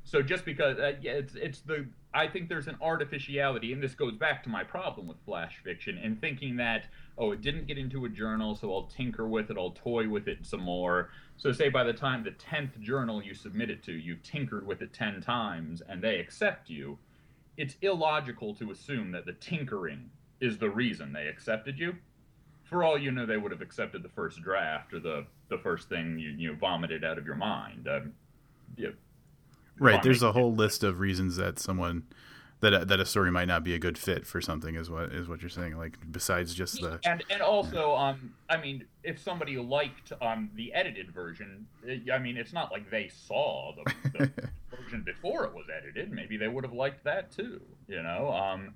so 0.04 0.22
just 0.22 0.44
because 0.44 0.80
uh, 0.80 0.94
yeah, 1.02 1.12
it's 1.12 1.36
it's 1.36 1.62
the 1.62 1.86
I 2.14 2.28
think 2.28 2.50
there's 2.50 2.68
an 2.68 2.78
artificiality, 2.82 3.74
and 3.74 3.84
this 3.84 3.94
goes 3.94 4.16
back 4.16 4.44
to 4.44 4.50
my 4.50 4.64
problem 4.64 5.08
with 5.08 5.18
flash 5.24 5.62
fiction 5.64 6.00
and 6.00 6.20
thinking 6.20 6.58
that 6.58 6.86
oh 7.18 7.32
it 7.32 7.42
didn't 7.42 7.68
get 7.68 7.78
into 7.78 8.06
a 8.06 8.10
journal, 8.10 8.56
so 8.56 8.74
I'll 8.74 8.88
tinker 8.88 9.28
with 9.28 9.52
it, 9.52 9.58
I'll 9.58 9.72
toy 9.72 10.10
with 10.10 10.28
it 10.28 10.46
some 10.46 10.62
more. 10.62 11.12
So 11.38 11.52
say 11.52 11.70
by 11.70 11.84
the 11.84 11.94
time 11.94 12.24
the 12.24 12.32
tenth 12.32 12.80
journal 12.80 13.22
you 13.22 13.36
submit 13.36 13.70
it 13.70 13.84
to, 13.84 13.92
you've 13.92 14.24
tinkered 14.24 14.66
with 14.66 14.82
it 14.82 14.94
ten 14.94 15.22
times, 15.22 15.82
and 15.88 16.02
they 16.02 16.20
accept 16.20 16.70
you. 16.70 16.98
It's 17.56 17.76
illogical 17.82 18.56
to 18.56 18.72
assume 18.72 19.12
that 19.12 19.26
the 19.26 19.34
tinkering 19.34 20.10
is 20.40 20.58
the 20.58 20.70
reason 20.70 21.12
they 21.14 21.28
accepted 21.28 21.78
you 21.78 21.96
for 22.70 22.84
all 22.84 22.98
you 22.98 23.12
know, 23.12 23.26
they 23.26 23.38
would 23.38 23.52
have 23.52 23.62
accepted 23.62 24.04
the 24.04 24.10
first 24.10 24.42
draft 24.42 24.94
or 24.94 25.00
the 25.00 25.26
the 25.50 25.58
first 25.58 25.90
thing 25.90 26.20
you 26.20 26.30
you 26.30 26.56
vomited 26.56 27.04
out 27.04 27.18
of 27.18 27.26
your 27.26 27.36
mind. 27.36 27.88
Um, 27.88 28.14
yeah, 28.78 28.90
right. 29.80 30.02
There's 30.02 30.24
a 30.24 30.32
whole 30.32 30.54
list 30.54 30.84
of 30.84 31.00
reasons 31.00 31.36
that 31.38 31.60
someone 31.60 32.04
that 32.62 32.74
a, 32.74 32.86
that 32.86 33.00
a 33.00 33.06
story 33.06 33.32
might 33.32 33.48
not 33.48 33.64
be 33.64 33.74
a 33.74 33.80
good 33.80 33.98
fit 33.98 34.26
for 34.26 34.42
something 34.42 34.76
is 34.76 34.90
what 34.90 35.12
is 35.12 35.28
what 35.28 35.42
you're 35.42 35.50
saying. 35.50 35.78
Like 35.78 35.98
besides 36.12 36.54
just 36.54 36.82
the 36.82 37.00
and 37.06 37.24
and 37.30 37.42
also 37.42 37.96
um 37.96 38.34
I 38.50 38.58
mean 38.58 38.86
if 39.04 39.20
somebody 39.20 39.58
liked 39.58 40.12
um 40.22 40.50
the 40.56 40.74
edited 40.74 41.12
version, 41.12 41.66
I 42.14 42.20
mean 42.20 42.38
it's 42.38 42.54
not 42.54 42.72
like 42.72 42.90
they 42.92 43.10
saw 43.10 43.74
the, 43.76 43.94
the 44.18 44.32
version 44.76 45.04
before 45.04 45.46
it 45.46 45.54
was 45.54 45.66
edited. 45.76 46.12
Maybe 46.12 46.38
they 46.38 46.48
would 46.48 46.64
have 46.64 46.74
liked 46.74 47.04
that 47.06 47.32
too. 47.32 47.62
You 47.88 48.04
know 48.04 48.32
um 48.32 48.76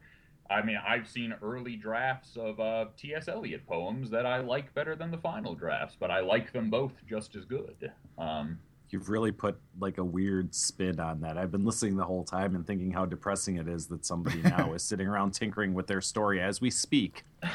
I 0.50 0.62
mean, 0.62 0.78
I've 0.86 1.08
seen 1.08 1.34
early 1.42 1.76
drafts 1.76 2.36
of 2.36 2.60
uh, 2.60 2.86
T.S. 2.98 3.28
Eliot 3.28 3.66
poems 3.66 4.10
that 4.10 4.26
I 4.26 4.40
like 4.40 4.74
better 4.74 4.96
than 4.96 5.10
the 5.10 5.18
final 5.18 5.56
drafts, 5.56 5.96
but 6.00 6.12
I 6.12 6.20
like 6.20 6.52
them 6.52 6.70
both 6.70 6.94
just 7.08 7.36
as 7.36 7.46
good. 7.46 7.92
Um, 8.18 8.60
You've 8.94 9.10
really 9.10 9.32
put 9.32 9.58
like 9.80 9.98
a 9.98 10.04
weird 10.04 10.54
spin 10.54 11.00
on 11.00 11.20
that. 11.22 11.38
I've 11.38 11.52
been 11.52 11.66
listening 11.66 11.98
the 11.98 12.06
whole 12.06 12.24
time 12.24 12.56
and 12.56 12.66
thinking 12.66 12.92
how 12.92 13.06
depressing 13.06 13.58
it 13.58 13.68
is 13.68 13.88
that 13.88 14.06
somebody 14.06 14.42
now 14.42 14.74
is 14.76 14.84
sitting 14.84 15.08
around 15.08 15.32
tinkering 15.32 15.74
with 15.74 15.88
their 15.88 16.00
story 16.02 16.40
as 16.42 16.62
we 16.62 16.70
speak. 16.70 17.24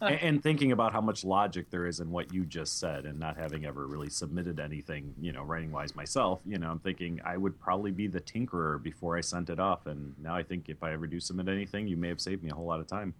and, 0.00 0.20
and, 0.20 0.42
thinking 0.42 0.72
about 0.72 0.92
how 0.92 1.00
much 1.00 1.24
logic 1.24 1.70
there 1.70 1.86
is 1.86 2.00
in 2.00 2.10
what 2.10 2.32
you 2.32 2.44
just 2.44 2.78
said 2.78 3.04
and 3.04 3.18
not 3.18 3.36
having 3.36 3.64
ever 3.66 3.86
really 3.86 4.08
submitted 4.08 4.60
anything, 4.60 5.12
you 5.20 5.32
know, 5.32 5.42
writing 5.42 5.72
wise 5.72 5.96
myself, 5.96 6.40
you 6.46 6.58
know, 6.58 6.70
I'm 6.70 6.78
thinking 6.78 7.20
I 7.24 7.36
would 7.36 7.58
probably 7.58 7.90
be 7.90 8.06
the 8.06 8.20
tinkerer 8.20 8.80
before 8.80 9.16
I 9.16 9.20
sent 9.20 9.50
it 9.50 9.58
off. 9.58 9.86
And 9.86 10.14
now 10.22 10.36
I 10.36 10.42
think 10.42 10.68
if 10.68 10.82
I 10.82 10.92
ever 10.92 11.06
do 11.06 11.18
submit 11.18 11.48
anything, 11.48 11.88
you 11.88 11.96
may 11.96 12.08
have 12.08 12.20
saved 12.20 12.44
me 12.44 12.50
a 12.50 12.54
whole 12.54 12.66
lot 12.66 12.80
of 12.80 12.86
time. 12.86 13.14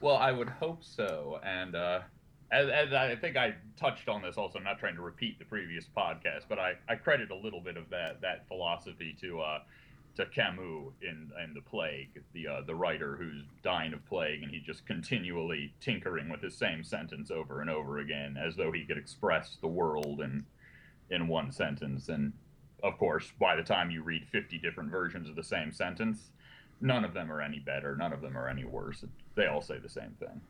Well, 0.00 0.16
I 0.16 0.32
would 0.32 0.48
hope 0.48 0.82
so. 0.82 1.40
And, 1.44 1.74
uh, 1.74 2.00
as, 2.50 2.68
as, 2.68 2.92
I 2.92 3.14
think 3.16 3.36
I 3.36 3.54
touched 3.76 4.08
on 4.08 4.22
this 4.22 4.36
also, 4.36 4.58
I'm 4.58 4.64
not 4.64 4.78
trying 4.78 4.96
to 4.96 5.02
repeat 5.02 5.38
the 5.38 5.44
previous 5.44 5.84
podcast, 5.96 6.44
but 6.48 6.58
I, 6.58 6.74
I 6.88 6.94
credit 6.94 7.30
a 7.30 7.36
little 7.36 7.60
bit 7.60 7.76
of 7.76 7.90
that 7.90 8.20
that 8.22 8.46
philosophy 8.48 9.16
to 9.20 9.40
uh, 9.40 9.58
to 10.16 10.26
Camus 10.26 10.92
in 11.02 11.30
in 11.44 11.54
the 11.54 11.60
Plague, 11.60 12.22
the 12.32 12.48
uh, 12.48 12.60
the 12.66 12.74
writer 12.74 13.16
who's 13.16 13.44
dying 13.62 13.92
of 13.92 14.04
plague, 14.06 14.42
and 14.42 14.50
he's 14.50 14.62
just 14.62 14.86
continually 14.86 15.72
tinkering 15.80 16.28
with 16.28 16.40
the 16.40 16.50
same 16.50 16.82
sentence 16.82 17.30
over 17.30 17.60
and 17.60 17.68
over 17.68 17.98
again, 17.98 18.36
as 18.36 18.56
though 18.56 18.72
he 18.72 18.84
could 18.84 18.98
express 18.98 19.56
the 19.60 19.68
world 19.68 20.20
in 20.20 20.44
in 21.10 21.28
one 21.28 21.52
sentence. 21.52 22.08
And 22.08 22.32
of 22.82 22.98
course, 22.98 23.30
by 23.38 23.56
the 23.56 23.62
time 23.62 23.90
you 23.90 24.02
read 24.02 24.26
50 24.30 24.58
different 24.58 24.90
versions 24.90 25.28
of 25.28 25.36
the 25.36 25.44
same 25.44 25.72
sentence, 25.72 26.30
none 26.80 27.04
of 27.04 27.14
them 27.14 27.30
are 27.30 27.40
any 27.40 27.58
better, 27.58 27.96
none 27.96 28.12
of 28.12 28.20
them 28.20 28.36
are 28.36 28.48
any 28.48 28.64
worse. 28.64 29.04
They 29.34 29.46
all 29.46 29.62
say 29.62 29.78
the 29.78 29.88
same 29.88 30.16
thing. 30.18 30.40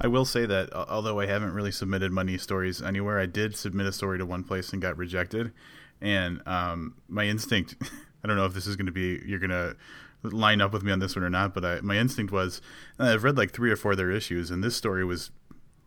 I 0.00 0.06
will 0.06 0.24
say 0.24 0.46
that 0.46 0.72
although 0.72 1.20
I 1.20 1.26
haven't 1.26 1.52
really 1.52 1.72
submitted 1.72 2.12
money 2.12 2.38
stories 2.38 2.82
anywhere, 2.82 3.18
I 3.18 3.26
did 3.26 3.56
submit 3.56 3.86
a 3.86 3.92
story 3.92 4.18
to 4.18 4.26
one 4.26 4.44
place 4.44 4.72
and 4.72 4.82
got 4.82 4.96
rejected. 4.96 5.52
And 6.00 6.46
um, 6.46 6.96
my 7.08 7.24
instinct 7.24 7.76
I 8.24 8.28
don't 8.28 8.36
know 8.36 8.46
if 8.46 8.54
this 8.54 8.66
is 8.66 8.76
going 8.76 8.86
to 8.86 8.92
be 8.92 9.20
you're 9.24 9.38
going 9.38 9.50
to 9.50 9.76
line 10.22 10.60
up 10.60 10.72
with 10.72 10.82
me 10.82 10.92
on 10.92 11.00
this 11.00 11.16
one 11.16 11.24
or 11.24 11.30
not, 11.30 11.54
but 11.54 11.64
I, 11.64 11.80
my 11.80 11.96
instinct 11.96 12.32
was 12.32 12.60
I've 12.98 13.24
read 13.24 13.36
like 13.36 13.50
three 13.50 13.70
or 13.70 13.76
four 13.76 13.92
of 13.92 13.98
their 13.98 14.10
issues, 14.10 14.50
and 14.50 14.62
this 14.62 14.76
story 14.76 15.04
was 15.04 15.30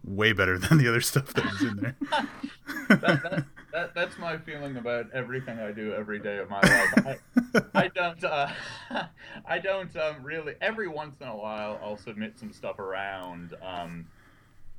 way 0.04 0.34
better 0.34 0.58
than 0.60 0.78
the 0.78 0.88
other 0.88 1.02
stuff 1.02 1.34
that 1.34 1.46
was 1.46 1.62
in 1.62 1.78
there. 1.78 1.96
that, 2.89 3.02
that, 3.02 3.46
that, 3.76 3.93
that's 3.93 4.17
my 4.17 4.38
feeling 4.38 4.78
about 4.78 5.07
everything 5.13 5.59
I 5.59 5.73
do 5.73 5.93
every 5.93 6.19
day 6.19 6.38
of 6.38 6.49
my 6.49 6.61
life. 6.61 7.17
I, 7.53 7.61
I 7.84 7.88
don't, 7.89 8.23
uh, 8.23 8.47
I 9.45 9.59
don't 9.59 9.93
um, 9.97 10.23
really. 10.23 10.53
Every 10.61 10.88
once 10.88 11.17
in 11.19 11.28
a 11.28 11.36
while, 11.36 11.78
I'll 11.84 11.97
submit 11.97 12.39
some 12.39 12.53
stuff 12.53 12.80
around, 12.80 13.53
um, 13.61 14.07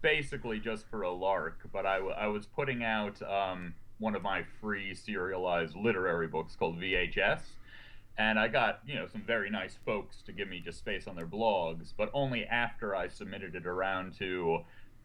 basically 0.01 0.59
just 0.61 0.89
for 0.89 1.03
a 1.03 1.13
lark. 1.13 1.61
But 1.73 1.85
I, 1.85 1.97
I 1.97 2.27
was 2.29 2.47
putting 2.47 2.83
out 2.83 3.21
um, 3.23 3.75
one 3.99 4.17
of 4.17 4.23
my 4.23 4.45
free 4.63 4.95
serialized 4.95 5.77
literary 5.77 6.27
books 6.27 6.57
called 6.57 6.81
VHS 6.81 7.41
and 8.19 8.39
I 8.39 8.49
got 8.49 8.81
you 8.87 8.95
know 8.95 9.07
some 9.13 9.21
very 9.27 9.51
nice 9.51 9.77
folks 9.85 10.23
to 10.23 10.33
give 10.33 10.49
me 10.49 10.63
just 10.65 10.79
space 10.79 11.07
on 11.07 11.17
their 11.17 11.27
blogs, 11.27 11.93
but 11.95 12.11
only 12.15 12.47
after 12.47 12.97
I 12.97 13.09
submitted 13.09 13.55
it 13.55 13.67
around 13.67 14.17
to 14.21 14.61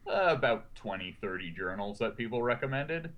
uh, 0.07 0.27
about 0.29 0.73
20, 0.75 1.17
30 1.19 1.51
journals 1.51 1.99
that 1.99 2.15
people 2.15 2.41
recommended. 2.41 3.11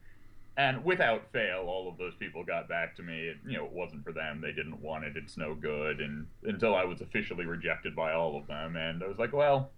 And 0.55 0.85
without 0.85 1.31
fail, 1.31 1.65
all 1.67 1.89
of 1.89 1.97
those 1.97 2.13
people 2.15 2.43
got 2.43 2.69
back 2.69 2.95
to 2.97 3.03
me. 3.03 3.27
It, 3.27 3.37
you 3.45 3.57
know, 3.57 3.65
it 3.65 3.71
wasn't 3.71 4.03
for 4.03 4.11
them. 4.11 4.39
They 4.39 4.51
didn't 4.51 4.79
want 4.81 5.03
it. 5.03 5.13
It's 5.15 5.35
no 5.35 5.55
good. 5.55 5.99
And 5.99 6.27
until 6.43 6.75
I 6.75 6.83
was 6.83 7.01
officially 7.01 7.45
rejected 7.45 7.95
by 7.95 8.13
all 8.13 8.37
of 8.37 8.45
them, 8.45 8.75
and 8.75 9.03
I 9.03 9.07
was 9.07 9.17
like, 9.17 9.33
well, 9.33 9.71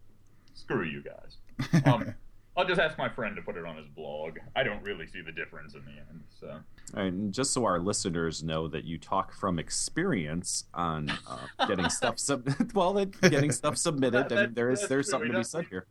screw 0.53 0.83
you 0.83 1.01
guys. 1.01 1.37
Um, 1.85 2.13
I'll 2.57 2.65
just 2.65 2.79
ask 2.79 2.97
my 2.97 3.09
friend 3.09 3.35
to 3.35 3.41
put 3.41 3.57
it 3.57 3.65
on 3.65 3.75
his 3.75 3.87
blog. 3.87 4.37
I 4.55 4.63
don't 4.63 4.81
really 4.81 5.07
see 5.07 5.21
the 5.21 5.31
difference 5.31 5.73
in 5.73 5.83
the 5.83 5.91
end. 5.91 6.23
So, 6.39 6.59
and 6.93 7.33
just 7.33 7.51
so 7.51 7.65
our 7.65 7.79
listeners 7.79 8.43
know 8.43 8.69
that 8.69 8.85
you 8.85 8.97
talk 8.97 9.33
from 9.33 9.59
experience 9.59 10.63
on 10.73 11.09
uh, 11.09 11.67
getting 11.67 11.89
stuff 11.89 12.17
sub- 12.17 12.47
well, 12.73 12.93
getting 13.05 13.51
stuff 13.51 13.77
submitted, 13.77 14.29
that, 14.29 14.37
and 14.37 14.55
there 14.55 14.69
is 14.69 14.87
there's 14.87 15.09
something 15.09 15.33
to 15.33 15.39
be 15.39 15.43
said 15.43 15.65
here. 15.69 15.85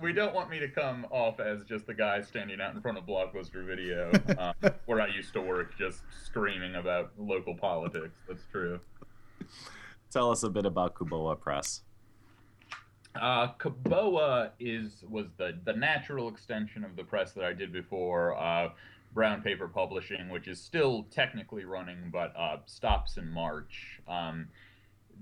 We 0.00 0.12
don't 0.12 0.34
want 0.34 0.50
me 0.50 0.58
to 0.58 0.68
come 0.68 1.06
off 1.10 1.40
as 1.40 1.64
just 1.64 1.86
the 1.86 1.94
guy 1.94 2.20
standing 2.20 2.60
out 2.60 2.74
in 2.74 2.80
front 2.82 2.98
of 2.98 3.06
Blockbuster 3.06 3.64
Video, 3.66 4.12
um, 4.38 4.72
where 4.84 5.00
I 5.00 5.06
used 5.06 5.32
to 5.32 5.40
work, 5.40 5.76
just 5.78 6.02
screaming 6.24 6.74
about 6.74 7.12
local 7.18 7.54
politics. 7.54 8.18
That's 8.28 8.44
true. 8.52 8.78
Tell 10.10 10.30
us 10.30 10.42
a 10.42 10.50
bit 10.50 10.66
about 10.66 10.94
Kuboa 10.94 11.40
Press. 11.40 11.82
Uh, 13.14 13.48
Kuboa 13.58 14.50
is 14.60 15.04
was 15.08 15.26
the 15.38 15.58
the 15.64 15.72
natural 15.72 16.28
extension 16.28 16.84
of 16.84 16.96
the 16.96 17.04
press 17.04 17.32
that 17.32 17.44
I 17.44 17.54
did 17.54 17.72
before. 17.72 18.36
Uh, 18.38 18.70
Brown 19.14 19.40
Paper 19.40 19.66
Publishing, 19.66 20.28
which 20.28 20.46
is 20.46 20.60
still 20.60 21.06
technically 21.10 21.64
running, 21.64 22.10
but 22.12 22.34
uh, 22.36 22.58
stops 22.66 23.16
in 23.16 23.30
March. 23.30 24.00
Um, 24.06 24.48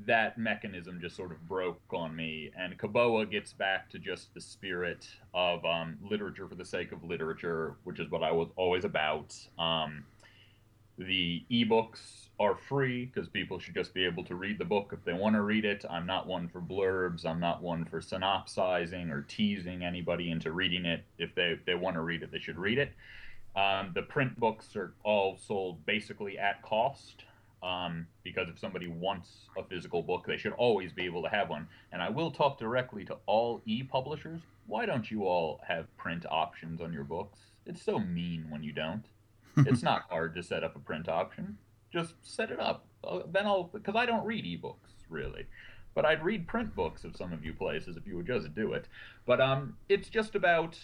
that 0.06 0.36
mechanism 0.38 1.00
just 1.00 1.16
sort 1.16 1.32
of 1.32 1.46
broke 1.48 1.80
on 1.92 2.14
me, 2.14 2.50
and 2.58 2.78
Kuboa 2.78 3.30
gets 3.30 3.52
back 3.52 3.88
to 3.90 3.98
just 3.98 4.34
the 4.34 4.40
spirit 4.40 5.08
of 5.32 5.64
um, 5.64 5.96
literature 6.02 6.48
for 6.48 6.54
the 6.54 6.64
sake 6.64 6.92
of 6.92 7.02
literature, 7.04 7.76
which 7.84 8.00
is 8.00 8.10
what 8.10 8.22
I 8.22 8.32
was 8.32 8.48
always 8.56 8.84
about. 8.84 9.34
Um, 9.58 10.04
the 10.98 11.44
ebooks 11.50 12.28
are 12.38 12.54
free 12.54 13.06
because 13.06 13.28
people 13.28 13.58
should 13.58 13.74
just 13.74 13.94
be 13.94 14.04
able 14.04 14.24
to 14.24 14.34
read 14.34 14.58
the 14.58 14.64
book 14.64 14.90
if 14.92 15.04
they 15.04 15.12
want 15.12 15.34
to 15.34 15.42
read 15.42 15.64
it. 15.64 15.84
I'm 15.90 16.06
not 16.06 16.26
one 16.26 16.48
for 16.48 16.60
blurbs. 16.60 17.26
I'm 17.26 17.40
not 17.40 17.62
one 17.62 17.84
for 17.84 18.00
synopsizing 18.00 19.10
or 19.10 19.22
teasing 19.22 19.84
anybody 19.84 20.30
into 20.30 20.52
reading 20.52 20.84
it. 20.84 21.04
If 21.18 21.34
they, 21.34 21.58
they 21.66 21.74
want 21.74 21.96
to 21.96 22.02
read 22.02 22.22
it, 22.22 22.30
they 22.30 22.38
should 22.38 22.58
read 22.58 22.78
it. 22.78 22.92
Um, 23.56 23.92
the 23.94 24.02
print 24.02 24.38
books 24.38 24.74
are 24.76 24.94
all 25.04 25.36
sold 25.36 25.84
basically 25.86 26.38
at 26.38 26.62
cost 26.62 27.24
um, 27.64 28.06
because 28.22 28.48
if 28.48 28.58
somebody 28.58 28.88
wants 28.88 29.48
a 29.56 29.64
physical 29.64 30.02
book, 30.02 30.26
they 30.26 30.36
should 30.36 30.52
always 30.52 30.92
be 30.92 31.04
able 31.04 31.22
to 31.22 31.28
have 31.28 31.48
one. 31.48 31.66
And 31.92 32.02
I 32.02 32.10
will 32.10 32.30
talk 32.30 32.58
directly 32.58 33.04
to 33.06 33.16
all 33.26 33.62
e 33.64 33.82
publishers. 33.82 34.40
Why 34.66 34.86
don't 34.86 35.10
you 35.10 35.24
all 35.24 35.60
have 35.66 35.94
print 35.96 36.26
options 36.30 36.80
on 36.80 36.92
your 36.92 37.04
books? 37.04 37.38
It's 37.66 37.82
so 37.82 37.98
mean 37.98 38.46
when 38.50 38.62
you 38.62 38.72
don't 38.72 39.04
it's 39.56 39.82
not 39.82 40.02
hard 40.10 40.34
to 40.34 40.42
set 40.42 40.64
up 40.64 40.76
a 40.76 40.78
print 40.78 41.08
option. 41.08 41.58
Just 41.92 42.14
set 42.22 42.50
it 42.50 42.58
up. 42.58 42.86
Uh, 43.04 43.20
then 43.30 43.46
I'll 43.46 43.64
because 43.64 43.94
I 43.96 44.06
don't 44.06 44.24
read 44.24 44.44
ebooks 44.44 44.92
really, 45.08 45.46
but 45.94 46.04
I'd 46.04 46.24
read 46.24 46.48
print 46.48 46.74
books 46.74 47.04
of 47.04 47.16
some 47.16 47.32
of 47.32 47.44
you 47.44 47.52
places 47.52 47.96
if 47.96 48.06
you 48.06 48.16
would 48.16 48.26
just 48.26 48.54
do 48.54 48.72
it. 48.72 48.88
But 49.26 49.40
um, 49.40 49.76
it's 49.88 50.08
just 50.08 50.34
about 50.34 50.78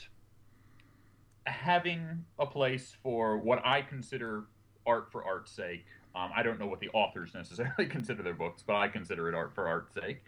having 1.46 2.24
a 2.38 2.46
place 2.46 2.94
for 3.02 3.38
what 3.38 3.64
I 3.64 3.82
consider 3.82 4.44
art 4.86 5.10
for 5.10 5.24
art's 5.24 5.50
sake. 5.50 5.86
Um, 6.14 6.30
I 6.34 6.42
don't 6.42 6.58
know 6.58 6.66
what 6.66 6.80
the 6.80 6.90
authors 6.92 7.34
necessarily 7.34 7.86
consider 7.90 8.22
their 8.22 8.34
books, 8.34 8.62
but 8.66 8.76
I 8.76 8.88
consider 8.88 9.28
it 9.28 9.34
art 9.34 9.54
for 9.54 9.68
art's 9.68 9.94
sake, 9.94 10.22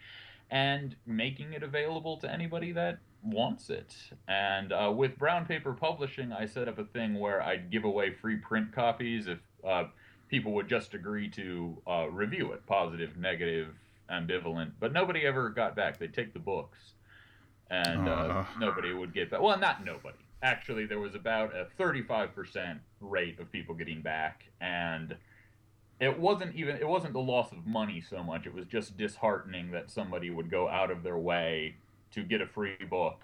and 0.49 0.95
making 1.05 1.53
it 1.53 1.63
available 1.63 2.17
to 2.17 2.31
anybody 2.31 2.71
that 2.73 2.99
wants 3.23 3.69
it. 3.69 3.95
And 4.27 4.71
uh, 4.71 4.91
with 4.95 5.17
Brown 5.17 5.45
Paper 5.45 5.73
Publishing, 5.73 6.31
I 6.31 6.45
set 6.45 6.67
up 6.67 6.77
a 6.77 6.85
thing 6.85 7.19
where 7.19 7.41
I'd 7.41 7.71
give 7.71 7.83
away 7.83 8.13
free 8.13 8.35
print 8.37 8.73
copies 8.73 9.27
if 9.27 9.39
uh, 9.67 9.85
people 10.29 10.53
would 10.53 10.67
just 10.67 10.93
agree 10.93 11.29
to 11.29 11.77
uh, 11.87 12.07
review 12.09 12.51
it 12.51 12.65
positive, 12.65 13.17
negative, 13.17 13.69
ambivalent. 14.11 14.71
But 14.79 14.93
nobody 14.93 15.25
ever 15.25 15.49
got 15.49 15.75
back. 15.75 15.99
They'd 15.99 16.13
take 16.13 16.33
the 16.33 16.39
books, 16.39 16.79
and 17.69 18.07
uh, 18.07 18.43
nobody 18.59 18.93
would 18.93 19.13
get 19.13 19.31
back. 19.31 19.41
Well, 19.41 19.57
not 19.59 19.85
nobody. 19.85 20.17
Actually, 20.41 20.85
there 20.85 20.99
was 20.99 21.15
about 21.15 21.53
a 21.55 21.67
35% 21.81 22.79
rate 22.99 23.39
of 23.39 23.51
people 23.51 23.75
getting 23.75 24.01
back, 24.01 24.43
and 24.59 25.15
it 26.03 26.19
wasn't 26.19 26.55
even 26.55 26.75
it 26.75 26.87
wasn't 26.87 27.13
the 27.13 27.19
loss 27.19 27.51
of 27.51 27.65
money 27.65 28.01
so 28.01 28.23
much 28.23 28.45
it 28.45 28.53
was 28.53 28.65
just 28.65 28.97
disheartening 28.97 29.71
that 29.71 29.89
somebody 29.89 30.29
would 30.29 30.49
go 30.49 30.67
out 30.67 30.91
of 30.91 31.03
their 31.03 31.17
way 31.17 31.75
to 32.13 32.23
get 32.23 32.41
a 32.41 32.47
free 32.47 32.75
book, 32.89 33.21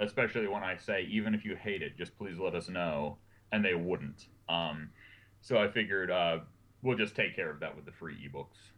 especially 0.00 0.46
when 0.46 0.62
I 0.62 0.76
say, 0.76 1.06
even 1.10 1.34
if 1.34 1.44
you 1.44 1.56
hate 1.56 1.82
it, 1.82 1.96
just 1.96 2.16
please 2.18 2.38
let 2.38 2.54
us 2.54 2.68
know. 2.68 3.16
And 3.52 3.64
they 3.64 3.74
wouldn't. 3.74 4.26
Um, 4.48 4.90
so 5.40 5.56
I 5.56 5.68
figured 5.68 6.10
uh, 6.10 6.40
we'll 6.82 6.98
just 6.98 7.16
take 7.16 7.34
care 7.34 7.50
of 7.50 7.60
that 7.60 7.74
with 7.74 7.86
the 7.86 7.92
free 7.92 8.14
ebooks. 8.14 8.72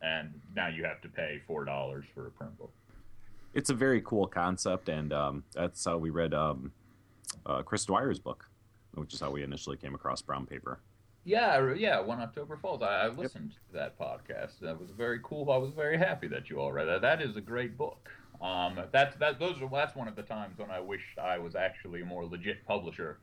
And 0.00 0.40
now 0.54 0.68
you 0.68 0.84
have 0.84 1.00
to 1.02 1.08
pay 1.08 1.42
$4 1.48 2.04
for 2.14 2.26
a 2.26 2.30
print 2.30 2.56
book. 2.58 2.72
It's 3.52 3.70
a 3.70 3.74
very 3.74 4.00
cool 4.02 4.26
concept, 4.26 4.88
and 4.88 5.12
um, 5.12 5.44
that's 5.54 5.84
how 5.84 5.96
we 5.96 6.10
read 6.10 6.34
um, 6.34 6.72
uh, 7.46 7.62
Chris 7.62 7.84
Dwyer's 7.86 8.18
book, 8.18 8.48
which 8.94 9.14
is 9.14 9.20
how 9.20 9.30
we 9.30 9.42
initially 9.42 9.76
came 9.76 9.94
across 9.94 10.22
Brown 10.22 10.44
Paper. 10.44 10.80
Yeah, 11.24 11.72
yeah, 11.74 12.00
When 12.00 12.20
October 12.20 12.58
Falls. 12.58 12.82
I, 12.82 13.06
I 13.06 13.08
listened 13.08 13.52
yep. 13.52 13.66
to 13.68 13.72
that 13.72 13.98
podcast. 13.98 14.58
That 14.60 14.78
was 14.78 14.90
very 14.90 15.20
cool. 15.22 15.50
I 15.50 15.56
was 15.56 15.72
very 15.72 15.96
happy 15.96 16.28
that 16.28 16.50
you 16.50 16.60
all 16.60 16.70
read 16.70 16.86
that. 16.86 17.00
That 17.00 17.22
is 17.22 17.36
a 17.36 17.40
great 17.40 17.78
book. 17.78 18.10
Um, 18.42 18.78
that's 18.92 19.16
that. 19.16 19.38
Those 19.38 19.62
are 19.62 19.68
that's 19.72 19.96
one 19.96 20.06
of 20.06 20.16
the 20.16 20.22
times 20.22 20.58
when 20.58 20.70
I 20.70 20.80
wished 20.80 21.18
I 21.18 21.38
was 21.38 21.54
actually 21.54 22.02
a 22.02 22.04
more 22.04 22.26
legit 22.26 22.66
publisher 22.66 23.18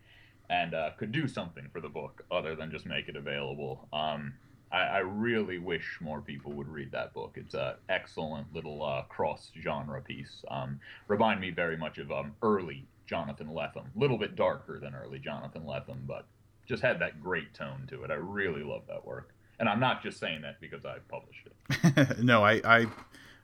and 0.49 0.73
uh, 0.73 0.89
could 0.97 1.11
do 1.11 1.27
something 1.27 1.67
for 1.71 1.79
the 1.79 1.89
book 1.89 2.23
other 2.31 2.55
than 2.55 2.71
just 2.71 2.85
make 2.87 3.07
it 3.07 3.15
available. 3.15 3.87
Um, 3.93 4.33
I, 4.71 4.79
I, 4.79 4.97
really 4.99 5.59
wish 5.59 5.97
more 6.01 6.21
people 6.21 6.51
would 6.53 6.67
read 6.67 6.91
that 6.91 7.13
book. 7.13 7.33
It's 7.35 7.53
an 7.53 7.75
excellent 7.87 8.53
little 8.53 8.83
uh, 8.83 9.03
cross-genre 9.03 10.01
piece. 10.01 10.43
Um, 10.49 10.79
remind 11.07 11.39
me 11.39 11.51
very 11.51 11.77
much 11.77 11.99
of 11.99 12.11
um, 12.11 12.33
early 12.41 12.85
Jonathan 13.05 13.47
Lethem. 13.47 13.95
A 13.95 13.99
little 13.99 14.17
bit 14.17 14.35
darker 14.35 14.79
than 14.79 14.93
early 14.95 15.19
Jonathan 15.19 15.63
Lethem, 15.63 16.05
but 16.05 16.25
just 16.67 16.81
had 16.81 16.99
that 16.99 17.21
great 17.21 17.53
tone 17.53 17.87
to 17.89 18.03
it. 18.03 18.11
I 18.11 18.15
really 18.15 18.63
love 18.63 18.83
that 18.87 19.05
work. 19.05 19.33
And 19.59 19.69
I'm 19.69 19.79
not 19.79 20.01
just 20.01 20.19
saying 20.19 20.41
that 20.41 20.59
because 20.59 20.85
I 20.85 20.97
published 21.07 21.47
it. 21.47 22.19
no, 22.23 22.43
I, 22.43 22.61
I 22.63 22.87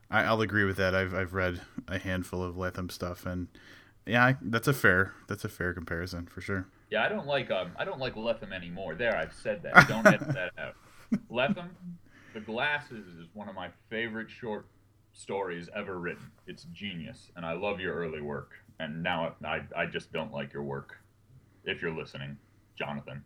I, 0.10 0.32
will 0.32 0.42
agree 0.42 0.64
with 0.64 0.78
that. 0.78 0.96
I've 0.96 1.14
I've 1.14 1.34
read 1.34 1.62
a 1.88 2.00
handful 2.00 2.42
of 2.42 2.56
Lethem 2.56 2.92
stuff, 2.92 3.26
and 3.26 3.48
yeah, 4.06 4.34
that's 4.42 4.68
a 4.68 4.74
fair 4.74 5.14
that's 5.28 5.44
a 5.44 5.50
fair 5.50 5.74
comparison 5.74 6.26
for 6.28 6.42
sure. 6.42 6.68
Yeah, 6.90 7.04
I 7.04 7.10
don't 7.10 7.28
like 7.28 7.52
um 7.52 7.72
I 7.78 7.86
don't 7.86 8.00
like 8.00 8.16
Lethem 8.16 8.54
anymore. 8.54 8.96
There, 8.96 9.16
I've 9.16 9.34
said 9.34 9.64
that. 9.64 9.88
Don't 9.90 10.06
edit 10.08 10.34
that 10.34 10.52
out. 10.58 10.76
Lethem, 11.30 11.70
The 12.34 12.40
Glasses 12.40 13.06
is 13.20 13.28
one 13.34 13.50
of 13.50 13.56
my 13.56 13.70
favorite 13.90 14.30
short 14.30 14.68
stories 15.14 15.70
ever 15.76 16.00
written. 16.00 16.32
It's 16.46 16.64
genius, 16.74 17.32
and 17.36 17.46
I 17.46 17.54
love 17.54 17.80
your 17.80 17.96
early 17.96 18.22
work. 18.22 18.52
And 18.80 19.04
now 19.04 19.36
I 19.44 19.62
I 19.76 19.86
just 19.86 20.14
don't 20.14 20.32
like 20.32 20.54
your 20.54 20.64
work. 20.64 20.98
If 21.66 21.82
you're 21.82 21.96
listening, 21.96 22.38
Jonathan 22.78 23.24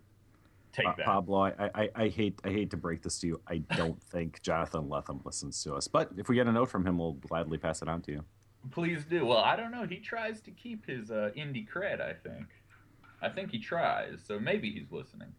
take 0.71 0.87
uh, 0.87 0.93
that. 0.97 1.05
Pablo, 1.05 1.43
I, 1.43 1.69
I, 1.75 1.89
I, 1.95 2.07
hate 2.07 2.39
I 2.43 2.49
hate 2.49 2.69
to 2.71 2.77
break 2.77 3.01
this 3.01 3.19
to 3.19 3.27
you. 3.27 3.41
I 3.47 3.57
don't 3.75 4.01
think 4.11 4.41
Jonathan 4.41 4.83
Lethem 4.83 5.23
listens 5.25 5.61
to 5.63 5.75
us, 5.75 5.87
but 5.87 6.09
if 6.17 6.29
we 6.29 6.35
get 6.35 6.47
a 6.47 6.51
note 6.51 6.69
from 6.69 6.85
him, 6.85 6.97
we'll 6.97 7.13
gladly 7.13 7.57
pass 7.57 7.81
it 7.81 7.87
on 7.87 8.01
to 8.03 8.11
you. 8.11 8.23
Please 8.71 9.03
do. 9.05 9.25
Well, 9.25 9.39
I 9.39 9.55
don't 9.55 9.71
know. 9.71 9.87
He 9.87 9.97
tries 9.97 10.39
to 10.41 10.51
keep 10.51 10.85
his 10.85 11.09
uh, 11.09 11.31
indie 11.35 11.67
cred. 11.67 11.99
I 11.99 12.13
think. 12.13 12.45
I 13.21 13.29
think 13.29 13.51
he 13.51 13.59
tries. 13.59 14.19
So 14.25 14.39
maybe 14.39 14.71
he's 14.71 14.91
listening. 14.91 15.29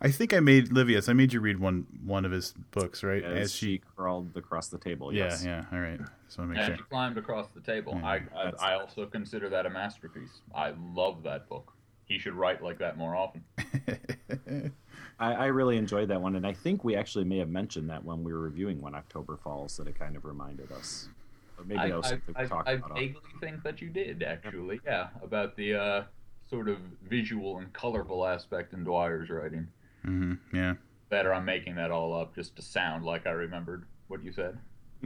I 0.00 0.10
think 0.10 0.34
I 0.34 0.40
made 0.40 0.70
Livius. 0.70 1.08
I 1.08 1.12
made 1.12 1.32
you 1.32 1.40
read 1.40 1.60
one 1.60 1.86
one 2.04 2.24
of 2.24 2.32
his 2.32 2.52
books, 2.72 3.04
right? 3.04 3.22
As, 3.22 3.44
As 3.44 3.54
she 3.54 3.80
crawled 3.96 4.36
across 4.36 4.68
the 4.68 4.78
table. 4.78 5.14
Yeah, 5.14 5.26
yes. 5.26 5.44
yeah. 5.44 5.64
All 5.72 5.78
right. 5.78 6.00
So 6.28 6.42
I 6.42 6.46
make 6.46 6.58
As 6.58 6.66
sure. 6.66 6.76
she 6.76 6.82
climbed 6.82 7.16
across 7.16 7.46
the 7.54 7.60
table. 7.60 8.00
I 8.02 8.22
I, 8.36 8.52
I 8.58 8.74
also 8.74 9.06
consider 9.06 9.48
that 9.50 9.66
a 9.66 9.70
masterpiece. 9.70 10.40
I 10.52 10.74
love 10.94 11.22
that 11.22 11.48
book. 11.48 11.73
He 12.06 12.18
should 12.18 12.34
write 12.34 12.62
like 12.62 12.78
that 12.78 12.98
more 12.98 13.16
often. 13.16 13.44
I, 15.18 15.32
I, 15.34 15.46
really 15.46 15.76
enjoyed 15.76 16.08
that 16.08 16.20
one, 16.20 16.36
and 16.36 16.46
I 16.46 16.52
think 16.52 16.84
we 16.84 16.96
actually 16.96 17.24
may 17.24 17.38
have 17.38 17.48
mentioned 17.48 17.88
that 17.90 18.04
when 18.04 18.24
we 18.24 18.32
were 18.32 18.40
reviewing 18.40 18.80
When 18.80 18.94
October 18.94 19.36
Falls, 19.36 19.76
that 19.76 19.86
it 19.86 19.98
kind 19.98 20.16
of 20.16 20.24
reminded 20.24 20.70
us. 20.72 21.08
Or 21.56 21.64
maybe 21.64 21.80
I, 21.80 21.88
that 21.88 21.96
was 21.96 22.08
something 22.08 22.34
I, 22.36 22.42
we 22.42 22.48
talked 22.48 22.68
I, 22.68 22.72
about. 22.72 22.92
I 22.92 22.94
vaguely 22.94 23.20
think 23.40 23.62
that 23.62 23.80
you 23.80 23.90
did, 23.90 24.22
actually. 24.22 24.80
Yeah, 24.84 25.08
about 25.22 25.56
the 25.56 25.74
uh, 25.74 26.02
sort 26.50 26.68
of 26.68 26.78
visual 27.08 27.58
and 27.58 27.72
colorful 27.72 28.26
aspect 28.26 28.72
in 28.72 28.84
Dwyer's 28.84 29.30
writing. 29.30 29.68
Mm-hmm. 30.06 30.56
Yeah. 30.56 30.74
Better, 31.08 31.32
I'm 31.32 31.44
making 31.44 31.76
that 31.76 31.90
all 31.90 32.14
up 32.14 32.34
just 32.34 32.56
to 32.56 32.62
sound 32.62 33.04
like 33.04 33.26
I 33.26 33.30
remembered 33.30 33.84
what 34.08 34.22
you 34.22 34.32
said. 34.32 34.58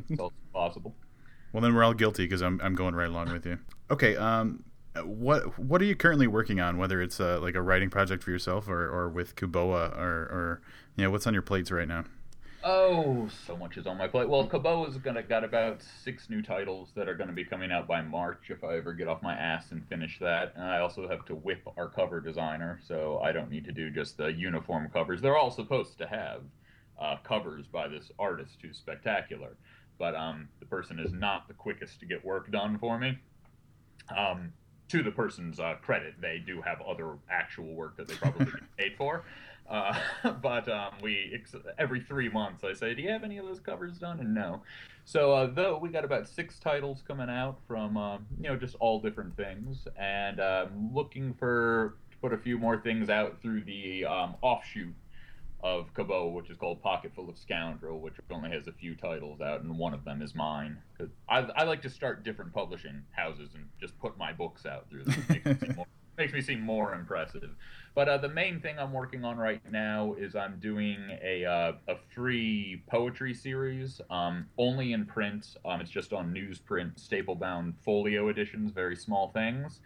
It's 0.09 0.20
also 0.20 0.34
possible. 0.53 0.94
Well, 1.51 1.62
then 1.62 1.74
we're 1.74 1.82
all 1.82 1.94
guilty 1.94 2.24
because 2.26 2.42
I'm 2.42 2.61
I'm 2.62 2.74
going 2.74 2.94
right 2.94 3.09
along 3.09 3.32
with 3.32 3.46
you. 3.46 3.59
Okay. 3.90 4.16
Um, 4.16 4.64
what 5.05 5.59
what 5.59 5.80
are 5.80 5.84
you 5.84 5.96
currently 5.96 6.26
working 6.26 6.61
on? 6.61 6.78
Whether 6.78 7.01
it's 7.03 7.20
uh, 7.20 7.40
like 7.40 7.55
a 7.55 7.62
writing 7.62 7.90
project 7.90 8.22
for 8.22 8.30
yourself 8.30 8.68
or, 8.68 8.88
or 8.88 9.09
with 9.09 9.36
Kuboa 9.36 9.96
or 9.96 10.22
or 10.30 10.62
you 10.96 11.05
know 11.05 11.11
what's 11.11 11.26
on 11.26 11.32
your 11.32 11.42
plates 11.42 11.70
right 11.70 11.88
now? 11.88 12.05
Oh, 12.64 13.28
so 13.46 13.57
much 13.57 13.76
is 13.76 13.86
on 13.86 13.96
my 13.96 14.09
plate. 14.09 14.28
Well, 14.28 14.46
Kuboa's 14.46 14.96
gonna 14.96 15.22
got 15.22 15.44
about 15.44 15.80
six 16.03 16.28
new 16.28 16.42
titles 16.42 16.90
that 16.96 17.09
are 17.09 17.14
gonna 17.14 17.32
be 17.32 17.44
coming 17.44 17.70
out 17.70 17.86
by 17.86 18.03
March 18.03 18.51
if 18.51 18.64
I 18.64 18.76
ever 18.76 18.92
get 18.92 19.07
off 19.07 19.22
my 19.22 19.34
ass 19.34 19.70
and 19.70 19.86
finish 19.88 20.18
that. 20.18 20.55
And 20.57 20.64
I 20.64 20.80
also 20.80 21.09
have 21.09 21.24
to 21.26 21.34
whip 21.36 21.62
our 21.76 21.88
cover 21.88 22.20
designer, 22.20 22.80
so 22.86 23.20
I 23.22 23.30
don't 23.30 23.51
need 23.51 23.64
to 23.66 23.72
do 23.72 23.90
just 23.90 24.16
the 24.16 24.32
uniform 24.32 24.88
covers. 24.92 25.20
They're 25.20 25.36
all 25.36 25.53
supposed 25.53 25.99
to 25.99 26.09
have 26.09 26.42
uh, 27.01 27.16
covers 27.22 27.66
by 27.68 27.86
this 27.86 28.11
artist 28.18 28.57
who's 28.61 28.76
spectacular, 28.76 29.57
but 29.96 30.16
um, 30.16 30.49
the 30.59 30.66
person 30.66 30.99
is 30.99 31.12
not 31.12 31.46
the 31.46 31.55
quickest 31.55 32.01
to 32.01 32.07
get 32.07 32.24
work 32.24 32.51
done 32.51 32.76
for 32.78 32.99
me. 32.99 33.18
Um, 34.16 34.53
to 34.89 35.03
the 35.03 35.11
person's 35.11 35.61
uh, 35.61 35.74
credit, 35.82 36.14
they 36.20 36.43
do 36.45 36.61
have 36.62 36.80
other 36.80 37.14
actual 37.30 37.74
work 37.74 37.97
that 37.97 38.09
they 38.09 38.14
probably 38.14 38.45
get 38.47 38.76
paid 38.76 38.97
for. 38.97 39.24
Uh, 39.68 39.99
but 40.43 40.68
um, 40.68 40.95
we 41.03 41.43
every 41.78 42.01
three 42.01 42.28
months 42.28 42.64
I 42.64 42.72
say, 42.72 42.95
"Do 42.95 43.03
you 43.03 43.11
have 43.11 43.24
any 43.24 43.39
of 43.39 43.47
those 43.47 43.61
covers 43.61 43.99
done?" 43.99 44.20
And 44.20 44.34
no. 44.34 44.62
So 45.05 45.32
uh, 45.32 45.47
though 45.47 45.78
we 45.78 45.91
got 45.91 46.05
about 46.05 46.28
six 46.28 46.59
titles 46.59 47.03
coming 47.07 47.28
out 47.28 47.59
from 47.66 47.97
uh, 47.97 48.16
you 48.41 48.49
know 48.49 48.57
just 48.57 48.76
all 48.80 49.01
different 49.01 49.36
things, 49.36 49.86
and 49.99 50.41
um, 50.41 50.91
looking 50.95 51.34
for 51.34 51.97
to 52.11 52.16
put 52.18 52.32
a 52.32 52.39
few 52.39 52.59
more 52.59 52.78
things 52.78 53.11
out 53.11 53.41
through 53.43 53.62
the 53.62 54.05
um, 54.07 54.34
offshoot 54.43 54.95
of 55.61 55.92
Kuboa, 55.94 56.32
which 56.32 56.50
is 56.50 56.56
called 56.56 56.82
Pocket 56.82 57.12
Full 57.14 57.28
of 57.28 57.36
Scoundrel, 57.36 58.00
which 58.00 58.14
only 58.30 58.50
has 58.50 58.68
a 58.68 58.72
few 58.72 58.94
titles 58.94 59.40
out, 59.40 59.62
and 59.62 59.76
one 59.76 59.92
of 59.92 60.04
them 60.04 60.22
is 60.22 60.34
mine. 60.34 60.78
Cause 60.96 61.09
I, 61.28 61.38
I 61.56 61.64
like 61.64 61.82
to 61.82 61.90
start 61.90 62.22
different 62.24 62.52
publishing 62.52 63.02
houses 63.11 63.50
and 63.54 63.64
just 63.80 63.98
put 63.98 64.16
my 64.16 64.32
books 64.32 64.66
out 64.66 64.88
through 64.88 65.04
them. 65.04 65.24
Makes 65.28 65.44
me 65.44 65.56
seem 65.61 65.74
more, 65.76 65.86
makes 66.16 66.32
me 66.32 66.40
seem 66.40 66.61
more 66.61 66.94
impressive. 66.94 67.50
But 67.94 68.09
uh, 68.09 68.18
the 68.18 68.28
main 68.28 68.61
thing 68.61 68.78
I'm 68.78 68.92
working 68.92 69.24
on 69.24 69.36
right 69.36 69.61
now 69.72 70.14
is 70.16 70.36
I'm 70.36 70.61
doing 70.61 70.96
a 71.22 71.44
uh, 71.44 71.72
a 71.88 71.96
free 72.14 72.82
poetry 72.88 73.34
series, 73.34 74.00
um, 74.11 74.46
only 74.59 74.92
in 74.92 75.06
print. 75.06 75.56
Um, 75.64 75.80
it's 75.80 75.90
just 75.90 76.12
on 76.12 76.32
newsprint, 76.32 77.00
staple 77.00 77.34
bound 77.34 77.74
folio 77.84 78.28
editions, 78.28 78.70
very 78.70 78.94
small 78.94 79.30
things. 79.30 79.80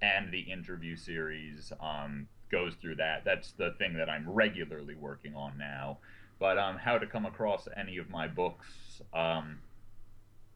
and 0.00 0.30
the 0.30 0.38
interview 0.40 0.94
series. 0.96 1.72
Um, 1.80 2.28
goes 2.52 2.74
through 2.80 2.94
that. 2.96 3.24
That's 3.24 3.52
the 3.52 3.74
thing 3.78 3.94
that 3.94 4.08
I'm 4.08 4.30
regularly 4.30 4.94
working 4.94 5.34
on 5.34 5.58
now. 5.58 5.98
But 6.38 6.58
um, 6.58 6.76
how 6.76 6.98
to 6.98 7.06
come 7.06 7.26
across 7.26 7.66
any 7.76 7.96
of 7.96 8.10
my 8.10 8.28
books? 8.28 9.00
Um, 9.12 9.58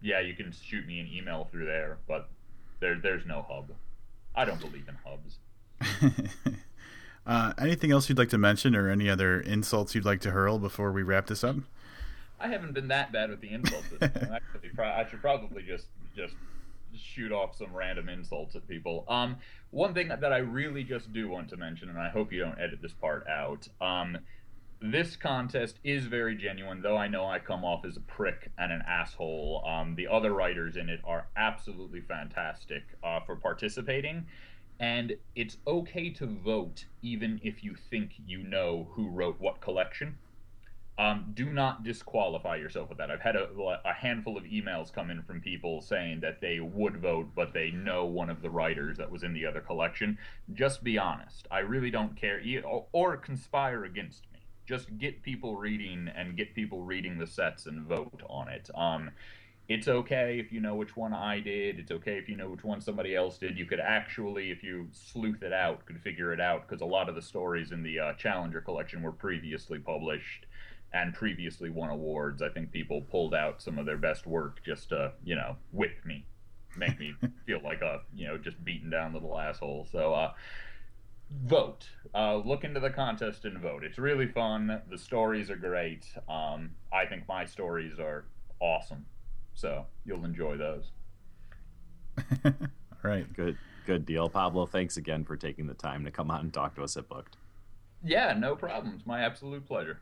yeah, 0.03 0.21
you 0.21 0.35
can 0.35 0.53
shoot 0.53 0.87
me 0.87 1.01
an 1.01 1.09
email 1.09 1.49
through 1.51 1.65
there. 1.65 1.99
But 2.07 2.29
there, 2.79 3.01
there's 3.03 3.27
no 3.27 3.45
hub. 3.49 3.73
I 4.37 4.45
don't 4.45 4.61
believe 4.61 4.87
in 4.89 4.97
hubs. 5.05 5.39
Uh, 7.27 7.53
anything 7.59 7.91
else 7.91 8.09
you'd 8.09 8.19
like 8.19 8.29
to 8.29 8.39
mention, 8.39 8.77
or 8.77 8.89
any 8.89 9.11
other 9.11 9.41
insults 9.41 9.95
you'd 9.95 10.05
like 10.05 10.21
to 10.21 10.31
hurl 10.31 10.59
before 10.59 10.93
we 10.93 11.03
wrap 11.03 11.27
this 11.27 11.43
up? 11.43 11.57
I 12.39 12.49
haven't 12.49 12.73
been 12.73 12.89
that 12.89 13.13
bad 13.13 13.31
with 13.31 13.41
the 13.41 13.53
insults. 13.53 13.87
Actually, 14.01 14.71
I 14.79 15.07
should 15.09 15.21
probably 15.21 15.63
just 15.63 15.87
just 16.15 16.35
shoot 16.95 17.33
off 17.33 17.57
some 17.57 17.75
random 17.75 18.09
insults 18.09 18.55
at 18.57 18.67
people. 18.69 19.05
Um, 19.09 19.37
one 19.71 19.93
thing 19.93 20.09
that 20.09 20.33
I 20.33 20.39
really 20.39 20.85
just 20.85 21.13
do 21.13 21.29
want 21.29 21.49
to 21.51 21.57
mention, 21.57 21.89
and 21.89 21.99
I 21.99 22.09
hope 22.09 22.33
you 22.33 22.41
don't 22.41 22.59
edit 22.59 22.81
this 22.81 22.93
part 22.93 23.27
out. 23.27 23.69
Um, 23.81 24.19
this 24.81 25.17
contest 25.17 25.79
is 25.85 26.05
very 26.05 26.37
genuine, 26.37 26.83
though 26.83 26.97
I 26.97 27.09
know 27.09 27.27
I 27.27 27.39
come 27.39 27.65
off 27.65 27.85
as 27.85 27.97
a 27.97 28.01
prick 28.01 28.51
and 28.59 28.71
an 28.71 28.83
asshole. 28.87 29.65
Um, 29.67 29.95
the 29.95 30.07
other 30.07 30.33
writers 30.33 30.77
in 30.77 30.89
it 30.89 31.01
are 31.05 31.27
absolutely 31.37 32.03
fantastic 32.03 32.85
uh, 33.03 33.21
for 33.21 33.37
participating 33.37 34.27
and 34.81 35.17
it's 35.35 35.57
okay 35.67 36.11
to 36.11 36.27
vote 36.27 36.85
even 37.03 37.41
if 37.43 37.65
you 37.65 37.75
think 37.75 38.13
you 38.27 38.43
know 38.43 38.89
who 38.93 39.09
wrote 39.09 39.41
what 39.41 39.61
collection. 39.61 40.19
Um, 40.99 41.33
do 41.35 41.53
not 41.53 41.85
disqualify 41.85 42.57
yourself 42.57 42.89
with 42.89 42.97
that. 42.99 43.11
I've 43.11 43.21
had 43.21 43.37
a, 43.37 43.49
a, 43.85 43.93
handful 43.93 44.39
of 44.39 44.45
emails 44.45 44.91
come 44.91 45.11
in 45.11 45.23
from 45.23 45.43
people 45.43 45.83
saying 45.83 46.21
that 46.21 46.41
they 46.41 46.61
would 46.61 46.97
vote, 46.97 47.29
but 47.35 47.53
they 47.53 47.71
know 47.71 48.07
one 48.07 48.31
of 48.31 48.41
the 48.41 48.49
writers 48.49 48.97
that 48.97 49.11
was 49.11 49.23
in 49.23 49.35
the 49.35 49.45
other 49.45 49.61
collection. 49.61 50.17
Just 50.55 50.83
be 50.83 50.97
honest. 50.97 51.47
I 51.51 51.59
really 51.59 51.91
don't 51.91 52.17
care, 52.17 52.41
or, 52.65 52.87
or 52.93 53.19
conspire 53.19 53.85
against 53.85 54.23
me. 54.33 54.41
Just 54.67 54.97
get 54.97 55.23
people 55.23 55.57
reading 55.57 56.11
and 56.17 56.35
get 56.35 56.55
people 56.55 56.83
reading 56.83 57.19
the 57.19 57.27
sets 57.27 57.67
and 57.67 57.87
vote 57.87 58.23
on 58.31 58.49
it. 58.49 58.71
Um, 58.75 59.11
it's 59.69 59.89
okay 59.89 60.39
if 60.39 60.53
you 60.53 60.61
know 60.61 60.77
which 60.77 60.97
one 60.97 61.13
I 61.13 61.41
did. 61.41 61.79
It's 61.79 61.91
okay 61.91 62.19
if 62.19 62.29
you 62.29 62.37
know 62.37 62.51
which 62.51 62.63
one 62.63 62.81
somebody 62.81 63.17
else 63.17 63.39
did. 63.39 63.59
You 63.59 63.67
could 63.67 63.81
actually, 63.81 64.51
if 64.51 64.63
you 64.63 64.89
sleuth 64.93 65.43
it 65.43 65.53
out, 65.53 65.85
could 65.87 66.01
figure 66.01 66.33
it 66.33 66.41
out 66.41 66.67
because 66.67 66.83
a 66.83 66.87
lot 66.87 67.09
of 67.09 67.15
the 67.15 67.23
stories 67.23 67.73
in 67.73 67.83
the 67.83 67.99
uh, 67.99 68.13
Challenger 68.15 68.61
collection 68.61 69.03
were 69.03 69.13
previously 69.13 69.79
published, 69.79 70.47
and 70.93 71.15
previously 71.15 71.69
won 71.69 71.91
awards. 71.91 72.43
I 72.43 72.49
think 72.49 72.71
people 72.71 73.03
pulled 73.03 73.35
out 73.35 73.61
some 73.61 73.79
of 73.79 73.87
their 73.87 73.97
best 73.97 74.27
work 74.27 74.61
just 74.65 74.91
to, 74.91 75.13
you 75.25 75.35
know, 75.35 75.57
whip 75.73 75.97
me, 76.05 76.25
make 76.77 76.99
me 76.99 77.15
feel 77.47 77.61
like 77.63 77.83
a, 77.83 78.03
you 78.15 78.27
know, 78.27 78.39
just 78.39 78.65
beaten 78.65 78.91
down 78.91 79.13
little 79.13 79.39
asshole. 79.39 79.89
So, 79.91 80.15
uh, 80.15 80.33
vote. 81.45 81.89
Uh, 82.15 82.37
look 82.37 82.65
into 82.65 82.81
the 82.81 82.91
contest 82.91 83.45
and 83.45 83.59
vote. 83.59 83.83
It's 83.83 83.99
really 83.99 84.29
fun. 84.29 84.81
The 84.89 84.99
stories 84.99 85.51
are 85.51 85.57
great. 85.57 86.07
Um, 86.29 86.71
I 86.93 87.07
think 87.07 87.27
my 87.29 87.45
stories 87.45 87.99
are 87.99 88.27
awesome. 88.61 89.07
So 89.57 89.87
you'll 90.05 90.25
enjoy 90.25 90.57
those. 90.57 90.93
All 92.45 92.53
right. 93.03 93.31
Good, 93.35 93.59
good 93.87 94.07
deal, 94.07 94.29
Pablo. 94.29 94.67
Thanks 94.67 94.97
again 94.97 95.25
for 95.25 95.37
taking 95.37 95.67
the 95.67 95.75
time 95.75 96.05
to 96.05 96.13
come 96.13 96.31
on 96.31 96.41
and 96.41 96.53
talk 96.53 96.77
to 96.77 96.85
us 96.85 96.97
at 96.97 97.09
Booked. 97.09 97.37
Yeah, 98.05 98.33
no 98.35 98.55
problems. 98.55 99.05
My 99.05 99.23
absolute 99.23 99.67
pleasure 99.67 100.01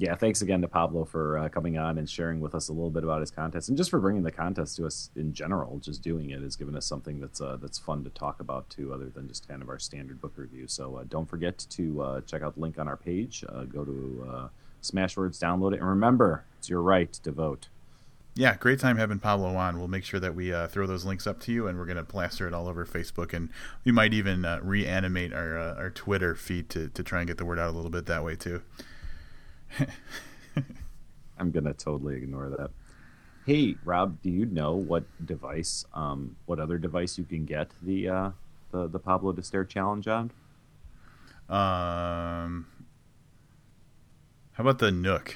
yeah, 0.00 0.14
thanks 0.14 0.42
again 0.42 0.60
to 0.62 0.68
Pablo 0.68 1.04
for 1.04 1.38
uh, 1.38 1.48
coming 1.48 1.76
on 1.76 1.98
and 1.98 2.08
sharing 2.08 2.40
with 2.40 2.54
us 2.54 2.68
a 2.68 2.72
little 2.72 2.90
bit 2.90 3.02
about 3.02 3.20
his 3.20 3.32
contest, 3.32 3.68
and 3.68 3.76
just 3.76 3.90
for 3.90 3.98
bringing 3.98 4.22
the 4.22 4.30
contest 4.30 4.76
to 4.76 4.86
us 4.86 5.10
in 5.16 5.32
general. 5.32 5.78
Just 5.80 6.02
doing 6.02 6.30
it 6.30 6.40
has 6.40 6.54
given 6.54 6.76
us 6.76 6.86
something 6.86 7.18
that's 7.18 7.40
uh, 7.40 7.56
that's 7.60 7.78
fun 7.78 8.04
to 8.04 8.10
talk 8.10 8.38
about 8.38 8.70
too, 8.70 8.94
other 8.94 9.08
than 9.08 9.26
just 9.26 9.48
kind 9.48 9.60
of 9.60 9.68
our 9.68 9.78
standard 9.78 10.20
book 10.20 10.34
review. 10.36 10.68
So 10.68 10.96
uh, 10.96 11.04
don't 11.08 11.28
forget 11.28 11.58
to 11.70 12.00
uh, 12.00 12.20
check 12.20 12.42
out 12.42 12.54
the 12.54 12.60
link 12.60 12.78
on 12.78 12.86
our 12.86 12.96
page. 12.96 13.44
Uh, 13.48 13.64
go 13.64 13.84
to 13.84 14.28
uh, 14.30 14.48
Smashwords, 14.82 15.38
download 15.38 15.74
it, 15.74 15.80
and 15.80 15.88
remember, 15.88 16.44
it's 16.58 16.68
your 16.68 16.82
right 16.82 17.12
to 17.12 17.32
vote. 17.32 17.68
Yeah, 18.38 18.54
great 18.54 18.78
time 18.78 18.98
having 18.98 19.18
Pablo 19.18 19.56
on. 19.56 19.80
We'll 19.80 19.88
make 19.88 20.04
sure 20.04 20.20
that 20.20 20.32
we 20.32 20.52
throw 20.68 20.86
those 20.86 21.04
links 21.04 21.26
up 21.26 21.40
to 21.40 21.52
you, 21.52 21.66
and 21.66 21.76
we're 21.76 21.86
going 21.86 21.96
to 21.96 22.04
plaster 22.04 22.46
it 22.46 22.54
all 22.54 22.68
over 22.68 22.86
Facebook, 22.86 23.32
and 23.32 23.50
we 23.84 23.90
might 23.90 24.14
even 24.14 24.46
reanimate 24.62 25.32
our 25.32 25.58
our 25.58 25.90
Twitter 25.90 26.36
feed 26.36 26.70
to 26.70 26.88
to 26.90 27.02
try 27.02 27.18
and 27.18 27.26
get 27.26 27.38
the 27.38 27.44
word 27.44 27.58
out 27.58 27.68
a 27.68 27.72
little 27.72 27.90
bit 27.90 28.06
that 28.06 28.22
way 28.22 28.36
too. 28.36 28.62
I'm 31.36 31.50
gonna 31.50 31.74
totally 31.74 32.14
ignore 32.14 32.48
that. 32.50 32.70
Hey, 33.44 33.74
Robb, 33.84 34.22
do 34.22 34.30
you 34.30 34.46
know 34.46 34.76
what 34.76 35.02
device, 35.26 35.84
um, 35.92 36.36
what 36.46 36.60
other 36.60 36.78
device 36.78 37.18
you 37.18 37.24
can 37.24 37.44
get 37.44 37.72
the 37.82 38.08
uh, 38.08 38.30
the 38.70 38.86
the 38.86 39.00
Pablo 39.00 39.32
D'Stair 39.32 39.64
challenge 39.64 40.06
on? 40.06 40.30
Um, 41.48 42.68
how 44.52 44.62
about 44.62 44.78
the 44.78 44.92
Nook? 44.92 45.34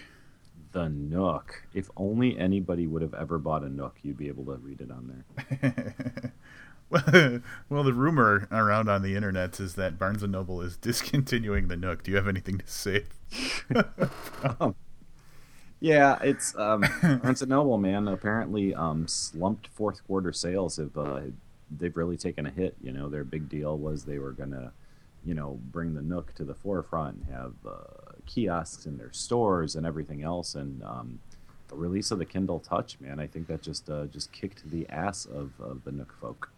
The 0.72 0.88
Nook. 0.88 1.62
If 1.74 1.90
only 1.96 2.38
anybody 2.38 2.86
would 2.86 3.02
have 3.02 3.14
ever 3.14 3.38
bought 3.38 3.62
a 3.62 3.68
Nook, 3.68 3.96
you'd 4.02 4.18
be 4.18 4.28
able 4.28 4.44
to 4.46 4.54
read 4.54 4.80
it 4.80 4.90
on 4.90 5.24
there. 5.60 6.32
well, 7.70 7.82
the 7.82 7.92
rumor 7.94 8.46
around 8.52 8.90
on 8.90 9.00
the 9.00 9.16
internet 9.16 9.58
is 9.58 9.76
that 9.76 9.98
Barnes 9.98 10.22
and 10.22 10.32
Noble 10.32 10.60
is 10.60 10.76
discontinuing 10.80 11.68
the 11.68 11.76
Nook. 11.76 12.02
Do 12.02 12.10
you 12.10 12.18
have 12.18 12.28
anything 12.28 12.58
to 12.58 12.66
say? 12.66 13.04
um, 14.60 14.74
yeah, 15.80 16.18
it's 16.22 16.54
um, 16.56 16.84
Barnes 17.02 17.40
and 17.40 17.48
Noble, 17.48 17.78
man. 17.78 18.08
Apparently, 18.08 18.74
um, 18.74 19.08
slumped 19.08 19.68
fourth 19.68 20.06
quarter 20.06 20.34
sales 20.34 20.76
have 20.76 20.96
uh, 20.98 21.20
they've 21.70 21.96
really 21.96 22.18
taken 22.18 22.44
a 22.44 22.50
hit. 22.50 22.76
You 22.82 22.92
know, 22.92 23.08
their 23.08 23.24
big 23.24 23.48
deal 23.48 23.78
was 23.78 24.04
they 24.04 24.18
were 24.18 24.32
gonna, 24.32 24.72
you 25.24 25.32
know, 25.32 25.58
bring 25.72 25.94
the 25.94 26.02
Nook 26.02 26.34
to 26.34 26.44
the 26.44 26.54
forefront 26.54 27.16
and 27.16 27.34
have 27.34 27.54
uh, 27.66 28.01
kiosks 28.26 28.86
and 28.86 28.98
their 28.98 29.12
stores 29.12 29.76
and 29.76 29.86
everything 29.86 30.22
else, 30.22 30.54
and 30.54 30.82
um, 30.82 31.18
the 31.68 31.76
release 31.76 32.10
of 32.10 32.18
the 32.18 32.24
Kindle 32.24 32.60
Touch, 32.60 32.98
man, 33.00 33.18
I 33.18 33.26
think 33.26 33.46
that 33.48 33.62
just 33.62 33.88
uh, 33.88 34.06
just 34.06 34.32
kicked 34.32 34.70
the 34.70 34.88
ass 34.88 35.26
of, 35.26 35.52
of 35.60 35.84
the 35.84 35.92
Nook 35.92 36.14
folk. 36.20 36.50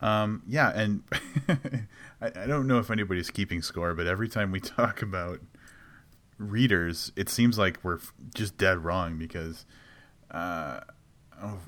Um, 0.00 0.42
yeah, 0.46 0.70
and 0.70 1.02
I, 2.20 2.32
I, 2.36 2.46
don't 2.46 2.66
know 2.66 2.78
if 2.78 2.90
anybody's 2.90 3.30
keeping 3.30 3.62
score, 3.62 3.94
but 3.94 4.06
every 4.06 4.28
time 4.28 4.50
we 4.50 4.60
talk 4.60 5.00
about 5.00 5.40
readers, 6.36 7.12
it 7.16 7.28
seems 7.28 7.58
like 7.58 7.78
we're 7.82 8.00
just 8.34 8.58
dead 8.58 8.84
wrong 8.84 9.16
because 9.16 9.64
uh, 10.30 10.80
oh, 11.42 11.60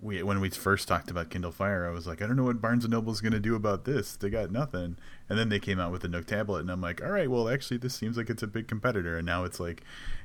we 0.00 0.22
when 0.22 0.40
we 0.40 0.48
first 0.50 0.88
talked 0.88 1.10
about 1.10 1.28
Kindle 1.28 1.52
Fire, 1.52 1.86
I 1.86 1.90
was 1.90 2.06
like, 2.06 2.22
I 2.22 2.26
don't 2.26 2.36
know 2.36 2.44
what 2.44 2.60
Barnes 2.60 2.84
and 2.84 2.92
Noble 2.92 3.12
is 3.12 3.20
going 3.20 3.32
to 3.32 3.40
do 3.40 3.54
about 3.54 3.84
this. 3.84 4.16
They 4.16 4.30
got 4.30 4.50
nothing, 4.50 4.96
and 5.28 5.38
then 5.38 5.48
they 5.48 5.58
came 5.58 5.80
out 5.80 5.92
with 5.92 6.02
the 6.02 6.08
Nook 6.08 6.26
tablet, 6.26 6.60
and 6.60 6.70
I'm 6.70 6.80
like, 6.80 7.02
all 7.02 7.10
right, 7.10 7.30
well, 7.30 7.48
actually, 7.48 7.78
this 7.78 7.94
seems 7.94 8.16
like 8.16 8.30
it's 8.30 8.42
a 8.42 8.46
big 8.46 8.68
competitor, 8.68 9.16
and 9.16 9.26
now 9.26 9.44
it's 9.44 9.60
like 9.60 9.82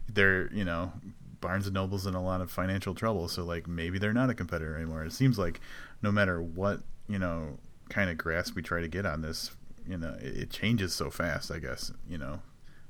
they're 0.07 0.51
you 0.53 0.63
know 0.63 0.93
Barnes 1.39 1.67
and 1.67 1.73
Noble's 1.73 2.05
in 2.05 2.13
a 2.13 2.23
lot 2.23 2.41
of 2.41 2.51
financial 2.51 2.93
trouble, 2.93 3.27
so 3.27 3.43
like 3.43 3.67
maybe 3.67 3.97
they're 3.99 4.13
not 4.13 4.29
a 4.29 4.33
competitor 4.33 4.75
anymore. 4.75 5.03
It 5.03 5.13
seems 5.13 5.37
like 5.39 5.59
no 6.01 6.11
matter 6.11 6.41
what 6.41 6.81
you 7.07 7.19
know 7.19 7.57
kind 7.89 8.09
of 8.09 8.17
grasp 8.17 8.55
we 8.55 8.61
try 8.61 8.79
to 8.79 8.87
get 8.87 9.05
on 9.05 9.21
this 9.21 9.51
you 9.85 9.97
know 9.97 10.15
it, 10.21 10.37
it 10.37 10.49
changes 10.49 10.93
so 10.93 11.09
fast 11.09 11.51
i 11.51 11.59
guess 11.59 11.91
you 12.07 12.17
know? 12.17 12.39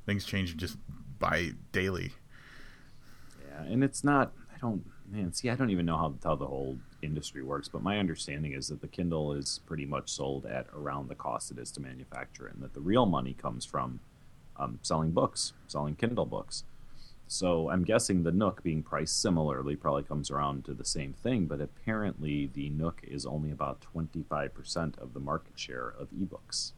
Things 0.05 0.25
change 0.25 0.57
just 0.57 0.77
by 1.19 1.51
daily. 1.71 2.13
Yeah 3.47 3.63
and 3.63 3.83
it's 3.83 4.03
not 4.03 4.31
i 4.53 4.57
don't 4.59 4.83
man 5.11 5.33
see 5.33 5.49
i 5.49 5.55
don't 5.55 5.69
even 5.69 5.85
know 5.85 5.97
how, 5.97 6.13
how 6.23 6.35
the 6.35 6.47
whole 6.47 6.77
industry 7.01 7.43
works 7.43 7.67
but 7.67 7.83
my 7.83 7.99
understanding 7.99 8.53
is 8.53 8.67
that 8.69 8.81
the 8.81 8.87
kindle 8.87 9.33
is 9.33 9.59
pretty 9.65 9.85
much 9.85 10.09
sold 10.09 10.45
at 10.45 10.67
around 10.73 11.09
the 11.09 11.15
cost 11.15 11.51
it 11.51 11.57
is 11.57 11.71
to 11.71 11.81
manufacture 11.81 12.47
and 12.47 12.61
that 12.61 12.73
the 12.73 12.81
real 12.81 13.05
money 13.05 13.33
comes 13.33 13.65
from 13.65 13.99
um, 14.57 14.79
selling 14.81 15.11
books 15.11 15.53
selling 15.67 15.95
kindle 15.95 16.25
books 16.25 16.63
so 17.31 17.69
I'm 17.69 17.85
guessing 17.85 18.23
the 18.23 18.33
Nook 18.33 18.61
being 18.61 18.83
priced 18.83 19.21
similarly 19.21 19.77
probably 19.77 20.03
comes 20.03 20.29
around 20.29 20.65
to 20.65 20.73
the 20.73 20.83
same 20.83 21.13
thing, 21.13 21.45
but 21.45 21.61
apparently 21.61 22.49
the 22.53 22.67
Nook 22.67 22.99
is 23.07 23.25
only 23.25 23.51
about 23.51 23.85
25% 23.95 24.97
of 24.97 25.13
the 25.13 25.21
market 25.21 25.57
share 25.57 25.93
of 25.97 26.09
ebooks. 26.11 26.73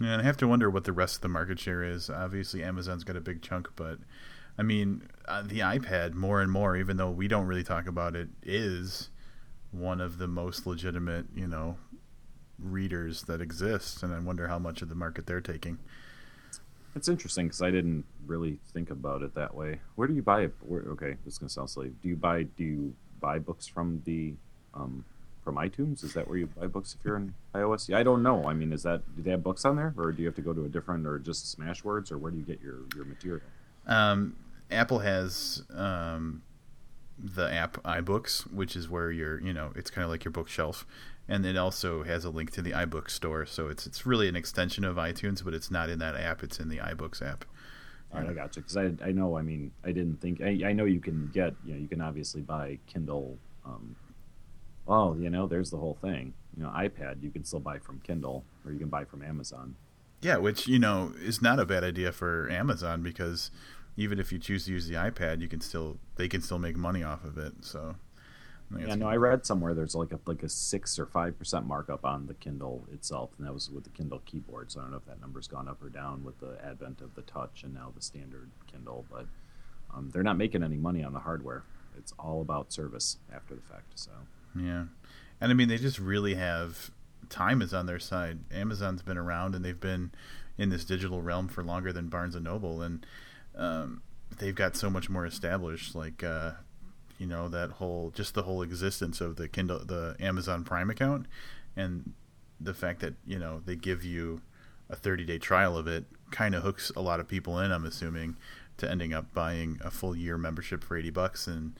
Yeah, 0.00 0.12
and 0.12 0.22
I 0.22 0.24
have 0.24 0.38
to 0.38 0.48
wonder 0.48 0.70
what 0.70 0.84
the 0.84 0.94
rest 0.94 1.16
of 1.16 1.20
the 1.20 1.28
market 1.28 1.60
share 1.60 1.84
is. 1.84 2.08
Obviously, 2.08 2.64
Amazon's 2.64 3.04
got 3.04 3.16
a 3.16 3.20
big 3.20 3.42
chunk, 3.42 3.68
but 3.76 3.98
I 4.58 4.62
mean, 4.62 5.08
uh, 5.26 5.42
the 5.42 5.60
iPad 5.60 6.14
more 6.14 6.42
and 6.42 6.50
more, 6.50 6.76
even 6.76 6.96
though 6.96 7.10
we 7.10 7.28
don't 7.28 7.46
really 7.46 7.62
talk 7.62 7.86
about 7.86 8.16
it, 8.16 8.28
is 8.42 9.10
one 9.70 10.00
of 10.00 10.18
the 10.18 10.26
most 10.26 10.66
legitimate, 10.66 11.26
you 11.34 11.46
know, 11.46 11.76
readers 12.58 13.22
that 13.24 13.40
exists, 13.40 14.02
and 14.02 14.12
I 14.12 14.18
wonder 14.18 14.48
how 14.48 14.58
much 14.58 14.82
of 14.82 14.88
the 14.88 14.94
market 14.94 15.26
they're 15.26 15.40
taking. 15.40 15.78
It's 16.96 17.08
interesting 17.08 17.46
because 17.46 17.62
I 17.62 17.70
didn't 17.70 18.04
really 18.26 18.58
think 18.72 18.90
about 18.90 19.22
it 19.22 19.34
that 19.34 19.54
way. 19.54 19.80
Where 19.94 20.08
do 20.08 20.14
you 20.14 20.22
buy 20.22 20.42
it? 20.42 20.54
Where, 20.60 20.82
okay, 20.88 21.16
this 21.24 21.34
is 21.34 21.38
gonna 21.38 21.50
sound 21.50 21.70
silly. 21.70 21.92
Do 22.02 22.08
you 22.08 22.16
buy 22.16 22.42
do 22.42 22.64
you 22.64 22.94
buy 23.20 23.38
books 23.38 23.68
from 23.68 24.02
the 24.04 24.34
um, 24.74 25.04
from 25.44 25.56
iTunes? 25.56 26.02
Is 26.02 26.14
that 26.14 26.26
where 26.26 26.38
you 26.38 26.46
buy 26.46 26.66
books 26.66 26.96
if 26.98 27.04
you're 27.04 27.16
in 27.16 27.34
iOS? 27.54 27.88
Yeah, 27.88 27.98
I 27.98 28.02
don't 28.02 28.22
know. 28.22 28.44
I 28.46 28.54
mean, 28.54 28.72
is 28.72 28.82
that 28.82 29.02
do 29.14 29.22
they 29.22 29.30
have 29.30 29.44
books 29.44 29.64
on 29.64 29.76
there, 29.76 29.94
or 29.96 30.10
do 30.10 30.22
you 30.22 30.26
have 30.26 30.34
to 30.36 30.42
go 30.42 30.52
to 30.52 30.64
a 30.64 30.68
different 30.68 31.06
or 31.06 31.20
just 31.20 31.56
Smashwords, 31.56 32.10
or 32.10 32.18
where 32.18 32.32
do 32.32 32.38
you 32.38 32.44
get 32.44 32.60
your 32.60 32.78
your 32.96 33.04
material? 33.04 33.46
Um, 33.86 34.34
Apple 34.70 35.00
has 35.00 35.62
um, 35.74 36.42
the 37.18 37.52
app 37.52 37.82
iBooks, 37.82 38.52
which 38.52 38.76
is 38.76 38.88
where 38.88 39.10
you're 39.10 39.40
you 39.40 39.52
know 39.52 39.72
it's 39.74 39.90
kind 39.90 40.04
of 40.04 40.10
like 40.10 40.24
your 40.24 40.32
bookshelf, 40.32 40.86
and 41.26 41.44
it 41.46 41.56
also 41.56 42.02
has 42.02 42.24
a 42.24 42.30
link 42.30 42.50
to 42.52 42.62
the 42.62 42.72
iBook 42.72 43.10
store. 43.10 43.46
So 43.46 43.68
it's 43.68 43.86
it's 43.86 44.06
really 44.06 44.28
an 44.28 44.36
extension 44.36 44.84
of 44.84 44.96
iTunes, 44.96 45.44
but 45.44 45.54
it's 45.54 45.70
not 45.70 45.88
in 45.88 45.98
that 46.00 46.14
app. 46.14 46.42
It's 46.42 46.60
in 46.60 46.68
the 46.68 46.78
iBooks 46.78 47.22
app. 47.22 47.44
All 48.12 48.20
right, 48.20 48.30
I 48.30 48.32
gotcha. 48.32 48.60
Because 48.60 48.76
I, 48.76 48.90
I 49.04 49.12
know, 49.12 49.36
I 49.36 49.42
mean, 49.42 49.70
I 49.84 49.92
didn't 49.92 50.20
think, 50.20 50.40
I, 50.40 50.60
I 50.64 50.72
know 50.72 50.84
you 50.86 51.00
can 51.00 51.30
get, 51.32 51.54
you 51.64 51.74
know, 51.74 51.80
you 51.80 51.88
can 51.88 52.00
obviously 52.00 52.40
buy 52.40 52.78
Kindle. 52.86 53.36
Um, 53.66 53.96
well, 54.86 55.16
you 55.18 55.28
know, 55.28 55.46
there's 55.46 55.70
the 55.70 55.76
whole 55.76 55.98
thing. 56.00 56.32
You 56.56 56.62
know, 56.62 56.70
iPad 56.70 57.22
you 57.22 57.30
can 57.30 57.44
still 57.44 57.60
buy 57.60 57.78
from 57.78 58.00
Kindle 58.00 58.44
or 58.64 58.72
you 58.72 58.78
can 58.78 58.88
buy 58.88 59.04
from 59.04 59.22
Amazon. 59.22 59.76
Yeah, 60.20 60.38
which, 60.38 60.66
you 60.66 60.78
know, 60.78 61.12
is 61.22 61.42
not 61.42 61.60
a 61.60 61.66
bad 61.66 61.84
idea 61.84 62.10
for 62.10 62.50
Amazon 62.50 63.02
because 63.02 63.50
even 63.98 64.18
if 64.18 64.32
you 64.32 64.38
choose 64.38 64.64
to 64.64 64.72
use 64.72 64.86
the 64.86 64.94
iPad, 64.94 65.42
you 65.42 65.48
can 65.48 65.60
still, 65.60 65.98
they 66.16 66.28
can 66.28 66.40
still 66.40 66.58
make 66.58 66.76
money 66.76 67.02
off 67.02 67.24
of 67.24 67.36
it. 67.36 67.52
So 67.60 67.96
yeah, 68.76 68.94
no, 68.94 69.08
I 69.08 69.16
read 69.16 69.46
somewhere 69.46 69.72
there's 69.72 69.94
like 69.94 70.12
a 70.12 70.20
like 70.26 70.42
a 70.42 70.48
six 70.48 70.98
or 70.98 71.06
five 71.06 71.38
percent 71.38 71.66
markup 71.66 72.04
on 72.04 72.26
the 72.26 72.34
Kindle 72.34 72.86
itself, 72.92 73.30
and 73.38 73.46
that 73.46 73.54
was 73.54 73.70
with 73.70 73.84
the 73.84 73.90
Kindle 73.90 74.20
keyboard. 74.26 74.70
So 74.70 74.80
I 74.80 74.82
don't 74.82 74.90
know 74.90 74.98
if 74.98 75.06
that 75.06 75.20
number's 75.20 75.48
gone 75.48 75.68
up 75.68 75.82
or 75.82 75.88
down 75.88 76.22
with 76.22 76.38
the 76.38 76.58
advent 76.62 77.00
of 77.00 77.14
the 77.14 77.22
Touch 77.22 77.62
and 77.64 77.72
now 77.72 77.92
the 77.94 78.02
standard 78.02 78.50
Kindle, 78.70 79.06
but 79.10 79.26
um, 79.94 80.10
they're 80.12 80.22
not 80.22 80.36
making 80.36 80.62
any 80.62 80.76
money 80.76 81.02
on 81.02 81.12
the 81.14 81.20
hardware. 81.20 81.64
It's 81.96 82.12
all 82.18 82.42
about 82.42 82.72
service 82.72 83.16
after 83.34 83.54
the 83.54 83.62
fact. 83.62 83.98
So 83.98 84.10
yeah, 84.54 84.84
and 85.40 85.50
I 85.50 85.54
mean 85.54 85.68
they 85.68 85.78
just 85.78 85.98
really 85.98 86.34
have 86.34 86.90
time 87.30 87.62
is 87.62 87.72
on 87.72 87.86
their 87.86 87.98
side. 87.98 88.40
Amazon's 88.52 89.02
been 89.02 89.18
around 89.18 89.54
and 89.54 89.64
they've 89.64 89.80
been 89.80 90.12
in 90.58 90.68
this 90.68 90.84
digital 90.84 91.22
realm 91.22 91.48
for 91.48 91.64
longer 91.64 91.92
than 91.92 92.08
Barnes 92.08 92.34
and 92.34 92.44
Noble, 92.44 92.82
and 92.82 93.06
um, 93.58 94.02
they've 94.38 94.54
got 94.54 94.76
so 94.76 94.88
much 94.88 95.10
more 95.10 95.26
established. 95.26 95.94
Like 95.94 96.22
uh, 96.24 96.52
you 97.18 97.26
know 97.26 97.48
that 97.48 97.72
whole 97.72 98.10
just 98.14 98.34
the 98.34 98.44
whole 98.44 98.62
existence 98.62 99.20
of 99.20 99.36
the 99.36 99.48
Kindle 99.48 99.84
the 99.84 100.16
Amazon 100.20 100.64
Prime 100.64 100.88
account 100.88 101.26
and 101.76 102.12
the 102.60 102.74
fact 102.74 103.00
that 103.00 103.14
you 103.26 103.38
know 103.38 103.60
they 103.64 103.76
give 103.76 104.04
you 104.04 104.40
a 104.88 104.96
30 104.96 105.24
day 105.24 105.38
trial 105.38 105.76
of 105.76 105.86
it 105.86 106.04
kind 106.30 106.54
of 106.54 106.62
hooks 106.62 106.90
a 106.96 107.00
lot 107.00 107.20
of 107.20 107.28
people 107.28 107.58
in 107.58 107.72
I'm 107.72 107.84
assuming 107.84 108.36
to 108.78 108.90
ending 108.90 109.12
up 109.12 109.34
buying 109.34 109.78
a 109.84 109.90
full 109.90 110.16
year 110.16 110.38
membership 110.38 110.82
for 110.82 110.96
80 110.96 111.10
bucks 111.10 111.46
and 111.46 111.78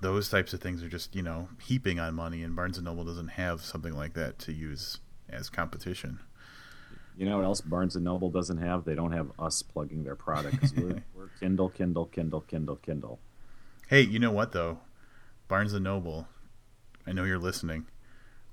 those 0.00 0.28
types 0.28 0.52
of 0.52 0.60
things 0.60 0.82
are 0.82 0.88
just 0.88 1.14
you 1.14 1.22
know 1.22 1.48
heaping 1.62 1.98
on 1.98 2.14
money 2.14 2.42
and 2.42 2.54
Barnes 2.54 2.76
and 2.76 2.84
Noble 2.84 3.04
doesn't 3.04 3.28
have 3.28 3.62
something 3.62 3.96
like 3.96 4.12
that 4.14 4.38
to 4.40 4.52
use 4.52 4.98
as 5.28 5.48
competition 5.48 6.20
You 7.16 7.24
know 7.24 7.38
what 7.38 7.44
else 7.44 7.60
Barnes 7.62 7.96
and 7.96 8.04
Noble 8.04 8.30
doesn't 8.30 8.58
have? 8.58 8.84
They 8.84 8.94
don't 8.94 9.12
have 9.12 9.30
us 9.38 9.62
plugging 9.62 10.04
their 10.04 10.16
products. 10.16 10.72
We're, 10.76 11.02
we're 11.14 11.28
Kindle, 11.40 11.70
Kindle, 11.70 12.06
Kindle, 12.06 12.42
Kindle, 12.42 12.76
Kindle. 12.76 13.18
Hey, 13.88 14.02
you 14.02 14.18
know 14.18 14.32
what 14.32 14.52
though? 14.52 14.80
Barnes 15.48 15.72
and 15.72 15.84
Noble. 15.84 16.28
I 17.06 17.12
know 17.12 17.24
you're 17.24 17.38
listening. 17.38 17.86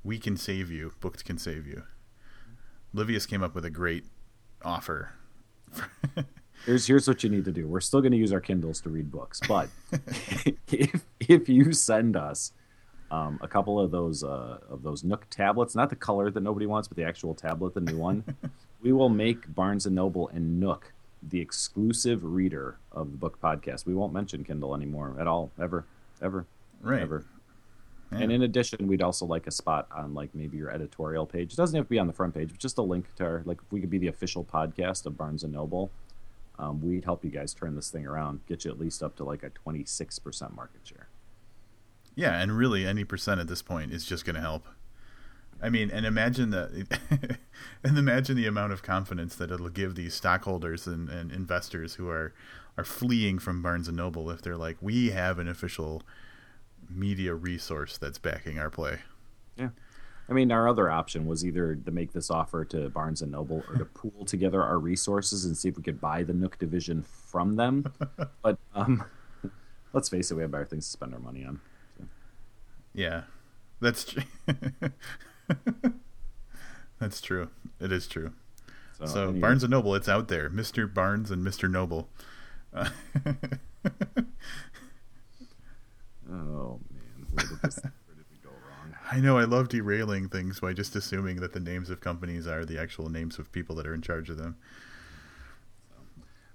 We 0.03 0.19
can 0.19 0.37
save 0.37 0.71
you. 0.71 0.93
Booked 0.99 1.25
can 1.25 1.37
save 1.37 1.65
you. 1.67 1.83
Livius 2.93 3.27
came 3.27 3.43
up 3.43 3.55
with 3.55 3.65
a 3.65 3.69
great 3.69 4.05
offer. 4.63 5.13
here's 6.65 6.85
here's 6.87 7.07
what 7.07 7.23
you 7.23 7.29
need 7.29 7.45
to 7.45 7.51
do. 7.51 7.67
We're 7.67 7.81
still 7.81 8.01
going 8.01 8.11
to 8.11 8.17
use 8.17 8.31
our 8.31 8.41
Kindles 8.41 8.79
to 8.81 8.89
read 8.89 9.11
books, 9.11 9.39
but 9.47 9.69
if 10.71 11.03
if 11.19 11.49
you 11.49 11.73
send 11.73 12.15
us 12.15 12.53
um, 13.13 13.39
a 13.41 13.47
couple 13.47 13.79
of 13.79 13.91
those 13.91 14.23
uh, 14.23 14.57
of 14.69 14.83
those 14.83 15.03
Nook 15.03 15.27
tablets, 15.29 15.75
not 15.75 15.89
the 15.89 15.95
color 15.95 16.31
that 16.31 16.41
nobody 16.41 16.65
wants, 16.65 16.87
but 16.87 16.97
the 16.97 17.03
actual 17.03 17.35
tablet, 17.35 17.73
the 17.73 17.81
new 17.81 17.97
one, 17.97 18.23
we 18.81 18.91
will 18.91 19.09
make 19.09 19.53
Barnes 19.53 19.85
and 19.85 19.95
Noble 19.95 20.29
and 20.29 20.59
Nook 20.59 20.93
the 21.21 21.39
exclusive 21.39 22.23
reader 22.23 22.77
of 22.91 23.11
the 23.11 23.17
book 23.17 23.39
podcast. 23.41 23.85
We 23.85 23.93
won't 23.93 24.13
mention 24.13 24.43
Kindle 24.43 24.75
anymore 24.75 25.15
at 25.19 25.27
all, 25.27 25.51
ever, 25.61 25.85
ever, 26.21 26.45
right. 26.81 27.01
ever. 27.01 27.23
Yeah. 28.11 28.19
And 28.19 28.31
in 28.31 28.43
addition, 28.43 28.87
we'd 28.87 29.01
also 29.01 29.25
like 29.25 29.47
a 29.47 29.51
spot 29.51 29.87
on 29.95 30.13
like 30.13 30.33
maybe 30.33 30.57
your 30.57 30.71
editorial 30.71 31.25
page. 31.25 31.53
It 31.53 31.55
doesn't 31.55 31.75
have 31.75 31.85
to 31.85 31.89
be 31.89 31.99
on 31.99 32.07
the 32.07 32.13
front 32.13 32.33
page, 32.33 32.49
but 32.49 32.59
just 32.59 32.77
a 32.77 32.81
link 32.81 33.05
to 33.15 33.23
our 33.23 33.41
like 33.45 33.59
if 33.59 33.71
we 33.71 33.79
could 33.79 33.89
be 33.89 33.99
the 33.99 34.07
official 34.07 34.43
podcast 34.43 35.05
of 35.05 35.17
Barnes 35.17 35.43
and 35.43 35.53
Noble 35.53 35.91
um, 36.59 36.81
we'd 36.81 37.03
help 37.03 37.23
you 37.23 37.31
guys 37.31 37.53
turn 37.53 37.75
this 37.75 37.89
thing 37.89 38.05
around, 38.05 38.41
get 38.47 38.65
you 38.65 38.71
at 38.71 38.79
least 38.79 39.01
up 39.01 39.15
to 39.17 39.23
like 39.23 39.43
a 39.43 39.49
26% 39.49 40.55
market 40.55 40.81
share. 40.83 41.07
Yeah, 42.15 42.39
and 42.39 42.57
really 42.57 42.85
any 42.85 43.03
percent 43.03 43.39
at 43.39 43.47
this 43.47 43.61
point 43.61 43.91
is 43.91 44.05
just 44.05 44.25
going 44.25 44.35
to 44.35 44.41
help. 44.41 44.67
I 45.61 45.69
mean, 45.69 45.89
and 45.89 46.05
imagine 46.05 46.49
the 46.49 46.85
and 47.83 47.97
imagine 47.97 48.35
the 48.35 48.47
amount 48.47 48.73
of 48.73 48.83
confidence 48.83 49.35
that 49.35 49.49
it'll 49.49 49.69
give 49.69 49.95
these 49.95 50.13
stockholders 50.13 50.85
and, 50.85 51.09
and 51.09 51.31
investors 51.31 51.95
who 51.95 52.09
are 52.09 52.33
are 52.77 52.83
fleeing 52.83 53.39
from 53.39 53.61
Barnes 53.61 53.87
and 53.87 53.97
Noble 53.97 54.29
if 54.29 54.41
they're 54.41 54.57
like, 54.57 54.77
we 54.81 55.11
have 55.11 55.39
an 55.39 55.47
official 55.47 56.03
media 56.89 57.33
resource 57.33 57.97
that's 57.97 58.17
backing 58.17 58.59
our 58.59 58.69
play. 58.69 58.99
Yeah. 59.55 59.69
I 60.29 60.33
mean, 60.33 60.51
our 60.51 60.67
other 60.67 60.89
option 60.89 61.25
was 61.25 61.45
either 61.45 61.75
to 61.75 61.91
make 61.91 62.13
this 62.13 62.31
offer 62.31 62.63
to 62.65 62.89
Barnes 62.89 63.21
and 63.21 63.31
Noble 63.31 63.63
or 63.69 63.75
to 63.75 63.85
pool 63.85 64.25
together 64.25 64.63
our 64.63 64.79
resources 64.79 65.45
and 65.45 65.57
see 65.57 65.69
if 65.69 65.77
we 65.77 65.83
could 65.83 65.99
buy 65.99 66.23
the 66.23 66.33
Nook 66.33 66.57
division 66.57 67.03
from 67.03 67.55
them. 67.55 67.93
but 68.41 68.57
um, 68.73 69.03
let's 69.91 70.09
face 70.09 70.31
it, 70.31 70.35
we 70.35 70.41
have 70.41 70.51
better 70.51 70.65
things 70.65 70.85
to 70.85 70.91
spend 70.91 71.13
our 71.13 71.19
money 71.19 71.45
on. 71.45 71.59
Yeah, 72.93 73.23
that's 73.81 74.05
true. 74.05 74.23
that's 76.99 77.21
true. 77.21 77.49
It 77.79 77.91
is 77.91 78.07
true. 78.07 78.33
So, 78.99 79.05
so 79.05 79.23
anyway. 79.23 79.39
Barnes 79.39 79.63
and 79.63 79.71
Noble, 79.71 79.95
it's 79.95 80.09
out 80.09 80.27
there, 80.27 80.49
Mister 80.49 80.87
Barnes 80.87 81.31
and 81.31 81.43
Mister 81.43 81.67
Noble. 81.67 82.09
Oh 86.29 86.79
man, 86.91 87.27
where 87.31 87.45
did 87.45 87.61
this? 87.61 87.79
I 89.11 89.19
know 89.19 89.37
I 89.37 89.43
love 89.43 89.69
derailing 89.69 90.29
things 90.29 90.59
by 90.59 90.73
just 90.73 90.95
assuming 90.95 91.37
that 91.41 91.53
the 91.53 91.59
names 91.59 91.89
of 91.89 91.99
companies 91.99 92.47
are 92.47 92.65
the 92.65 92.79
actual 92.79 93.09
names 93.09 93.37
of 93.37 93.51
people 93.51 93.75
that 93.75 93.85
are 93.85 93.93
in 93.93 94.01
charge 94.01 94.29
of 94.29 94.37
them. 94.37 94.55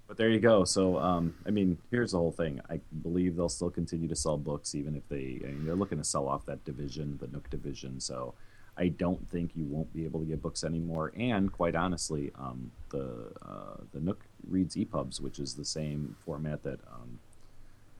But 0.09 0.17
there 0.17 0.29
you 0.29 0.39
go. 0.39 0.63
So, 0.65 0.97
um, 0.97 1.35
I 1.45 1.51
mean, 1.51 1.77
here's 1.91 2.13
the 2.13 2.17
whole 2.17 2.31
thing. 2.31 2.59
I 2.67 2.79
believe 3.03 3.35
they'll 3.35 3.47
still 3.47 3.69
continue 3.69 4.07
to 4.07 4.15
sell 4.15 4.37
books, 4.37 4.73
even 4.73 4.95
if 4.95 5.07
they. 5.07 5.39
I 5.43 5.51
mean, 5.51 5.65
they're 5.67 5.75
looking 5.75 5.99
to 5.99 6.03
sell 6.03 6.27
off 6.27 6.47
that 6.47 6.65
division, 6.65 7.19
the 7.21 7.27
Nook 7.27 7.47
division. 7.51 7.99
So, 7.99 8.33
I 8.75 8.87
don't 8.87 9.29
think 9.29 9.51
you 9.55 9.65
won't 9.65 9.93
be 9.93 10.05
able 10.05 10.21
to 10.21 10.25
get 10.25 10.41
books 10.41 10.63
anymore. 10.63 11.13
And 11.15 11.51
quite 11.51 11.75
honestly, 11.75 12.31
um, 12.39 12.71
the 12.89 13.31
uh, 13.47 13.83
the 13.93 13.99
Nook 13.99 14.25
reads 14.49 14.75
EPUBs, 14.75 15.21
which 15.21 15.37
is 15.37 15.53
the 15.53 15.63
same 15.63 16.15
format 16.25 16.63
that 16.63 16.79
um, 16.91 17.19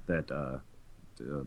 that 0.07 0.31
uh, 0.31 0.57
uh, 1.21 1.43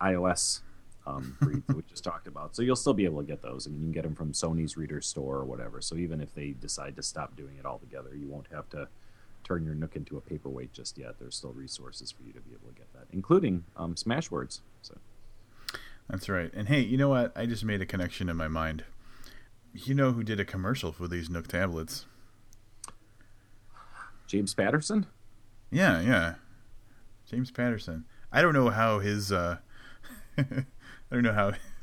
iOS 0.00 0.60
um, 1.06 1.36
that 1.66 1.76
we 1.76 1.82
just 1.82 2.02
talked 2.02 2.28
about. 2.28 2.56
So 2.56 2.62
you'll 2.62 2.76
still 2.76 2.94
be 2.94 3.04
able 3.04 3.20
to 3.20 3.26
get 3.26 3.42
those. 3.42 3.66
I 3.66 3.70
mean, 3.70 3.80
you 3.80 3.86
can 3.88 3.92
get 3.92 4.04
them 4.04 4.14
from 4.14 4.32
Sony's 4.32 4.78
Reader 4.78 5.02
Store 5.02 5.36
or 5.36 5.44
whatever. 5.44 5.82
So 5.82 5.96
even 5.96 6.22
if 6.22 6.34
they 6.34 6.52
decide 6.52 6.96
to 6.96 7.02
stop 7.02 7.36
doing 7.36 7.56
it 7.58 7.66
altogether, 7.66 8.14
you 8.14 8.26
won't 8.26 8.46
have 8.50 8.70
to 8.70 8.88
turn 9.50 9.64
your 9.64 9.74
Nook 9.74 9.96
into 9.96 10.16
a 10.16 10.20
paperweight 10.20 10.72
just 10.72 10.96
yet. 10.96 11.18
There's 11.18 11.34
still 11.34 11.52
resources 11.52 12.12
for 12.12 12.22
you 12.22 12.32
to 12.32 12.40
be 12.40 12.52
able 12.52 12.68
to 12.68 12.74
get 12.74 12.92
that, 12.92 13.06
including 13.12 13.64
um, 13.76 13.96
Smashwords. 13.96 14.60
So 14.82 14.96
that's 16.08 16.28
right. 16.28 16.52
And 16.54 16.68
hey, 16.68 16.80
you 16.80 16.96
know 16.96 17.08
what? 17.08 17.32
I 17.36 17.46
just 17.46 17.64
made 17.64 17.80
a 17.80 17.86
connection 17.86 18.28
in 18.28 18.36
my 18.36 18.46
mind. 18.46 18.84
You 19.74 19.94
know 19.94 20.12
who 20.12 20.22
did 20.22 20.38
a 20.38 20.44
commercial 20.44 20.92
for 20.92 21.08
these 21.08 21.28
Nook 21.28 21.48
tablets? 21.48 22.06
James 24.28 24.54
Patterson. 24.54 25.06
Yeah, 25.72 26.00
yeah. 26.00 26.34
James 27.28 27.50
Patterson. 27.50 28.04
I 28.30 28.42
don't 28.42 28.54
know 28.54 28.70
how 28.70 29.00
his 29.00 29.32
uh, 29.32 29.58
I 30.38 30.44
don't 31.10 31.22
know 31.22 31.32
how. 31.32 31.52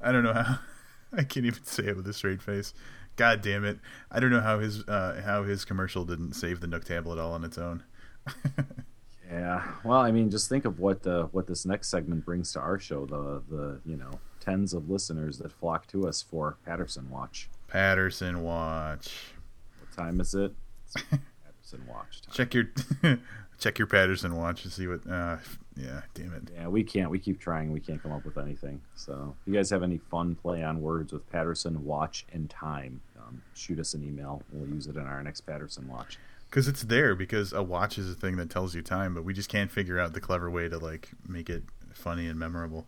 I 0.00 0.10
don't 0.10 0.24
know 0.24 0.32
how. 0.32 0.58
I 1.12 1.22
can't 1.22 1.46
even 1.46 1.64
say 1.64 1.84
it 1.84 1.96
with 1.96 2.08
a 2.08 2.12
straight 2.12 2.42
face. 2.42 2.74
God 3.20 3.42
damn 3.42 3.66
it! 3.66 3.78
I 4.10 4.18
don't 4.18 4.30
know 4.30 4.40
how 4.40 4.60
his 4.60 4.82
uh, 4.88 5.20
how 5.22 5.42
his 5.42 5.66
commercial 5.66 6.06
didn't 6.06 6.32
save 6.32 6.60
the 6.60 6.66
Nook 6.66 6.84
tablet 6.84 7.18
all 7.18 7.34
on 7.34 7.44
its 7.44 7.58
own. 7.58 7.82
yeah, 9.30 9.62
well, 9.84 10.00
I 10.00 10.10
mean, 10.10 10.30
just 10.30 10.48
think 10.48 10.64
of 10.64 10.78
what 10.78 11.06
uh, 11.06 11.24
what 11.24 11.46
this 11.46 11.66
next 11.66 11.88
segment 11.90 12.24
brings 12.24 12.50
to 12.54 12.60
our 12.60 12.78
show. 12.78 13.04
The 13.04 13.42
the 13.54 13.80
you 13.84 13.98
know 13.98 14.20
tens 14.40 14.72
of 14.72 14.88
listeners 14.88 15.36
that 15.36 15.52
flock 15.52 15.86
to 15.88 16.08
us 16.08 16.22
for 16.22 16.56
Patterson 16.64 17.10
Watch. 17.10 17.50
Patterson 17.68 18.42
Watch. 18.42 19.34
What 19.80 19.94
time 19.94 20.18
is 20.18 20.34
it? 20.34 20.54
Patterson 20.94 21.86
Watch. 21.86 22.22
Time. 22.22 22.32
Check 22.32 22.54
your 22.54 22.70
check 23.58 23.78
your 23.78 23.86
Patterson 23.86 24.34
Watch 24.34 24.64
and 24.64 24.72
see 24.72 24.86
what. 24.86 25.06
Uh, 25.06 25.36
yeah, 25.76 26.00
damn 26.14 26.32
it. 26.32 26.50
Yeah, 26.54 26.68
we 26.68 26.82
can't. 26.84 27.10
We 27.10 27.18
keep 27.18 27.38
trying. 27.38 27.70
We 27.70 27.80
can't 27.80 28.02
come 28.02 28.12
up 28.12 28.24
with 28.24 28.38
anything. 28.38 28.80
So, 28.94 29.36
if 29.40 29.46
you 29.46 29.54
guys 29.54 29.68
have 29.68 29.82
any 29.82 29.98
fun 29.98 30.36
play 30.36 30.62
on 30.62 30.80
words 30.80 31.12
with 31.12 31.30
Patterson 31.30 31.84
Watch 31.84 32.26
and 32.32 32.48
time, 32.48 33.02
um, 33.30 33.42
shoot 33.54 33.78
us 33.78 33.94
an 33.94 34.04
email. 34.04 34.42
We'll 34.52 34.68
use 34.68 34.86
it 34.86 34.96
in 34.96 35.06
our 35.06 35.22
next 35.22 35.42
Patterson 35.42 35.88
Watch. 35.88 36.18
Because 36.48 36.68
it's 36.68 36.82
there. 36.82 37.14
Because 37.14 37.52
a 37.52 37.62
watch 37.62 37.98
is 37.98 38.10
a 38.10 38.14
thing 38.14 38.36
that 38.36 38.50
tells 38.50 38.74
you 38.74 38.82
time, 38.82 39.14
but 39.14 39.24
we 39.24 39.32
just 39.32 39.48
can't 39.48 39.70
figure 39.70 39.98
out 39.98 40.12
the 40.12 40.20
clever 40.20 40.50
way 40.50 40.68
to 40.68 40.78
like 40.78 41.10
make 41.26 41.48
it 41.48 41.62
funny 41.94 42.26
and 42.26 42.38
memorable. 42.38 42.86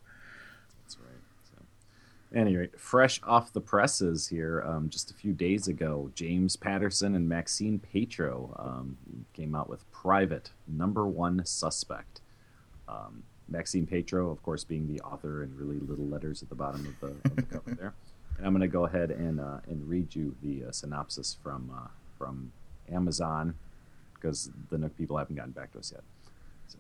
That's 0.83 0.99
right. 0.99 1.21
So, 1.45 2.39
any 2.39 2.57
rate, 2.57 2.79
fresh 2.79 3.21
off 3.23 3.53
the 3.53 3.61
presses 3.61 4.29
here, 4.29 4.63
um, 4.67 4.89
just 4.89 5.11
a 5.11 5.15
few 5.15 5.33
days 5.33 5.69
ago, 5.69 6.11
James 6.15 6.57
Patterson 6.57 7.15
and 7.15 7.29
Maxine 7.29 7.79
Paetro 7.79 8.55
um, 8.59 8.97
came 9.33 9.55
out 9.55 9.69
with 9.69 9.91
Private 9.93 10.51
Number 10.67 11.07
One 11.07 11.45
Suspect. 11.45 12.21
Um, 12.89 13.23
Maxine 13.49 13.87
Paetro, 13.87 14.31
of 14.31 14.43
course, 14.43 14.65
being 14.65 14.93
the 14.93 15.01
author 15.03 15.43
in 15.43 15.57
really 15.57 15.79
little 15.79 16.07
letters 16.07 16.43
at 16.43 16.49
the 16.49 16.55
bottom 16.55 16.87
of 16.87 17.01
the, 17.01 17.29
of 17.29 17.37
the 17.37 17.43
cover 17.43 17.75
there. 17.75 17.95
And 18.37 18.47
I'm 18.47 18.53
going 18.53 18.61
to 18.63 18.69
go 18.69 18.87
ahead 18.87 19.11
and 19.11 19.41
uh, 19.41 19.59
and 19.67 19.89
read 19.89 20.15
you 20.15 20.35
the 20.43 20.65
uh, 20.69 20.73
synopsis 20.73 21.37
from 21.43 21.71
uh, 21.75 21.89
from 22.19 22.53
Amazon 22.91 23.55
because 24.15 24.51
the 24.71 24.79
Nook 24.79 24.97
people 24.97 25.19
haven't 25.19 25.37
gotten 25.37 25.53
back 25.53 25.73
to 25.73 25.79
us 25.79 25.93
yet. 25.93 26.03
So, 26.69 26.79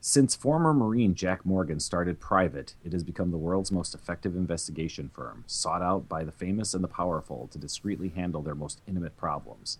since 0.00 0.34
former 0.34 0.74
Marine 0.74 1.14
Jack 1.14 1.44
Morgan 1.46 1.80
started 1.80 2.20
Private, 2.20 2.74
it 2.84 2.92
has 2.92 3.02
become 3.02 3.30
the 3.30 3.38
world's 3.38 3.72
most 3.72 3.94
effective 3.94 4.36
investigation 4.36 5.10
firm, 5.14 5.44
sought 5.46 5.82
out 5.82 6.08
by 6.08 6.24
the 6.24 6.32
famous 6.32 6.74
and 6.74 6.84
the 6.84 6.88
powerful 6.88 7.48
to 7.52 7.58
discreetly 7.58 8.10
handle 8.10 8.42
their 8.42 8.54
most 8.54 8.80
intimate 8.86 9.16
problems. 9.16 9.78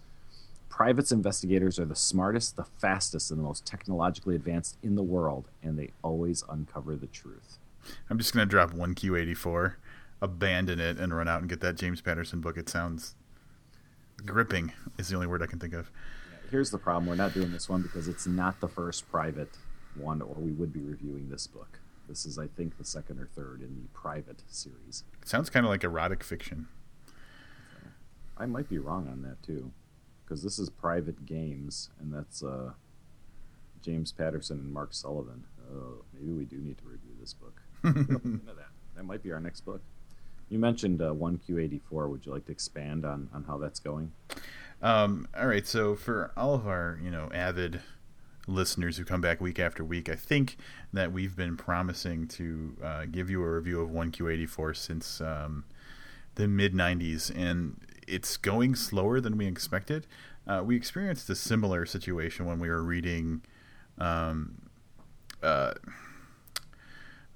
Private's 0.68 1.11
investigators 1.11 1.78
are 1.78 1.84
the 1.84 1.96
smartest, 1.96 2.57
the 2.57 2.64
fastest, 2.64 3.30
and 3.30 3.40
the 3.40 3.44
most 3.44 3.66
technologically 3.66 4.36
advanced 4.36 4.76
in 4.82 4.94
the 4.94 5.03
world, 5.03 5.49
and 5.62 5.78
they 5.78 5.90
always 6.03 6.44
uncover 6.49 6.94
the 6.94 7.09
truth. 7.09 7.59
I'm 8.09 8.18
just 8.18 8.32
going 8.32 8.46
to 8.46 8.51
drop 8.51 8.72
one 8.72 8.94
Q84, 8.94 9.74
abandon 10.21 10.81
it, 10.81 10.99
and 10.99 11.14
run 11.14 11.29
out 11.29 11.41
and 11.41 11.49
get 11.49 11.61
that 11.61 11.77
James 11.77 12.01
Patterson 12.01 12.41
book. 12.41 12.57
It 12.57 12.69
sounds 12.69 13.14
gripping, 14.25 14.73
is 14.99 15.09
the 15.09 15.14
only 15.14 15.27
word 15.27 15.43
I 15.43 15.47
can 15.47 15.59
think 15.59 15.75
of. 15.75 15.91
Here's 16.51 16.71
the 16.71 16.79
problem 16.79 17.07
we're 17.07 17.14
not 17.14 17.35
doing 17.35 17.53
this 17.53 17.69
one 17.69 17.83
because 17.83 18.09
it's 18.09 18.27
not 18.27 18.61
the 18.61 18.69
first 18.69 19.11
private 19.11 19.51
one, 19.95 20.23
or 20.23 20.35
we 20.37 20.53
would 20.53 20.73
be 20.73 20.81
reviewing 20.81 21.29
this 21.29 21.47
book. 21.47 21.81
This 22.09 22.25
is, 22.25 22.39
I 22.39 22.47
think, 22.47 22.79
the 22.79 22.85
second 22.85 23.21
or 23.21 23.27
third 23.27 23.61
in 23.61 23.83
the 23.83 23.89
private 23.93 24.43
series. 24.49 25.05
It 25.21 25.29
sounds 25.29 25.51
kind 25.51 25.66
of 25.66 25.71
like 25.71 25.85
erotic 25.85 26.25
fiction. 26.25 26.69
I 28.39 28.47
might 28.47 28.69
be 28.69 28.79
wrong 28.79 29.09
on 29.09 29.23
that, 29.23 29.43
too 29.43 29.73
because 30.29 30.43
this 30.43 30.59
is 30.59 30.69
private 30.69 31.25
games, 31.25 31.89
and 31.99 32.12
that's 32.12 32.43
uh, 32.43 32.73
James 33.83 34.12
Patterson 34.12 34.59
and 34.59 34.73
Mark 34.73 34.93
Sullivan. 34.93 35.45
Oh, 35.73 36.05
maybe 36.12 36.33
we 36.33 36.45
do 36.45 36.59
need 36.59 36.77
to 36.79 36.85
review 36.85 37.12
this 37.19 37.33
book. 37.33 37.62
that. 37.83 38.66
that 38.95 39.05
might 39.05 39.23
be 39.23 39.33
our 39.33 39.41
next 39.41 39.62
book. 39.62 39.81
You 40.49 40.59
mentioned 40.59 41.03
uh, 41.03 41.12
1Q84. 41.12 42.09
Would 42.09 42.26
you 42.26 42.32
like 42.32 42.46
to 42.46 42.53
expand 42.53 43.05
on, 43.05 43.28
on 43.34 43.44
how 43.44 43.59
that's 43.59 43.80
going? 43.80 44.12
Um, 44.82 45.28
all 45.36 45.46
right. 45.46 45.66
So 45.66 45.94
for 45.94 46.32
all 46.36 46.55
of 46.55 46.66
our 46.66 46.99
you 47.03 47.11
know 47.11 47.28
avid 47.34 47.80
listeners 48.46 48.96
who 48.96 49.05
come 49.05 49.20
back 49.20 49.40
week 49.40 49.59
after 49.59 49.84
week, 49.84 50.09
I 50.09 50.14
think 50.14 50.57
that 50.92 51.12
we've 51.12 51.36
been 51.36 51.57
promising 51.57 52.26
to 52.28 52.76
uh, 52.82 53.05
give 53.11 53.28
you 53.28 53.42
a 53.42 53.51
review 53.51 53.80
of 53.80 53.90
1Q84 53.90 54.76
since 54.76 55.20
um, 55.20 55.64
the 56.36 56.49
mid 56.49 56.72
90s, 56.72 57.34
and 57.34 57.80
it's 58.07 58.36
going 58.36 58.74
slower 58.74 59.20
than 59.20 59.36
we 59.36 59.46
expected. 59.46 60.07
Uh, 60.46 60.62
we 60.64 60.76
experienced 60.76 61.28
a 61.28 61.34
similar 61.34 61.84
situation 61.84 62.46
when 62.46 62.59
we 62.59 62.68
were 62.68 62.82
reading. 62.82 63.42
Um, 63.99 64.62
uh, 65.42 65.74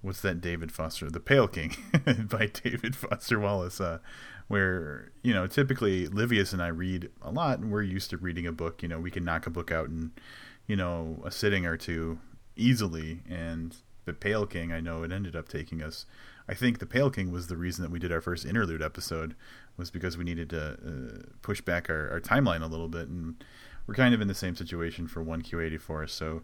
what's 0.03 0.21
that 0.21 0.41
David 0.41 0.73
Foster, 0.73 1.09
The 1.09 1.21
Pale 1.21 1.49
King 1.49 1.77
by 2.29 2.47
David 2.47 2.95
Foster 2.95 3.39
Wallace, 3.39 3.81
uh, 3.81 3.99
where, 4.49 5.13
you 5.23 5.33
know, 5.33 5.47
typically 5.47 6.09
Livius 6.09 6.53
and 6.53 6.61
I 6.61 6.67
read 6.67 7.09
a 7.23 7.31
lot 7.31 7.61
and 7.61 7.71
we're 7.71 7.83
used 7.83 8.11
to 8.11 8.17
reading 8.19 8.47
a 8.47 8.53
book. 8.53 8.83
You 8.83 8.89
know, 8.89 8.99
we 8.99 9.11
can 9.11 9.25
knock 9.25 9.47
a 9.47 9.51
book 9.51 9.71
out 9.71 9.87
in, 9.87 10.11
you 10.67 10.77
know, 10.77 11.23
a 11.25 11.31
sitting 11.31 11.65
or 11.65 11.77
two 11.77 12.19
easily. 12.57 13.21
And 13.31 13.77
The 14.05 14.13
Pale 14.13 14.47
King, 14.47 14.73
I 14.73 14.81
know 14.81 15.05
it 15.05 15.13
ended 15.13 15.37
up 15.37 15.49
taking 15.49 15.83
us. 15.83 16.05
I 16.49 16.55
think 16.55 16.81
The 16.81 16.87
Pale 16.87 17.11
King 17.11 17.31
was 17.31 17.47
the 17.47 17.57
reason 17.57 17.83
that 17.83 17.91
we 17.93 18.01
did 18.01 18.13
our 18.13 18.21
first 18.21 18.45
interlude 18.45 18.83
episode, 18.83 19.37
was 19.77 19.91
because 19.91 20.19
we 20.19 20.25
needed 20.25 20.51
to 20.51 20.73
uh, 20.73 21.23
push 21.41 21.61
back 21.61 21.89
our, 21.89 22.11
our 22.11 22.21
timeline 22.21 22.63
a 22.63 22.67
little 22.67 22.89
bit. 22.89 23.07
And 23.09 23.43
we're 23.87 23.95
kind 23.95 24.15
of 24.15 24.21
in 24.21 24.29
the 24.29 24.35
same 24.35 24.57
situation 24.57 25.07
for 25.07 25.25
1Q84. 25.25 26.11
So 26.11 26.43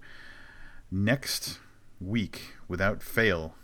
next 0.91 1.59
week 2.01 2.55
without 2.67 3.03
fail. 3.03 3.55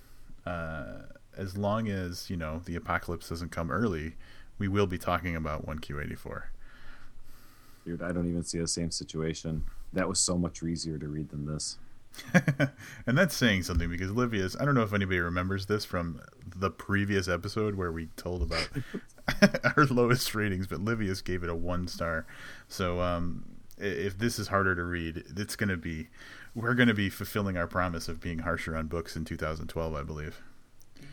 Uh, 0.47 1.03
as 1.37 1.57
long 1.57 1.89
as 1.89 2.31
you 2.31 2.37
know 2.37 2.61
the 2.65 2.77
apocalypse 2.77 3.29
doesn't 3.29 3.51
come 3.51 3.71
early, 3.71 4.15
we 4.59 4.69
will 4.69 4.87
be 4.87 4.99
talking 4.99 5.37
about 5.37 5.67
one 5.67 5.79
Q 5.79 6.01
eighty 6.01 6.15
four. 6.15 6.51
Dude, 7.85 8.03
I 8.03 8.13
don't 8.13 8.29
even 8.29 8.43
see 8.43 8.59
the 8.59 8.69
same 8.69 8.91
situation. 8.91 9.65
That 9.93 10.09
was 10.09 10.19
so 10.19 10.39
much 10.39 10.63
easier 10.63 10.99
to 10.99 11.07
read 11.07 11.31
than 11.31 11.47
this. 11.47 11.79
and 13.07 13.19
that's 13.19 13.35
saying 13.35 13.63
something 13.65 13.91
because 13.91 14.11
Livius, 14.11 14.57
I 14.61 14.65
don't 14.65 14.75
know 14.75 14.83
if 14.83 14.93
anybody 14.93 15.19
remembers 15.19 15.67
this 15.67 15.85
from 15.85 16.21
the 16.57 16.71
previous 16.71 17.29
episode 17.29 17.75
where 17.75 17.91
we 17.91 18.07
told 18.17 18.43
about 18.43 18.69
our 19.77 19.85
lowest 19.87 20.35
ratings, 20.35 20.67
but 20.67 20.81
Livius 20.81 21.25
gave 21.25 21.43
it 21.43 21.51
a 21.51 21.55
one 21.55 21.89
star. 21.89 22.27
So 22.69 23.01
um, 23.01 23.45
if 23.79 24.19
this 24.19 24.39
is 24.39 24.49
harder 24.49 24.75
to 24.75 24.85
read, 24.85 25.25
it's 25.37 25.57
going 25.57 25.69
to 25.71 25.77
be 25.77 26.09
we're 26.55 26.75
going 26.75 26.89
to 26.89 26.95
be 26.95 27.09
fulfilling 27.09 27.57
our 27.57 27.67
promise 27.67 28.09
of 28.09 28.21
being 28.21 28.41
harsher 28.41 28.77
on 28.77 28.87
books 28.87 29.17
in 29.17 29.25
2012, 29.25 29.95
I 29.95 30.03
believe. 30.03 30.41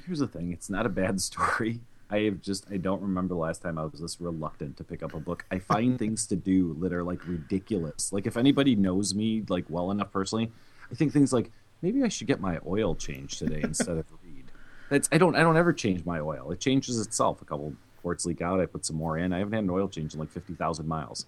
Here's 0.06 0.20
the 0.20 0.28
thing: 0.28 0.52
it's 0.52 0.70
not 0.70 0.86
a 0.86 0.90
bad 0.90 1.22
story. 1.22 1.82
I 2.10 2.20
have 2.24 2.42
just 2.42 2.66
I 2.70 2.78
don't 2.78 3.02
remember 3.02 3.34
the 3.34 3.40
last 3.40 3.62
time 3.62 3.78
I 3.78 3.86
was 3.86 4.02
this 4.02 4.20
reluctant 4.20 4.76
to 4.78 4.84
pick 4.84 5.02
up 5.02 5.14
a 5.14 5.20
book. 5.20 5.46
I 5.50 5.60
find 5.60 5.98
things 5.98 6.28
to 6.28 6.36
do 6.36 6.76
that 6.82 6.92
are 6.92 7.04
like 7.04 7.26
ridiculous. 7.26 8.12
Like 8.12 8.28
if 8.28 8.36
anybody 8.36 8.76
knows 8.76 9.16
me 9.16 9.44
like 9.48 9.66
well 9.70 9.92
enough 9.92 10.12
personally, 10.12 10.52
I 10.92 10.96
think 10.96 11.14
things 11.14 11.32
like 11.32 11.52
maybe 11.82 12.04
I 12.04 12.10
should 12.10 12.28
get 12.28 12.42
my 12.42 12.60
oil 12.68 12.96
changed 12.96 13.40
today 13.40 13.62
instead 13.64 13.98
of 13.98 14.06
read. 14.24 14.52
That's 14.90 15.08
I 15.12 15.18
don't 15.18 15.38
I 15.38 15.40
don't 15.40 15.56
ever 15.56 15.72
change 15.72 16.06
my 16.06 16.20
oil. 16.20 16.52
It 16.52 16.60
changes 16.60 17.00
itself. 17.00 17.42
A 17.42 17.46
couple 17.46 17.74
quarts 18.02 18.26
leak 18.26 18.42
out, 18.42 18.60
I 18.60 18.66
put 18.66 18.86
some 18.86 18.98
more 18.98 19.18
in. 19.18 19.32
I 19.32 19.38
haven't 19.40 19.54
had 19.54 19.64
an 19.64 19.70
oil 19.70 19.88
change 19.88 20.14
in 20.14 20.20
like 20.20 20.32
fifty 20.32 20.54
thousand 20.54 20.90
miles, 20.90 21.28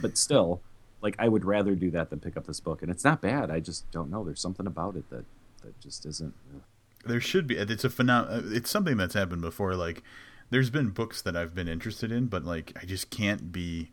but 0.00 0.18
still, 0.18 0.60
like 1.04 1.14
I 1.18 1.28
would 1.28 1.44
rather 1.44 1.76
do 1.76 1.90
that 1.92 2.10
than 2.10 2.18
pick 2.18 2.36
up 2.36 2.46
this 2.46 2.58
book. 2.58 2.82
And 2.82 2.90
it's 2.90 3.04
not 3.04 3.20
bad. 3.20 3.50
I 3.50 3.60
just 3.60 3.88
don't 3.92 4.10
know. 4.10 4.24
There's 4.24 4.40
something 4.40 4.66
about 4.66 4.96
it 4.96 5.08
that 5.10 5.24
that 5.62 5.78
just 5.78 6.04
isn't. 6.06 6.34
Uh... 6.52 6.60
There 7.06 7.20
should 7.20 7.46
be. 7.46 7.56
It's 7.56 7.84
a 7.84 7.90
phenom- 7.90 8.30
uh, 8.30 8.54
It's 8.56 8.70
something 8.70 8.96
that's 8.96 9.14
happened 9.14 9.42
before. 9.42 9.76
Like 9.76 10.02
there's 10.50 10.70
been 10.70 10.90
books 10.90 11.22
that 11.22 11.36
I've 11.36 11.54
been 11.54 11.68
interested 11.68 12.10
in, 12.10 12.26
but 12.26 12.44
like 12.44 12.72
I 12.80 12.86
just 12.86 13.10
can't 13.10 13.52
be 13.52 13.90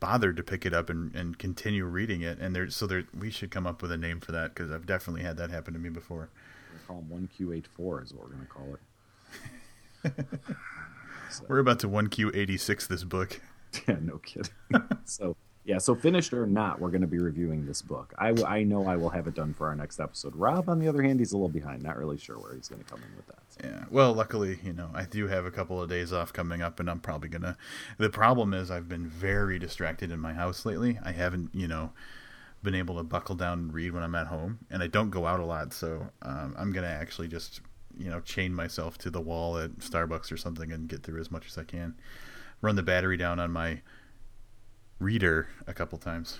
bothered 0.00 0.36
to 0.36 0.42
pick 0.42 0.64
it 0.64 0.72
up 0.72 0.88
and, 0.88 1.14
and 1.14 1.38
continue 1.38 1.84
reading 1.84 2.22
it. 2.22 2.38
And 2.38 2.56
there, 2.56 2.68
so 2.70 2.86
there, 2.88 3.04
we 3.16 3.30
should 3.30 3.50
come 3.52 3.66
up 3.66 3.82
with 3.82 3.92
a 3.92 3.96
name 3.96 4.20
for 4.20 4.32
that 4.32 4.54
because 4.54 4.70
I've 4.70 4.86
definitely 4.86 5.22
had 5.22 5.36
that 5.36 5.50
happen 5.50 5.74
to 5.74 5.80
me 5.80 5.90
before. 5.90 6.28
We'll 6.72 6.80
call 6.86 6.96
them 6.96 7.10
one 7.10 7.28
Q 7.28 7.52
eight 7.52 7.66
four 7.66 8.02
is 8.02 8.12
what 8.14 8.24
we're 8.24 8.34
going 8.34 8.46
to 8.46 8.52
call 8.52 8.74
it. 10.14 10.26
so. 11.30 11.44
We're 11.48 11.58
about 11.58 11.80
to 11.80 11.88
one 11.88 12.08
Q 12.08 12.30
eighty 12.34 12.56
six 12.56 12.86
this 12.86 13.04
book. 13.04 13.40
Yeah, 13.88 13.96
no 14.02 14.18
kidding. 14.18 14.52
so 15.06 15.34
yeah, 15.64 15.78
so 15.78 15.94
finished 15.94 16.32
or 16.32 16.44
not, 16.44 16.80
we're 16.80 16.90
going 16.90 17.02
to 17.02 17.06
be 17.06 17.18
reviewing 17.18 17.64
this 17.64 17.82
book. 17.82 18.12
I, 18.18 18.34
I 18.46 18.62
know 18.64 18.86
I 18.86 18.96
will 18.96 19.10
have 19.10 19.28
it 19.28 19.34
done 19.34 19.54
for 19.54 19.68
our 19.68 19.76
next 19.76 20.00
episode. 20.00 20.34
Robb, 20.34 20.68
on 20.68 20.80
the 20.80 20.88
other 20.88 21.02
hand, 21.02 21.20
he's 21.20 21.32
a 21.32 21.36
little 21.36 21.48
behind. 21.48 21.82
Not 21.82 21.96
really 21.96 22.18
sure 22.18 22.36
where 22.36 22.54
he's 22.54 22.66
going 22.66 22.82
to 22.82 22.90
come 22.90 23.00
in 23.00 23.16
with 23.16 23.26
that. 23.28 23.38
So. 23.48 23.60
Yeah, 23.68 23.84
well, 23.88 24.12
luckily, 24.12 24.58
you 24.64 24.72
know, 24.72 24.90
I 24.92 25.04
do 25.04 25.28
have 25.28 25.44
a 25.44 25.52
couple 25.52 25.80
of 25.80 25.88
days 25.88 26.12
off 26.12 26.32
coming 26.32 26.62
up, 26.62 26.80
and 26.80 26.90
I'm 26.90 26.98
probably 26.98 27.28
going 27.28 27.42
to. 27.42 27.56
The 27.98 28.10
problem 28.10 28.54
is, 28.54 28.72
I've 28.72 28.88
been 28.88 29.06
very 29.06 29.60
distracted 29.60 30.10
in 30.10 30.18
my 30.18 30.32
house 30.32 30.66
lately. 30.66 30.98
I 31.04 31.12
haven't, 31.12 31.54
you 31.54 31.68
know, 31.68 31.92
been 32.64 32.74
able 32.74 32.96
to 32.96 33.04
buckle 33.04 33.36
down 33.36 33.58
and 33.60 33.72
read 33.72 33.92
when 33.92 34.02
I'm 34.02 34.16
at 34.16 34.26
home, 34.26 34.58
and 34.68 34.82
I 34.82 34.88
don't 34.88 35.10
go 35.10 35.26
out 35.26 35.38
a 35.38 35.44
lot, 35.44 35.72
so 35.72 36.08
um, 36.22 36.56
I'm 36.58 36.72
going 36.72 36.84
to 36.84 36.92
actually 36.92 37.28
just, 37.28 37.60
you 37.96 38.10
know, 38.10 38.20
chain 38.20 38.52
myself 38.52 38.98
to 38.98 39.10
the 39.10 39.20
wall 39.20 39.58
at 39.58 39.78
Starbucks 39.78 40.32
or 40.32 40.36
something 40.36 40.72
and 40.72 40.88
get 40.88 41.04
through 41.04 41.20
as 41.20 41.30
much 41.30 41.46
as 41.46 41.56
I 41.56 41.62
can. 41.62 41.94
Run 42.62 42.74
the 42.74 42.82
battery 42.82 43.16
down 43.16 43.38
on 43.38 43.52
my 43.52 43.80
reader 45.02 45.48
a 45.66 45.74
couple 45.74 45.98
times. 45.98 46.38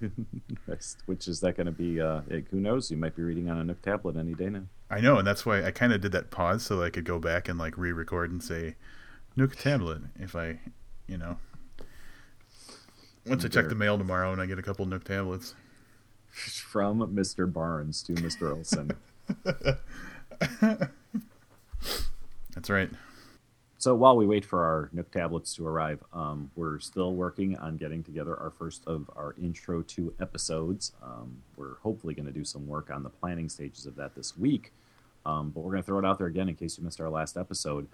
Which 1.06 1.28
is 1.28 1.40
that 1.40 1.56
going 1.56 1.66
to 1.66 1.72
be? 1.72 2.00
Uh, 2.00 2.20
who 2.50 2.60
knows? 2.60 2.90
You 2.90 2.96
might 2.96 3.16
be 3.16 3.22
reading 3.22 3.48
on 3.48 3.58
a 3.58 3.64
Nook 3.64 3.82
tablet 3.82 4.16
any 4.16 4.34
day 4.34 4.48
now. 4.48 4.64
I 4.90 5.00
know, 5.00 5.18
and 5.18 5.26
that's 5.26 5.46
why 5.46 5.64
I 5.64 5.70
kind 5.70 5.92
of 5.92 6.00
did 6.00 6.12
that 6.12 6.30
pause 6.30 6.64
so 6.64 6.82
I 6.82 6.90
could 6.90 7.04
go 7.04 7.18
back 7.18 7.48
and 7.48 7.58
like 7.58 7.76
re-record 7.76 8.30
and 8.30 8.42
say 8.42 8.76
Nook 9.36 9.56
tablet 9.56 10.02
if 10.18 10.34
I, 10.34 10.60
you 11.06 11.16
know, 11.16 11.38
once 13.26 13.44
I 13.44 13.48
check 13.48 13.68
the 13.68 13.74
mail 13.74 13.98
tomorrow 13.98 14.32
and 14.32 14.40
I 14.40 14.46
get 14.46 14.58
a 14.58 14.62
couple 14.62 14.86
Nook 14.86 15.04
tablets 15.04 15.54
from 16.30 17.00
Mr. 17.14 17.50
Barnes 17.50 18.02
to 18.04 18.14
Mr. 18.14 18.56
Olson. 18.56 18.92
that's 22.54 22.70
right. 22.70 22.90
So 23.80 23.94
while 23.94 24.14
we 24.14 24.26
wait 24.26 24.44
for 24.44 24.62
our 24.62 24.90
Nook 24.92 25.10
tablets 25.10 25.54
to 25.54 25.66
arrive, 25.66 26.04
um, 26.12 26.50
we're 26.54 26.80
still 26.80 27.14
working 27.14 27.56
on 27.56 27.78
getting 27.78 28.02
together 28.02 28.36
our 28.36 28.50
first 28.50 28.86
of 28.86 29.10
our 29.16 29.34
intro 29.42 29.80
to 29.80 30.12
episodes. 30.20 30.92
Um, 31.02 31.38
we're 31.56 31.76
hopefully 31.76 32.12
going 32.12 32.26
to 32.26 32.32
do 32.32 32.44
some 32.44 32.66
work 32.66 32.90
on 32.90 33.02
the 33.02 33.08
planning 33.08 33.48
stages 33.48 33.86
of 33.86 33.96
that 33.96 34.14
this 34.14 34.36
week, 34.36 34.74
um, 35.24 35.48
but 35.48 35.60
we're 35.60 35.70
going 35.70 35.82
to 35.82 35.86
throw 35.86 35.98
it 35.98 36.04
out 36.04 36.18
there 36.18 36.26
again 36.26 36.50
in 36.50 36.56
case 36.56 36.76
you 36.76 36.84
missed 36.84 37.00
our 37.00 37.08
last 37.08 37.38
episode. 37.38 37.88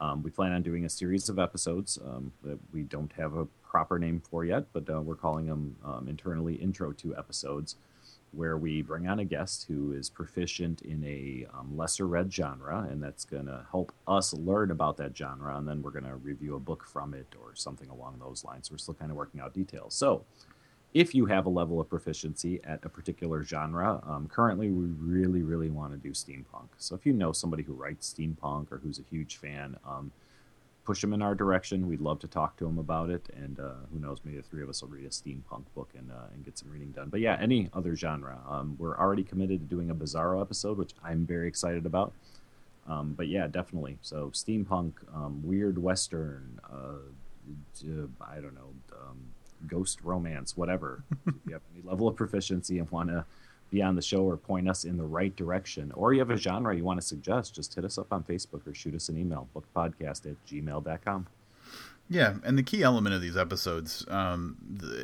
Um, 0.00 0.22
we 0.22 0.30
plan 0.30 0.52
on 0.52 0.62
doing 0.62 0.84
a 0.84 0.88
series 0.88 1.28
of 1.28 1.40
episodes 1.40 1.98
um, 2.06 2.30
that 2.44 2.60
we 2.72 2.84
don't 2.84 3.10
have 3.14 3.34
a 3.34 3.46
proper 3.68 3.98
name 3.98 4.22
for 4.30 4.44
yet, 4.44 4.66
but 4.72 4.88
uh, 4.88 5.00
we're 5.00 5.16
calling 5.16 5.46
them 5.46 5.74
um, 5.84 6.06
internally 6.06 6.54
intro 6.54 6.92
to 6.92 7.16
episodes 7.16 7.74
where 8.32 8.56
we 8.56 8.82
bring 8.82 9.06
on 9.06 9.18
a 9.18 9.24
guest 9.24 9.66
who 9.68 9.92
is 9.92 10.08
proficient 10.08 10.80
in 10.82 11.04
a 11.04 11.46
um, 11.52 11.76
lesser 11.76 12.06
read 12.06 12.32
genre, 12.32 12.86
and 12.90 13.02
that's 13.02 13.24
going 13.24 13.46
to 13.46 13.64
help 13.70 13.92
us 14.08 14.32
learn 14.32 14.70
about 14.70 14.96
that 14.96 15.16
genre, 15.16 15.56
and 15.56 15.68
then 15.68 15.82
we're 15.82 15.90
going 15.90 16.04
to 16.04 16.16
review 16.16 16.56
a 16.56 16.60
book 16.60 16.84
from 16.86 17.12
it 17.14 17.26
or 17.40 17.54
something 17.54 17.88
along 17.90 18.16
those 18.18 18.44
lines. 18.44 18.70
We're 18.70 18.78
still 18.78 18.94
kind 18.94 19.10
of 19.10 19.16
working 19.16 19.40
out 19.40 19.52
details. 19.52 19.94
So, 19.94 20.24
if 20.94 21.14
you 21.14 21.24
have 21.24 21.46
a 21.46 21.50
level 21.50 21.80
of 21.80 21.88
proficiency 21.88 22.60
at 22.64 22.84
a 22.84 22.88
particular 22.88 23.42
genre, 23.42 24.02
um, 24.06 24.28
currently 24.28 24.70
we 24.70 24.86
really, 24.86 25.42
really 25.42 25.70
want 25.70 25.92
to 25.92 25.98
do 25.98 26.10
steampunk. 26.10 26.68
So, 26.78 26.94
if 26.94 27.04
you 27.04 27.12
know 27.12 27.32
somebody 27.32 27.62
who 27.62 27.74
writes 27.74 28.12
steampunk 28.12 28.72
or 28.72 28.78
who's 28.78 28.98
a 28.98 29.04
huge 29.10 29.36
fan, 29.36 29.76
um, 29.86 30.10
push 30.84 31.00
them 31.00 31.12
in 31.12 31.22
our 31.22 31.34
direction. 31.34 31.88
We'd 31.88 32.00
love 32.00 32.18
to 32.20 32.28
talk 32.28 32.56
to 32.58 32.64
them 32.64 32.78
about 32.78 33.10
it, 33.10 33.28
and 33.36 33.58
uh, 33.60 33.72
who 33.92 33.98
knows, 33.98 34.18
maybe 34.24 34.38
the 34.38 34.42
three 34.42 34.62
of 34.62 34.68
us 34.68 34.82
will 34.82 34.88
read 34.88 35.04
a 35.04 35.10
steampunk 35.10 35.64
book 35.74 35.90
and 35.96 36.10
uh, 36.10 36.26
and 36.34 36.44
get 36.44 36.58
some 36.58 36.70
reading 36.70 36.90
done. 36.90 37.08
But 37.08 37.20
yeah, 37.20 37.36
any 37.40 37.70
other 37.72 37.96
genre. 37.96 38.38
Um, 38.48 38.76
we're 38.78 38.98
already 38.98 39.22
committed 39.22 39.60
to 39.60 39.66
doing 39.66 39.90
a 39.90 39.94
Bizarro 39.94 40.40
episode, 40.40 40.78
which 40.78 40.92
I'm 41.04 41.26
very 41.26 41.48
excited 41.48 41.86
about. 41.86 42.12
Um, 42.88 43.14
but 43.16 43.28
yeah, 43.28 43.46
definitely. 43.46 43.98
So 44.02 44.30
steampunk, 44.30 44.94
um, 45.14 45.40
weird 45.44 45.78
western, 45.78 46.58
uh, 46.68 46.98
I 48.20 48.40
don't 48.40 48.54
know, 48.54 48.72
um, 48.92 49.18
ghost 49.68 50.00
romance, 50.02 50.56
whatever. 50.56 51.04
if 51.26 51.34
you 51.46 51.52
have 51.52 51.62
any 51.72 51.88
level 51.88 52.08
of 52.08 52.16
proficiency 52.16 52.78
and 52.78 52.90
want 52.90 53.08
to 53.10 53.24
be 53.72 53.82
on 53.82 53.96
the 53.96 54.02
show 54.02 54.22
or 54.22 54.36
point 54.36 54.68
us 54.68 54.84
in 54.84 54.96
the 54.96 55.04
right 55.04 55.34
direction, 55.34 55.90
or 55.96 56.12
you 56.12 56.20
have 56.20 56.30
a 56.30 56.36
genre 56.36 56.76
you 56.76 56.84
want 56.84 57.00
to 57.00 57.06
suggest, 57.06 57.54
just 57.54 57.74
hit 57.74 57.84
us 57.84 57.98
up 57.98 58.12
on 58.12 58.22
Facebook 58.22 58.66
or 58.66 58.74
shoot 58.74 58.94
us 58.94 59.08
an 59.08 59.18
email, 59.18 59.48
bookpodcast 59.56 60.30
at 60.30 60.46
gmail.com. 60.46 61.26
Yeah, 62.08 62.34
and 62.44 62.58
the 62.58 62.62
key 62.62 62.82
element 62.82 63.14
of 63.14 63.22
these 63.22 63.36
episodes, 63.36 64.04
um, 64.08 64.58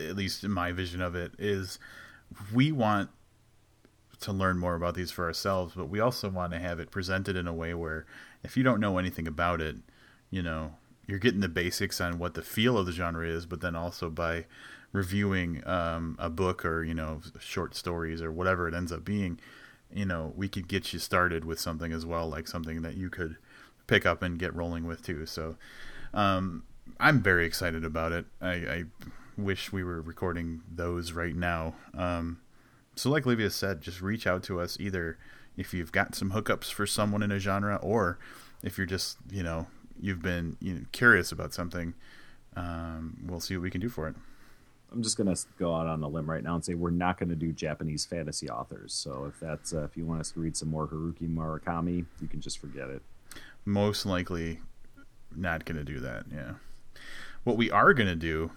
at 0.08 0.14
least 0.14 0.44
in 0.44 0.50
my 0.50 0.72
vision 0.72 1.00
of 1.00 1.16
it, 1.16 1.32
is 1.38 1.78
we 2.52 2.70
want 2.70 3.08
to 4.20 4.32
learn 4.32 4.58
more 4.58 4.74
about 4.74 4.94
these 4.94 5.10
for 5.10 5.24
ourselves, 5.24 5.72
but 5.74 5.88
we 5.88 6.00
also 6.00 6.28
want 6.28 6.52
to 6.52 6.58
have 6.58 6.78
it 6.78 6.90
presented 6.90 7.36
in 7.36 7.48
a 7.48 7.54
way 7.54 7.72
where 7.72 8.04
if 8.44 8.56
you 8.56 8.62
don't 8.62 8.80
know 8.80 8.98
anything 8.98 9.26
about 9.26 9.62
it, 9.62 9.76
you 10.30 10.42
know, 10.42 10.74
you're 11.06 11.18
getting 11.18 11.40
the 11.40 11.48
basics 11.48 12.00
on 12.02 12.18
what 12.18 12.34
the 12.34 12.42
feel 12.42 12.76
of 12.76 12.84
the 12.84 12.92
genre 12.92 13.26
is, 13.26 13.46
but 13.46 13.62
then 13.62 13.74
also 13.74 14.10
by 14.10 14.44
reviewing 14.92 15.66
um, 15.66 16.16
a 16.18 16.30
book 16.30 16.64
or 16.64 16.82
you 16.82 16.94
know 16.94 17.20
short 17.38 17.74
stories 17.74 18.22
or 18.22 18.32
whatever 18.32 18.68
it 18.68 18.74
ends 18.74 18.92
up 18.92 19.04
being, 19.04 19.38
you 19.92 20.04
know 20.04 20.32
we 20.36 20.48
could 20.48 20.68
get 20.68 20.92
you 20.92 20.98
started 20.98 21.44
with 21.44 21.60
something 21.60 21.92
as 21.92 22.06
well, 22.06 22.28
like 22.28 22.48
something 22.48 22.82
that 22.82 22.96
you 22.96 23.10
could 23.10 23.36
pick 23.86 24.06
up 24.06 24.22
and 24.22 24.38
get 24.38 24.54
rolling 24.54 24.86
with 24.86 25.02
too. 25.02 25.26
So 25.26 25.56
um, 26.14 26.62
I'm 27.00 27.20
very 27.20 27.44
excited 27.46 27.84
about 27.84 28.12
it. 28.12 28.26
I, 28.40 28.52
I, 28.52 28.84
wish 29.36 29.70
we 29.70 29.84
were 29.84 30.00
recording 30.00 30.62
those 30.68 31.12
right 31.12 31.36
now. 31.36 31.72
Um, 31.96 32.40
so 32.96 33.08
like 33.08 33.24
Livius 33.24 33.54
said, 33.54 33.80
just 33.80 34.02
reach 34.02 34.26
out 34.26 34.42
to 34.42 34.60
us 34.60 34.76
either 34.80 35.16
if 35.56 35.72
you've 35.72 35.92
got 35.92 36.16
some 36.16 36.32
hookups 36.32 36.72
for 36.72 36.88
someone 36.88 37.22
in 37.22 37.30
a 37.30 37.38
genre 37.38 37.76
or 37.76 38.18
if 38.64 38.76
you're 38.76 38.86
just 38.86 39.16
you 39.30 39.44
know 39.44 39.68
you've 40.00 40.22
been 40.22 40.56
you 40.60 40.74
know, 40.74 40.80
curious 40.92 41.30
about 41.32 41.52
something, 41.52 41.94
um, 42.56 43.16
we'll 43.26 43.40
see 43.40 43.56
what 43.56 43.62
we 43.62 43.70
can 43.70 43.80
do 43.80 43.88
for 43.88 44.08
it. 44.08 44.16
I'm 44.92 45.02
just 45.02 45.16
gonna 45.16 45.36
go 45.58 45.74
out 45.74 45.86
on 45.86 46.02
a 46.02 46.08
limb 46.08 46.28
right 46.28 46.42
now 46.42 46.54
and 46.54 46.64
say 46.64 46.74
we're 46.74 46.90
not 46.90 47.18
to 47.28 47.36
do 47.36 47.52
Japanese 47.52 48.06
fantasy 48.06 48.48
authors. 48.48 48.94
So 48.94 49.26
if 49.28 49.38
that's 49.40 49.74
uh, 49.74 49.84
if 49.84 49.96
you 49.96 50.06
want 50.06 50.20
us 50.20 50.32
to 50.32 50.40
read 50.40 50.56
some 50.56 50.70
more 50.70 50.86
Haruki 50.86 51.32
Murakami, 51.32 52.06
you 52.20 52.28
can 52.28 52.40
just 52.40 52.58
forget 52.58 52.88
it. 52.88 53.02
Most 53.64 54.06
likely, 54.06 54.60
not 55.34 55.66
to 55.78 55.84
do 55.84 56.00
that. 56.00 56.24
Yeah. 56.32 56.54
What 57.44 57.56
we 57.56 57.70
are 57.70 57.92
to 58.08 58.16
do 58.16 58.50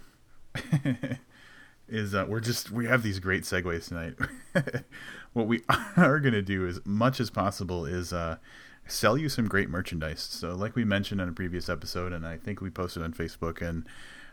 is 1.87 2.15
uh, 2.15 2.25
we're 2.27 2.39
just 2.39 2.71
we 2.71 2.85
have 2.87 3.03
these 3.03 3.19
great 3.19 3.43
segues 3.43 3.89
tonight. 3.89 4.15
what 5.33 5.47
we 5.47 5.61
are 5.97 6.19
to 6.19 6.41
do 6.41 6.67
as 6.67 6.79
much 6.85 7.19
as 7.19 7.29
possible 7.29 7.85
is 7.85 8.13
uh, 8.13 8.37
sell 8.87 9.17
you 9.17 9.29
some 9.29 9.47
great 9.47 9.69
merchandise. 9.69 10.21
So, 10.21 10.55
like 10.55 10.75
we 10.75 10.85
mentioned 10.85 11.21
on 11.21 11.29
a 11.29 11.33
previous 11.33 11.69
episode, 11.69 12.13
and 12.13 12.25
I 12.25 12.37
think 12.37 12.61
we 12.61 12.69
posted 12.69 13.03
on 13.03 13.13
Facebook 13.13 13.61
and 13.61 13.85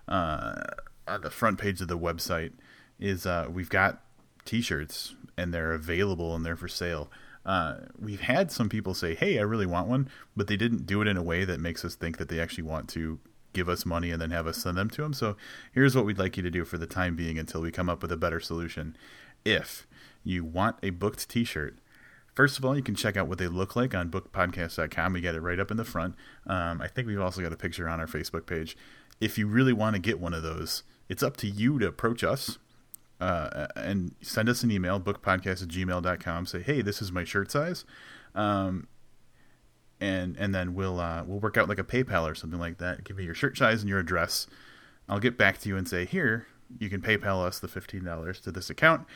uh, 0.06 0.62
on 1.08 1.22
the 1.22 1.30
front 1.30 1.58
page 1.58 1.80
of 1.80 1.88
the 1.88 1.98
website, 1.98 2.52
is 2.98 3.26
uh, 3.26 3.48
we've 3.50 3.70
got 3.70 4.02
T-shirts 4.44 5.14
and 5.36 5.52
they're 5.52 5.72
available 5.72 6.34
and 6.34 6.44
they're 6.44 6.56
for 6.56 6.68
sale. 6.68 7.10
Uh, 7.46 7.76
we've 7.98 8.20
had 8.20 8.52
some 8.52 8.68
people 8.68 8.92
say, 8.94 9.14
"Hey, 9.14 9.38
I 9.38 9.42
really 9.42 9.66
want 9.66 9.88
one," 9.88 10.08
but 10.36 10.48
they 10.48 10.56
didn't 10.56 10.86
do 10.86 11.00
it 11.00 11.08
in 11.08 11.16
a 11.16 11.22
way 11.22 11.44
that 11.44 11.60
makes 11.60 11.84
us 11.84 11.94
think 11.94 12.18
that 12.18 12.28
they 12.28 12.40
actually 12.40 12.64
want 12.64 12.88
to 12.90 13.20
give 13.52 13.68
us 13.68 13.86
money 13.86 14.10
and 14.10 14.20
then 14.20 14.30
have 14.30 14.46
us 14.46 14.58
send 14.58 14.76
them 14.76 14.90
to 14.90 15.02
them. 15.02 15.12
So 15.12 15.36
here's 15.72 15.96
what 15.96 16.04
we'd 16.04 16.18
like 16.18 16.36
you 16.36 16.42
to 16.42 16.50
do 16.50 16.64
for 16.64 16.78
the 16.78 16.86
time 16.86 17.16
being 17.16 17.38
until 17.38 17.60
we 17.60 17.70
come 17.70 17.88
up 17.88 18.02
with 18.02 18.12
a 18.12 18.16
better 18.16 18.40
solution. 18.40 18.96
If 19.44 19.86
you 20.22 20.44
want 20.44 20.76
a 20.82 20.90
booked 20.90 21.28
T-shirt, 21.28 21.78
first 22.34 22.58
of 22.58 22.64
all, 22.64 22.76
you 22.76 22.82
can 22.82 22.94
check 22.94 23.16
out 23.16 23.28
what 23.28 23.38
they 23.38 23.48
look 23.48 23.74
like 23.74 23.94
on 23.94 24.10
bookedpodcast.com. 24.10 25.12
We 25.12 25.20
got 25.20 25.34
it 25.34 25.40
right 25.40 25.58
up 25.58 25.70
in 25.70 25.76
the 25.76 25.84
front. 25.84 26.14
Um, 26.46 26.80
I 26.82 26.88
think 26.88 27.06
we've 27.06 27.20
also 27.20 27.40
got 27.40 27.52
a 27.52 27.56
picture 27.56 27.88
on 27.88 28.00
our 28.00 28.06
Facebook 28.06 28.46
page. 28.46 28.76
If 29.20 29.38
you 29.38 29.46
really 29.46 29.72
want 29.72 29.96
to 29.96 30.00
get 30.00 30.20
one 30.20 30.34
of 30.34 30.42
those, 30.42 30.82
it's 31.08 31.22
up 31.22 31.36
to 31.38 31.46
you 31.46 31.78
to 31.78 31.86
approach 31.86 32.22
us 32.22 32.58
uh, 33.20 33.66
and 33.76 34.14
send 34.20 34.48
us 34.48 34.62
an 34.62 34.70
email, 34.70 35.00
bookedpodcast 35.00 35.62
at 35.62 35.68
gmail.com. 35.68 36.46
Say, 36.46 36.62
hey, 36.62 36.82
this 36.82 37.02
is 37.02 37.10
my 37.10 37.24
shirt 37.24 37.50
size. 37.50 37.84
Um, 38.34 38.86
and 40.00 40.36
and 40.36 40.54
then 40.54 40.74
we'll 40.74 41.00
uh, 41.00 41.24
we'll 41.26 41.40
work 41.40 41.56
out 41.56 41.68
like 41.68 41.78
a 41.78 41.84
PayPal 41.84 42.30
or 42.30 42.34
something 42.34 42.60
like 42.60 42.78
that. 42.78 43.04
Give 43.04 43.16
me 43.16 43.24
your 43.24 43.34
shirt 43.34 43.56
size 43.56 43.80
and 43.80 43.88
your 43.88 43.98
address. 43.98 44.46
I'll 45.08 45.18
get 45.18 45.36
back 45.36 45.58
to 45.60 45.68
you 45.68 45.76
and 45.76 45.88
say, 45.88 46.04
here, 46.04 46.46
you 46.78 46.88
can 46.88 47.00
PayPal 47.00 47.44
us 47.44 47.58
the 47.58 47.68
fifteen 47.68 48.04
dollars 48.04 48.40
to 48.42 48.52
this 48.52 48.70
account 48.70 49.06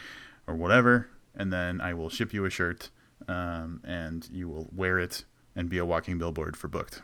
or 0.46 0.56
whatever, 0.56 1.08
and 1.36 1.52
then 1.52 1.80
I 1.80 1.94
will 1.94 2.08
ship 2.08 2.32
you 2.32 2.44
a 2.44 2.50
shirt, 2.50 2.90
um, 3.28 3.80
and 3.84 4.28
you 4.32 4.48
will 4.48 4.68
wear 4.74 4.98
it 4.98 5.24
and 5.54 5.68
be 5.68 5.78
a 5.78 5.84
walking 5.84 6.18
billboard 6.18 6.56
for 6.56 6.66
booked. 6.66 7.02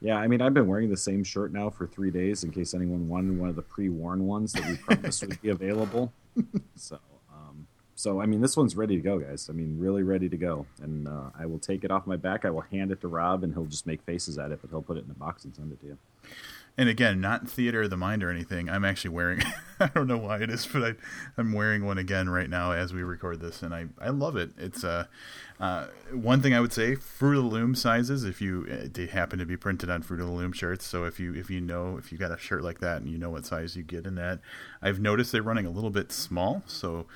Yeah, 0.00 0.16
I 0.16 0.26
mean, 0.26 0.42
I've 0.42 0.52
been 0.54 0.66
wearing 0.66 0.90
the 0.90 0.96
same 0.96 1.24
shirt 1.24 1.52
now 1.52 1.70
for 1.70 1.86
three 1.86 2.10
days 2.10 2.44
in 2.44 2.50
case 2.50 2.74
anyone 2.74 3.08
wanted 3.08 3.38
one 3.38 3.48
of 3.48 3.56
the 3.56 3.62
pre-worn 3.62 4.26
ones 4.26 4.52
that 4.52 4.68
we 4.68 4.76
promised 4.76 5.22
would 5.26 5.40
be 5.40 5.50
available. 5.50 6.12
So, 6.74 6.98
um, 7.32 7.66
so 7.94 8.20
I 8.20 8.26
mean, 8.26 8.42
this 8.42 8.58
one's 8.58 8.76
ready 8.76 8.94
to 8.96 9.00
go, 9.00 9.18
guys. 9.18 9.48
I 9.48 9.54
mean, 9.54 9.78
really 9.78 10.02
ready 10.02 10.28
to 10.28 10.36
go. 10.36 10.66
And 10.82 11.08
uh, 11.08 11.30
I 11.38 11.46
will 11.46 11.58
take 11.58 11.82
it 11.82 11.90
off 11.90 12.06
my 12.06 12.16
back. 12.16 12.44
I 12.44 12.50
will 12.50 12.60
hand 12.60 12.92
it 12.92 13.00
to 13.00 13.08
Robb, 13.08 13.42
and 13.42 13.54
he'll 13.54 13.64
just 13.64 13.86
make 13.86 14.02
faces 14.02 14.36
at 14.36 14.50
it, 14.50 14.58
but 14.60 14.68
he'll 14.68 14.82
put 14.82 14.98
it 14.98 15.06
in 15.06 15.10
a 15.10 15.14
box 15.14 15.44
and 15.46 15.56
send 15.56 15.72
it 15.72 15.80
to 15.80 15.86
you. 15.86 15.98
And 16.78 16.90
again, 16.90 17.22
not 17.22 17.48
theater 17.48 17.82
of 17.82 17.90
the 17.90 17.96
mind 17.96 18.22
or 18.22 18.30
anything. 18.30 18.68
I'm 18.68 18.84
actually 18.84 19.10
wearing. 19.10 19.42
I 19.80 19.88
don't 19.88 20.06
know 20.06 20.18
why 20.18 20.38
it 20.38 20.50
is, 20.50 20.66
but 20.66 20.82
I, 20.82 20.94
I'm 21.38 21.52
wearing 21.52 21.86
one 21.86 21.96
again 21.96 22.28
right 22.28 22.50
now 22.50 22.72
as 22.72 22.92
we 22.92 23.02
record 23.02 23.40
this, 23.40 23.62
and 23.62 23.74
I, 23.74 23.86
I 23.98 24.10
love 24.10 24.36
it. 24.36 24.50
It's 24.58 24.84
uh, 24.84 25.06
uh, 25.58 25.86
one 26.12 26.42
thing 26.42 26.52
I 26.52 26.60
would 26.60 26.74
say: 26.74 26.94
Fruit 26.94 27.38
of 27.38 27.44
the 27.44 27.50
Loom 27.50 27.74
sizes. 27.74 28.24
If 28.24 28.42
you 28.42 28.66
uh, 28.70 28.88
they 28.92 29.06
happen 29.06 29.38
to 29.38 29.46
be 29.46 29.56
printed 29.56 29.88
on 29.88 30.02
Fruit 30.02 30.20
of 30.20 30.26
the 30.26 30.32
Loom 30.32 30.52
shirts, 30.52 30.84
so 30.84 31.04
if 31.04 31.18
you 31.18 31.34
if 31.34 31.48
you 31.48 31.62
know 31.62 31.96
if 31.96 32.12
you 32.12 32.18
got 32.18 32.30
a 32.30 32.38
shirt 32.38 32.62
like 32.62 32.80
that 32.80 32.98
and 32.98 33.10
you 33.10 33.16
know 33.16 33.30
what 33.30 33.46
size 33.46 33.74
you 33.74 33.82
get 33.82 34.06
in 34.06 34.14
that, 34.16 34.40
I've 34.82 35.00
noticed 35.00 35.32
they're 35.32 35.42
running 35.42 35.66
a 35.66 35.70
little 35.70 35.90
bit 35.90 36.12
small. 36.12 36.62
So 36.66 37.06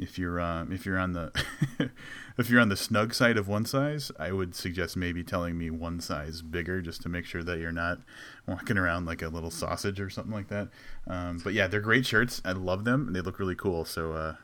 if 0.00 0.18
you're 0.18 0.40
um, 0.40 0.72
if 0.72 0.86
you're 0.86 0.98
on 0.98 1.12
the 1.12 1.32
if 2.38 2.48
you're 2.48 2.60
on 2.60 2.68
the 2.68 2.76
snug 2.76 3.14
side 3.14 3.36
of 3.36 3.48
one 3.48 3.64
size, 3.64 4.10
I 4.18 4.32
would 4.32 4.54
suggest 4.54 4.96
maybe 4.96 5.22
telling 5.22 5.58
me 5.58 5.70
one 5.70 6.00
size 6.00 6.42
bigger 6.42 6.80
just 6.80 7.02
to 7.02 7.08
make 7.08 7.26
sure 7.26 7.42
that 7.42 7.58
you're 7.58 7.72
not 7.72 7.98
walking 8.46 8.78
around 8.78 9.06
like 9.06 9.22
a 9.22 9.28
little 9.28 9.50
sausage 9.50 10.00
or 10.00 10.10
something 10.10 10.32
like 10.32 10.48
that. 10.48 10.68
Um, 11.06 11.40
but 11.42 11.52
yeah, 11.52 11.66
they're 11.66 11.80
great 11.80 12.06
shirts. 12.06 12.40
I 12.44 12.52
love 12.52 12.84
them 12.84 13.12
they 13.12 13.20
look 13.20 13.38
really 13.38 13.54
cool. 13.54 13.84
So 13.84 14.12
uh, 14.12 14.34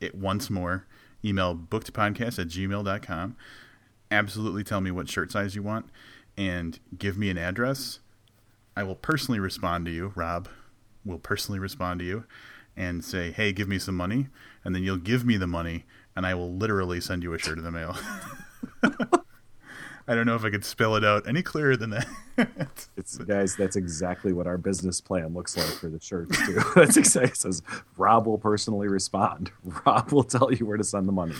it 0.00 0.14
once 0.14 0.50
more, 0.50 0.86
email 1.24 1.54
bookedpodcast 1.54 2.38
at 2.38 2.48
gmail.com. 2.48 3.36
Absolutely 4.10 4.64
tell 4.64 4.80
me 4.80 4.90
what 4.90 5.08
shirt 5.08 5.30
size 5.30 5.54
you 5.54 5.62
want 5.62 5.86
and 6.36 6.78
give 6.96 7.18
me 7.18 7.30
an 7.30 7.38
address. 7.38 7.98
I 8.76 8.84
will 8.84 8.94
personally 8.94 9.40
respond 9.40 9.84
to 9.86 9.90
you. 9.90 10.12
Robb 10.14 10.48
will 11.04 11.18
personally 11.18 11.58
respond 11.58 12.00
to 12.00 12.06
you 12.06 12.24
and 12.76 13.04
say, 13.04 13.32
"Hey, 13.32 13.52
give 13.52 13.68
me 13.68 13.78
some 13.78 13.96
money," 13.96 14.28
and 14.68 14.74
then 14.74 14.82
you'll 14.82 14.98
give 14.98 15.24
me 15.24 15.38
the 15.38 15.46
money, 15.46 15.86
and 16.14 16.26
I 16.26 16.34
will 16.34 16.52
literally 16.52 17.00
send 17.00 17.22
you 17.22 17.32
a 17.32 17.38
shirt 17.38 17.56
in 17.56 17.64
the 17.64 17.70
mail. 17.70 17.96
I 20.06 20.14
don't 20.14 20.26
know 20.26 20.34
if 20.34 20.44
I 20.44 20.50
could 20.50 20.62
spell 20.62 20.94
it 20.94 21.02
out 21.02 21.26
any 21.26 21.40
clearer 21.40 21.74
than 21.74 21.88
that. 21.88 22.06
it's 22.94 23.16
guys, 23.26 23.56
that's 23.56 23.76
exactly 23.76 24.34
what 24.34 24.46
our 24.46 24.58
business 24.58 25.00
plan 25.00 25.32
looks 25.32 25.56
like 25.56 25.68
for 25.68 25.88
the 25.88 25.98
shirts 25.98 26.36
too. 26.44 26.60
that's 26.74 26.98
exactly 26.98 27.30
it 27.30 27.36
says 27.38 27.62
Robb 27.96 28.26
will 28.26 28.36
personally 28.36 28.88
respond. 28.88 29.52
Robb 29.86 30.12
will 30.12 30.22
tell 30.22 30.52
you 30.52 30.66
where 30.66 30.76
to 30.76 30.84
send 30.84 31.08
the 31.08 31.12
money. 31.12 31.36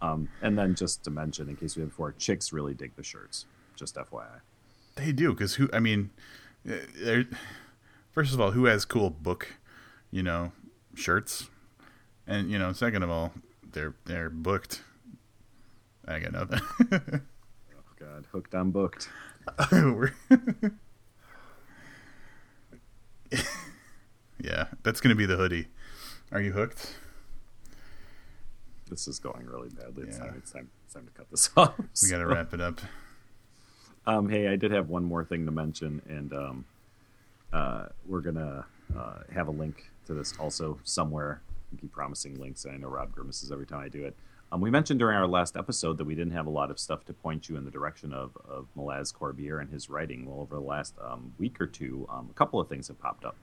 um, 0.00 0.28
and 0.42 0.56
then 0.56 0.76
just 0.76 1.02
to 1.02 1.10
mention, 1.10 1.48
in 1.48 1.56
case 1.56 1.74
we 1.74 1.80
have 1.80 1.90
before, 1.90 2.12
chicks 2.12 2.52
really 2.52 2.74
dig 2.74 2.94
the 2.94 3.02
shirts. 3.02 3.46
Just 3.74 3.96
FYI. 3.96 4.40
They 4.94 5.10
do 5.10 5.32
because 5.32 5.56
who? 5.56 5.68
I 5.72 5.80
mean, 5.80 6.10
first 8.12 8.34
of 8.34 8.40
all, 8.40 8.52
who 8.52 8.66
has 8.66 8.84
cool 8.84 9.10
book, 9.10 9.56
you 10.12 10.22
know, 10.22 10.52
shirts, 10.94 11.50
and 12.26 12.50
you 12.50 12.58
know, 12.58 12.72
second 12.72 13.02
of 13.02 13.10
all, 13.10 13.32
they're 13.72 13.94
they're 14.04 14.30
booked. 14.30 14.82
I 16.06 16.18
got 16.20 16.32
nothing. 16.32 16.60
oh 16.92 17.20
God, 17.98 18.26
hooked 18.32 18.54
on 18.54 18.70
booked. 18.70 19.08
yeah, 24.42 24.66
that's 24.82 25.00
gonna 25.00 25.14
be 25.14 25.26
the 25.26 25.36
hoodie. 25.36 25.68
Are 26.32 26.40
you 26.40 26.52
hooked? 26.52 26.94
This 28.90 29.08
is 29.08 29.18
going 29.18 29.46
really 29.46 29.68
badly. 29.68 30.04
It's, 30.04 30.18
yeah. 30.18 30.24
time, 30.24 30.34
it's, 30.38 30.50
time, 30.52 30.70
it's 30.84 30.94
time 30.94 31.06
to 31.06 31.12
cut 31.12 31.30
this 31.30 31.50
off. 31.56 31.74
We 32.02 32.08
got 32.08 32.18
to 32.18 32.26
wrap 32.26 32.54
it 32.54 32.60
up. 32.60 32.80
Um, 34.06 34.28
hey, 34.28 34.48
I 34.48 34.56
did 34.56 34.70
have 34.70 34.88
one 34.88 35.02
more 35.02 35.24
thing 35.24 35.46
to 35.46 35.52
mention, 35.52 36.00
and 36.08 36.32
um, 36.32 36.64
uh, 37.52 37.86
we're 38.06 38.20
gonna 38.20 38.64
uh, 38.96 39.18
have 39.34 39.48
a 39.48 39.50
link 39.50 39.90
to 40.06 40.14
this 40.14 40.34
also 40.38 40.78
somewhere. 40.84 41.42
Keep 41.76 41.92
promising 41.92 42.38
links, 42.40 42.64
and 42.64 42.74
I 42.74 42.76
know 42.78 42.88
Robb 42.88 43.12
grimaces 43.12 43.52
every 43.52 43.66
time 43.66 43.80
I 43.80 43.88
do 43.88 44.04
it. 44.04 44.16
Um, 44.52 44.60
we 44.60 44.70
mentioned 44.70 45.00
during 45.00 45.16
our 45.16 45.26
last 45.26 45.56
episode 45.56 45.98
that 45.98 46.04
we 46.04 46.14
didn't 46.14 46.32
have 46.32 46.46
a 46.46 46.50
lot 46.50 46.70
of 46.70 46.78
stuff 46.78 47.04
to 47.06 47.12
point 47.12 47.48
you 47.48 47.56
in 47.56 47.64
the 47.64 47.70
direction 47.70 48.12
of, 48.12 48.36
of 48.48 48.68
Melaz 48.76 49.12
Corbier 49.12 49.60
and 49.60 49.70
his 49.70 49.90
writing. 49.90 50.24
Well, 50.24 50.40
over 50.40 50.54
the 50.54 50.60
last 50.60 50.94
um, 51.02 51.32
week 51.38 51.60
or 51.60 51.66
two, 51.66 52.06
um, 52.08 52.28
a 52.30 52.34
couple 52.34 52.60
of 52.60 52.68
things 52.68 52.86
have 52.88 53.00
popped 53.00 53.24
up. 53.24 53.36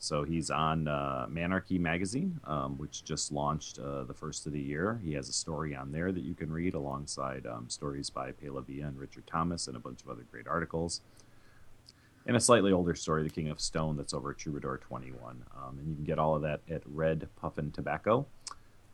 So 0.00 0.24
he's 0.24 0.50
on 0.50 0.88
uh, 0.88 1.26
Manarchy 1.30 1.78
magazine, 1.78 2.40
um, 2.44 2.76
which 2.76 3.04
just 3.04 3.30
launched 3.30 3.78
uh, 3.78 4.02
the 4.02 4.14
first 4.14 4.48
of 4.48 4.52
the 4.52 4.60
year. 4.60 5.00
He 5.04 5.12
has 5.12 5.28
a 5.28 5.32
story 5.32 5.76
on 5.76 5.92
there 5.92 6.10
that 6.10 6.24
you 6.24 6.34
can 6.34 6.50
read 6.50 6.74
alongside 6.74 7.46
um, 7.46 7.70
stories 7.70 8.10
by 8.10 8.32
Pela 8.32 8.64
and 8.66 8.98
Richard 8.98 9.28
Thomas 9.28 9.68
and 9.68 9.76
a 9.76 9.78
bunch 9.78 10.02
of 10.02 10.08
other 10.08 10.26
great 10.28 10.48
articles. 10.48 11.02
And 12.26 12.36
a 12.36 12.40
slightly 12.40 12.72
older 12.72 12.94
story, 12.94 13.22
The 13.24 13.30
King 13.30 13.48
of 13.48 13.60
Stone, 13.60 13.96
that's 13.96 14.14
over 14.14 14.30
at 14.30 14.38
Troubadour 14.38 14.78
21. 14.78 15.44
Um, 15.56 15.78
and 15.78 15.88
you 15.88 15.94
can 15.94 16.04
get 16.04 16.18
all 16.18 16.36
of 16.36 16.42
that 16.42 16.60
at 16.70 16.82
Red 16.86 17.28
Puffin 17.40 17.72
Tobacco 17.72 18.26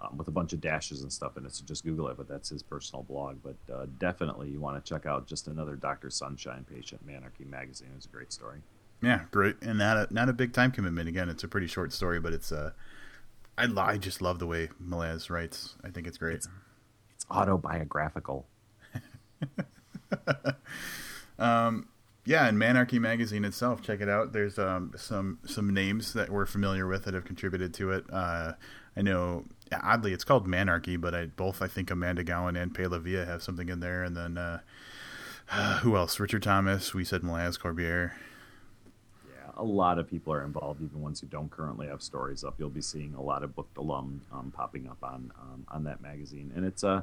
um, 0.01 0.17
with 0.17 0.29
a 0.29 0.31
bunch 0.31 0.53
of 0.53 0.61
dashes 0.61 1.03
and 1.03 1.13
stuff 1.13 1.37
in 1.37 1.45
it. 1.45 1.55
So 1.55 1.65
just 1.65 1.85
Google 1.85 2.09
it, 2.09 2.17
but 2.17 2.29
that's 2.29 2.49
his 2.49 2.63
personal 2.63 3.03
blog. 3.03 3.39
But 3.43 3.75
uh, 3.75 3.87
definitely 3.99 4.49
you 4.49 4.61
want 4.61 4.83
to 4.83 4.89
check 4.89 5.07
out 5.07 5.27
just 5.27 5.49
another 5.49 5.77
Dr. 5.77 6.11
Sunshine 6.11 6.65
patient, 6.73 7.07
Manarchy 7.07 7.47
Magazine. 7.47 7.89
It's 7.97 8.07
a 8.07 8.11
great 8.11 8.33
story. 8.33 8.61
Yeah, 9.03 9.23
great, 9.31 9.57
and 9.63 9.79
not 9.79 9.97
a 9.97 10.13
not 10.13 10.29
a 10.29 10.33
big 10.33 10.53
time 10.53 10.73
commitment. 10.73 11.09
Again, 11.09 11.29
it's 11.29 11.45
a 11.45 11.49
pretty 11.49 11.69
short 11.69 11.93
story, 11.93 12.19
but 12.19 12.33
it's 12.33 12.51
uh, 12.51 12.73
I 13.57 13.69
I 13.77 13.97
just 13.97 14.21
love 14.21 14.41
the 14.41 14.47
way 14.47 14.71
Melaz 14.83 15.31
writes. 15.31 15.77
I 15.85 15.91
think 15.91 16.09
it's 16.09 16.19
great. 16.19 16.35
It's, 16.35 16.49
it's 17.15 17.25
autobiographical. 17.31 18.47
um, 21.39 21.87
yeah, 22.29 22.47
and 22.47 22.59
Manarchy 22.59 23.01
magazine 23.01 23.43
itself, 23.47 23.81
check 23.81 24.03
it 24.03 24.09
out. 24.09 24.35
There's 24.35 24.59
um, 24.59 24.93
some 24.97 25.39
some 25.47 25.73
names 25.73 26.13
that 26.13 26.29
we're 26.29 26.45
familiar 26.45 26.87
with 26.87 27.05
that 27.05 27.15
have 27.15 27.25
contributed 27.25 27.73
to 27.75 27.91
it. 27.91 28.05
Uh, 28.13 28.53
I 28.95 29.01
know 29.01 29.47
oddly 29.73 30.13
it's 30.13 30.25
called 30.25 30.47
Manarchy, 30.47 31.01
but 31.01 31.15
I 31.15 31.25
both 31.25 31.63
I 31.63 31.69
think 31.69 31.91
Amanda 31.91 32.23
Gowin 32.23 32.61
and 32.61 32.75
Pay 32.75 32.85
Lavia 32.85 33.27
have 33.27 33.43
something 33.43 33.71
in 33.71 33.81
there, 33.81 34.03
and 34.05 34.15
then 34.15 34.37
uh, 34.37 34.61
who 35.81 35.97
else? 35.97 36.21
Richard 36.21 36.43
Thomas. 36.43 36.93
We 36.93 37.03
said 37.03 37.23
Melaz 37.23 37.59
Corbier. 37.59 38.13
Yeah, 39.27 39.53
a 39.57 39.65
lot 39.65 39.99
of 39.99 40.07
people 40.07 40.31
are 40.35 40.45
involved, 40.45 40.83
even 40.83 41.01
ones 41.01 41.21
who 41.23 41.29
don't 41.29 41.51
currently 41.51 41.87
have 41.87 42.03
stories 42.03 42.45
up. 42.45 42.57
You'll 42.59 42.69
be 42.69 42.83
seeing 42.83 43.15
a 43.15 43.23
lot 43.23 43.43
of 43.43 43.57
booked 43.57 43.79
alum 43.79 44.21
um, 44.31 44.53
popping 44.55 44.87
up 44.87 44.99
on 45.03 45.33
um, 45.41 45.65
on 45.69 45.85
that 45.85 46.03
magazine, 46.03 46.53
and 46.55 46.67
it's 46.67 46.83
a. 46.83 46.89
Uh, 46.89 47.03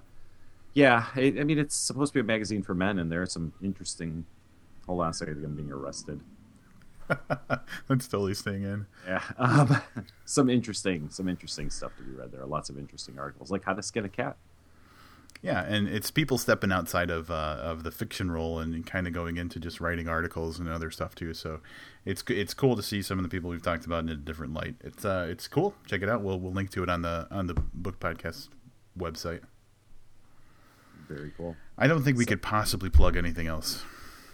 Yeah, 0.76 1.08
I 1.16 1.32
mean 1.32 1.58
it's 1.58 1.76
supposed 1.76 2.14
to 2.14 2.18
be 2.18 2.20
a 2.20 2.24
magazine 2.24 2.62
for 2.62 2.76
men, 2.76 3.00
and 3.00 3.12
there 3.12 3.24
are 3.24 3.26
some 3.26 3.54
interesting. 3.64 4.26
Hold 4.88 5.02
on 5.02 5.10
a 5.10 5.14
second, 5.14 5.44
I'm 5.44 5.56
being 5.56 5.72
arrested. 5.72 6.22
That's 7.88 8.08
totally 8.08 8.34
staying 8.34 8.64
in. 8.64 8.86
Yeah, 9.08 9.22
um, 9.38 9.78
some 10.26 10.50
interesting, 10.50 11.10
some 11.10 11.28
interesting 11.28 11.70
stuff 11.70 11.96
to 11.98 12.04
be 12.04 12.12
read. 12.12 12.32
There 12.32 12.42
are 12.42 12.48
lots 12.48 12.70
of 12.70 12.78
interesting 12.78 13.20
articles, 13.20 13.52
like 13.52 13.64
how 13.64 13.74
to 13.74 13.84
skin 13.84 14.06
a 14.06 14.10
cat. 14.10 14.38
Yeah, 15.42 15.64
and 15.64 15.88
it's 15.88 16.10
people 16.10 16.38
stepping 16.38 16.72
outside 16.72 17.12
of 17.12 17.30
uh, 17.30 17.58
of 17.62 17.84
the 17.84 17.92
fiction 17.92 18.32
role 18.32 18.58
and 18.58 18.86
kind 18.86 19.06
of 19.06 19.14
going 19.14 19.38
into 19.38 19.60
just 19.60 19.80
writing 19.80 20.08
articles 20.08 20.60
and 20.60 20.68
other 20.68 20.90
stuff 20.90 21.14
too. 21.14 21.34
So 21.36 21.60
it's 22.04 22.24
it's 22.30 22.54
cool 22.54 22.76
to 22.76 22.82
see 22.82 23.02
some 23.02 23.20
of 23.20 23.24
the 23.24 23.30
people 23.30 23.52
we've 23.52 23.62
talked 23.62 23.86
about 23.86 24.04
in 24.04 24.10
a 24.10 24.16
different 24.16 24.54
light. 24.54 24.76
It's 24.84 25.06
uh 25.06 25.28
it's 25.30 25.48
cool. 25.48 25.76
Check 25.86 26.02
it 26.02 26.10
out. 26.10 26.24
We'll 26.24 26.40
we'll 26.40 26.54
link 26.54 26.72
to 26.72 26.84
it 26.84 26.90
on 26.90 27.04
the 27.04 27.28
on 27.30 27.48
the 27.48 27.54
book 27.54 28.00
podcast 28.00 28.50
website. 28.98 29.42
Very 31.08 31.32
cool. 31.38 31.56
I 31.78 31.88
don't 31.88 32.02
think 32.02 32.18
we 32.18 32.26
could 32.26 32.42
possibly 32.42 32.90
plug 32.90 33.16
anything 33.16 33.46
else. 33.46 33.84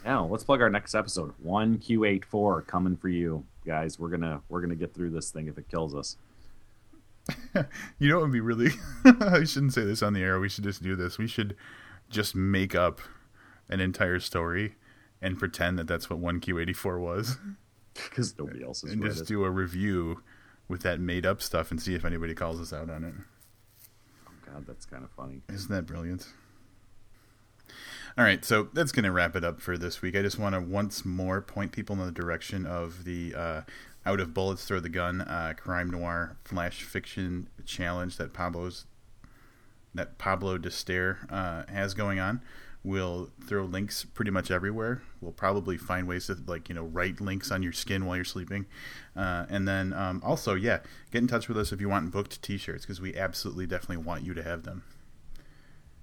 Now 0.03 0.25
let's 0.25 0.43
plug 0.43 0.61
our 0.61 0.69
next 0.69 0.95
episode. 0.95 1.33
One 1.41 1.77
Q 1.77 2.05
eight 2.05 2.25
four 2.25 2.61
coming 2.63 2.95
for 2.95 3.09
you 3.09 3.45
guys. 3.65 3.99
We're 3.99 4.09
gonna 4.09 4.41
we're 4.49 4.61
gonna 4.61 4.75
get 4.75 4.93
through 4.93 5.11
this 5.11 5.29
thing 5.29 5.47
if 5.47 5.57
it 5.57 5.69
kills 5.69 5.93
us. 5.95 6.17
you 7.99 8.09
know, 8.09 8.19
it 8.19 8.21
would 8.21 8.31
be 8.31 8.39
really. 8.39 8.71
I 9.05 9.43
shouldn't 9.43 9.73
say 9.73 9.83
this 9.83 10.01
on 10.01 10.13
the 10.13 10.21
air. 10.21 10.39
We 10.39 10.49
should 10.49 10.63
just 10.63 10.81
do 10.81 10.95
this. 10.95 11.17
We 11.17 11.27
should 11.27 11.55
just 12.09 12.35
make 12.35 12.73
up 12.75 12.99
an 13.69 13.79
entire 13.79 14.19
story 14.19 14.75
and 15.21 15.37
pretend 15.37 15.77
that 15.79 15.87
that's 15.87 16.09
what 16.09 16.19
one 16.19 16.39
Q 16.39 16.57
eighty 16.57 16.73
four 16.73 16.99
was, 16.99 17.37
because 17.93 18.33
nobody 18.37 18.63
else 18.63 18.83
is. 18.83 18.93
and 18.93 19.03
just 19.03 19.21
it. 19.21 19.27
do 19.27 19.43
a 19.43 19.51
review 19.51 20.23
with 20.67 20.81
that 20.81 20.99
made 20.99 21.25
up 21.25 21.41
stuff 21.41 21.69
and 21.69 21.81
see 21.81 21.93
if 21.93 22.05
anybody 22.05 22.33
calls 22.33 22.59
us 22.59 22.73
out 22.73 22.89
on 22.89 23.03
it. 23.03 23.13
Oh 24.27 24.31
God, 24.51 24.65
that's 24.65 24.85
kind 24.85 25.03
of 25.03 25.11
funny. 25.11 25.41
Isn't 25.49 25.69
that 25.71 25.85
brilliant? 25.85 26.25
All 28.17 28.25
right, 28.25 28.43
so 28.43 28.67
that's 28.73 28.91
going 28.91 29.05
to 29.05 29.11
wrap 29.11 29.37
it 29.37 29.45
up 29.45 29.61
for 29.61 29.77
this 29.77 30.01
week. 30.01 30.17
I 30.17 30.21
just 30.21 30.37
want 30.37 30.53
to 30.53 30.59
once 30.59 31.05
more 31.05 31.41
point 31.41 31.71
people 31.71 31.97
in 31.97 32.05
the 32.05 32.11
direction 32.11 32.65
of 32.65 33.05
the 33.05 33.33
uh, 33.33 33.61
out 34.05 34.19
of 34.19 34.33
bullets 34.33 34.65
throw 34.65 34.81
the 34.81 34.89
gun 34.89 35.21
uh, 35.21 35.53
crime 35.55 35.89
noir 35.89 36.35
flash 36.43 36.83
fiction 36.83 37.47
challenge 37.65 38.17
that 38.17 38.33
Pablo's 38.33 38.85
that 39.93 40.17
Pablo 40.17 40.57
D'Stair 40.57 41.19
uh, 41.29 41.63
has 41.71 41.93
going 41.93 42.19
on. 42.19 42.41
We'll 42.83 43.29
throw 43.45 43.63
links 43.63 44.03
pretty 44.03 44.31
much 44.31 44.51
everywhere. 44.51 45.03
We'll 45.21 45.31
probably 45.31 45.77
find 45.77 46.05
ways 46.05 46.27
to 46.27 46.37
like 46.45 46.67
you 46.67 46.75
know 46.75 46.83
write 46.83 47.21
links 47.21 47.49
on 47.49 47.63
your 47.63 47.73
skin 47.73 48.05
while 48.05 48.17
you're 48.17 48.25
sleeping, 48.25 48.65
uh, 49.15 49.45
and 49.49 49.65
then 49.65 49.93
um, 49.93 50.21
also 50.25 50.55
yeah, 50.55 50.79
get 51.11 51.19
in 51.19 51.27
touch 51.27 51.47
with 51.47 51.57
us 51.57 51.71
if 51.71 51.79
you 51.79 51.87
want 51.87 52.11
booked 52.11 52.41
T-shirts 52.41 52.85
because 52.85 52.99
we 52.99 53.15
absolutely 53.15 53.67
definitely 53.67 54.03
want 54.03 54.23
you 54.23 54.33
to 54.33 54.43
have 54.43 54.63
them. 54.63 54.83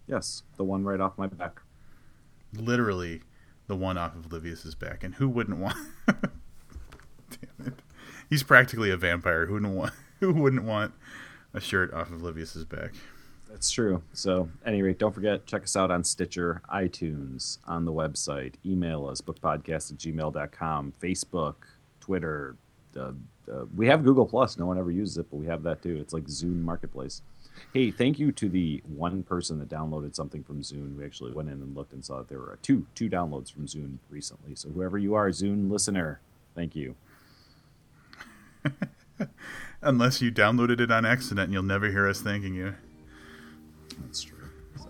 Yes, 0.06 0.44
the 0.56 0.64
one 0.64 0.84
right 0.84 1.00
off 1.00 1.18
my 1.18 1.26
back. 1.26 1.60
Literally, 2.52 3.22
the 3.66 3.76
one 3.76 3.98
off 3.98 4.14
of 4.14 4.32
Livius's 4.32 4.74
back, 4.74 5.04
and 5.04 5.14
who 5.16 5.28
wouldn't 5.28 5.58
want? 5.58 5.76
Damn 6.06 7.66
it 7.66 7.82
he's 8.30 8.42
practically 8.42 8.90
a 8.90 8.96
vampire. 8.96 9.46
Who 9.46 9.54
wouldn't 9.54 9.74
want? 9.74 9.92
Who 10.20 10.32
wouldn't 10.32 10.64
want 10.64 10.94
a 11.54 11.60
shirt 11.60 11.94
off 11.94 12.10
of 12.10 12.22
Livius's 12.22 12.64
back? 12.64 12.92
That's 13.48 13.70
true. 13.70 14.02
So, 14.12 14.48
any 14.66 14.82
rate, 14.82 14.98
don't 14.98 15.14
forget, 15.14 15.46
check 15.46 15.62
us 15.62 15.76
out 15.76 15.92
on 15.92 16.02
Stitcher, 16.02 16.60
iTunes, 16.68 17.58
on 17.66 17.84
the 17.84 17.92
website. 17.92 18.56
Email 18.66 19.06
us, 19.06 19.20
bookedpodcast 19.20 19.92
at 19.92 19.98
gmail.com, 19.98 20.92
Facebook, 21.00 21.54
Twitter. 22.00 22.56
Uh, 22.96 23.12
uh, 23.50 23.64
we 23.76 23.86
have 23.86 24.04
Google 24.04 24.26
Plus. 24.26 24.58
No 24.58 24.66
one 24.66 24.76
ever 24.76 24.90
uses 24.90 25.18
it, 25.18 25.30
but 25.30 25.36
we 25.36 25.46
have 25.46 25.62
that 25.62 25.82
too. 25.82 25.96
It's 26.00 26.12
like 26.12 26.24
Zune 26.24 26.62
Marketplace. 26.62 27.22
Hey, 27.72 27.90
thank 27.90 28.18
you 28.18 28.32
to 28.32 28.48
the 28.48 28.82
one 28.86 29.22
person 29.22 29.58
that 29.58 29.68
downloaded 29.68 30.14
something 30.14 30.42
from 30.42 30.62
Zune. 30.62 30.96
We 30.96 31.04
actually 31.04 31.32
went 31.32 31.48
in 31.48 31.54
and 31.54 31.76
looked 31.76 31.92
and 31.92 32.04
saw 32.04 32.18
that 32.18 32.28
there 32.28 32.38
were 32.38 32.58
two 32.62 32.86
two 32.94 33.08
downloads 33.08 33.52
from 33.52 33.66
Zune 33.66 33.98
recently. 34.10 34.54
So 34.54 34.68
whoever 34.70 34.98
you 34.98 35.14
are, 35.14 35.28
Zune 35.30 35.70
listener, 35.70 36.20
thank 36.54 36.74
you. 36.74 36.94
Unless 39.82 40.20
you 40.20 40.32
downloaded 40.32 40.80
it 40.80 40.90
on 40.90 41.04
accident, 41.04 41.44
and 41.46 41.52
you'll 41.52 41.62
never 41.62 41.88
hear 41.88 42.08
us 42.08 42.20
thanking 42.20 42.54
you. 42.54 42.74
That's 44.00 44.22
true. 44.22 44.48
So, 44.76 44.88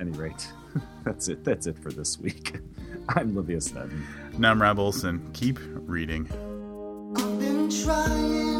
any 0.00 0.10
rate, 0.12 0.50
that's 1.04 1.28
it. 1.28 1.44
That's 1.44 1.66
it 1.66 1.78
for 1.78 1.92
this 1.92 2.18
week. 2.18 2.56
I'm 3.10 3.34
Livius 3.34 3.70
Nedin. 3.72 4.02
And 4.34 4.46
I'm 4.46 4.60
Robb 4.60 4.78
Olson. 4.78 5.30
Keep 5.34 5.58
reading. 5.62 6.26
I've 7.16 7.38
been 7.38 7.68
trying 7.70 8.54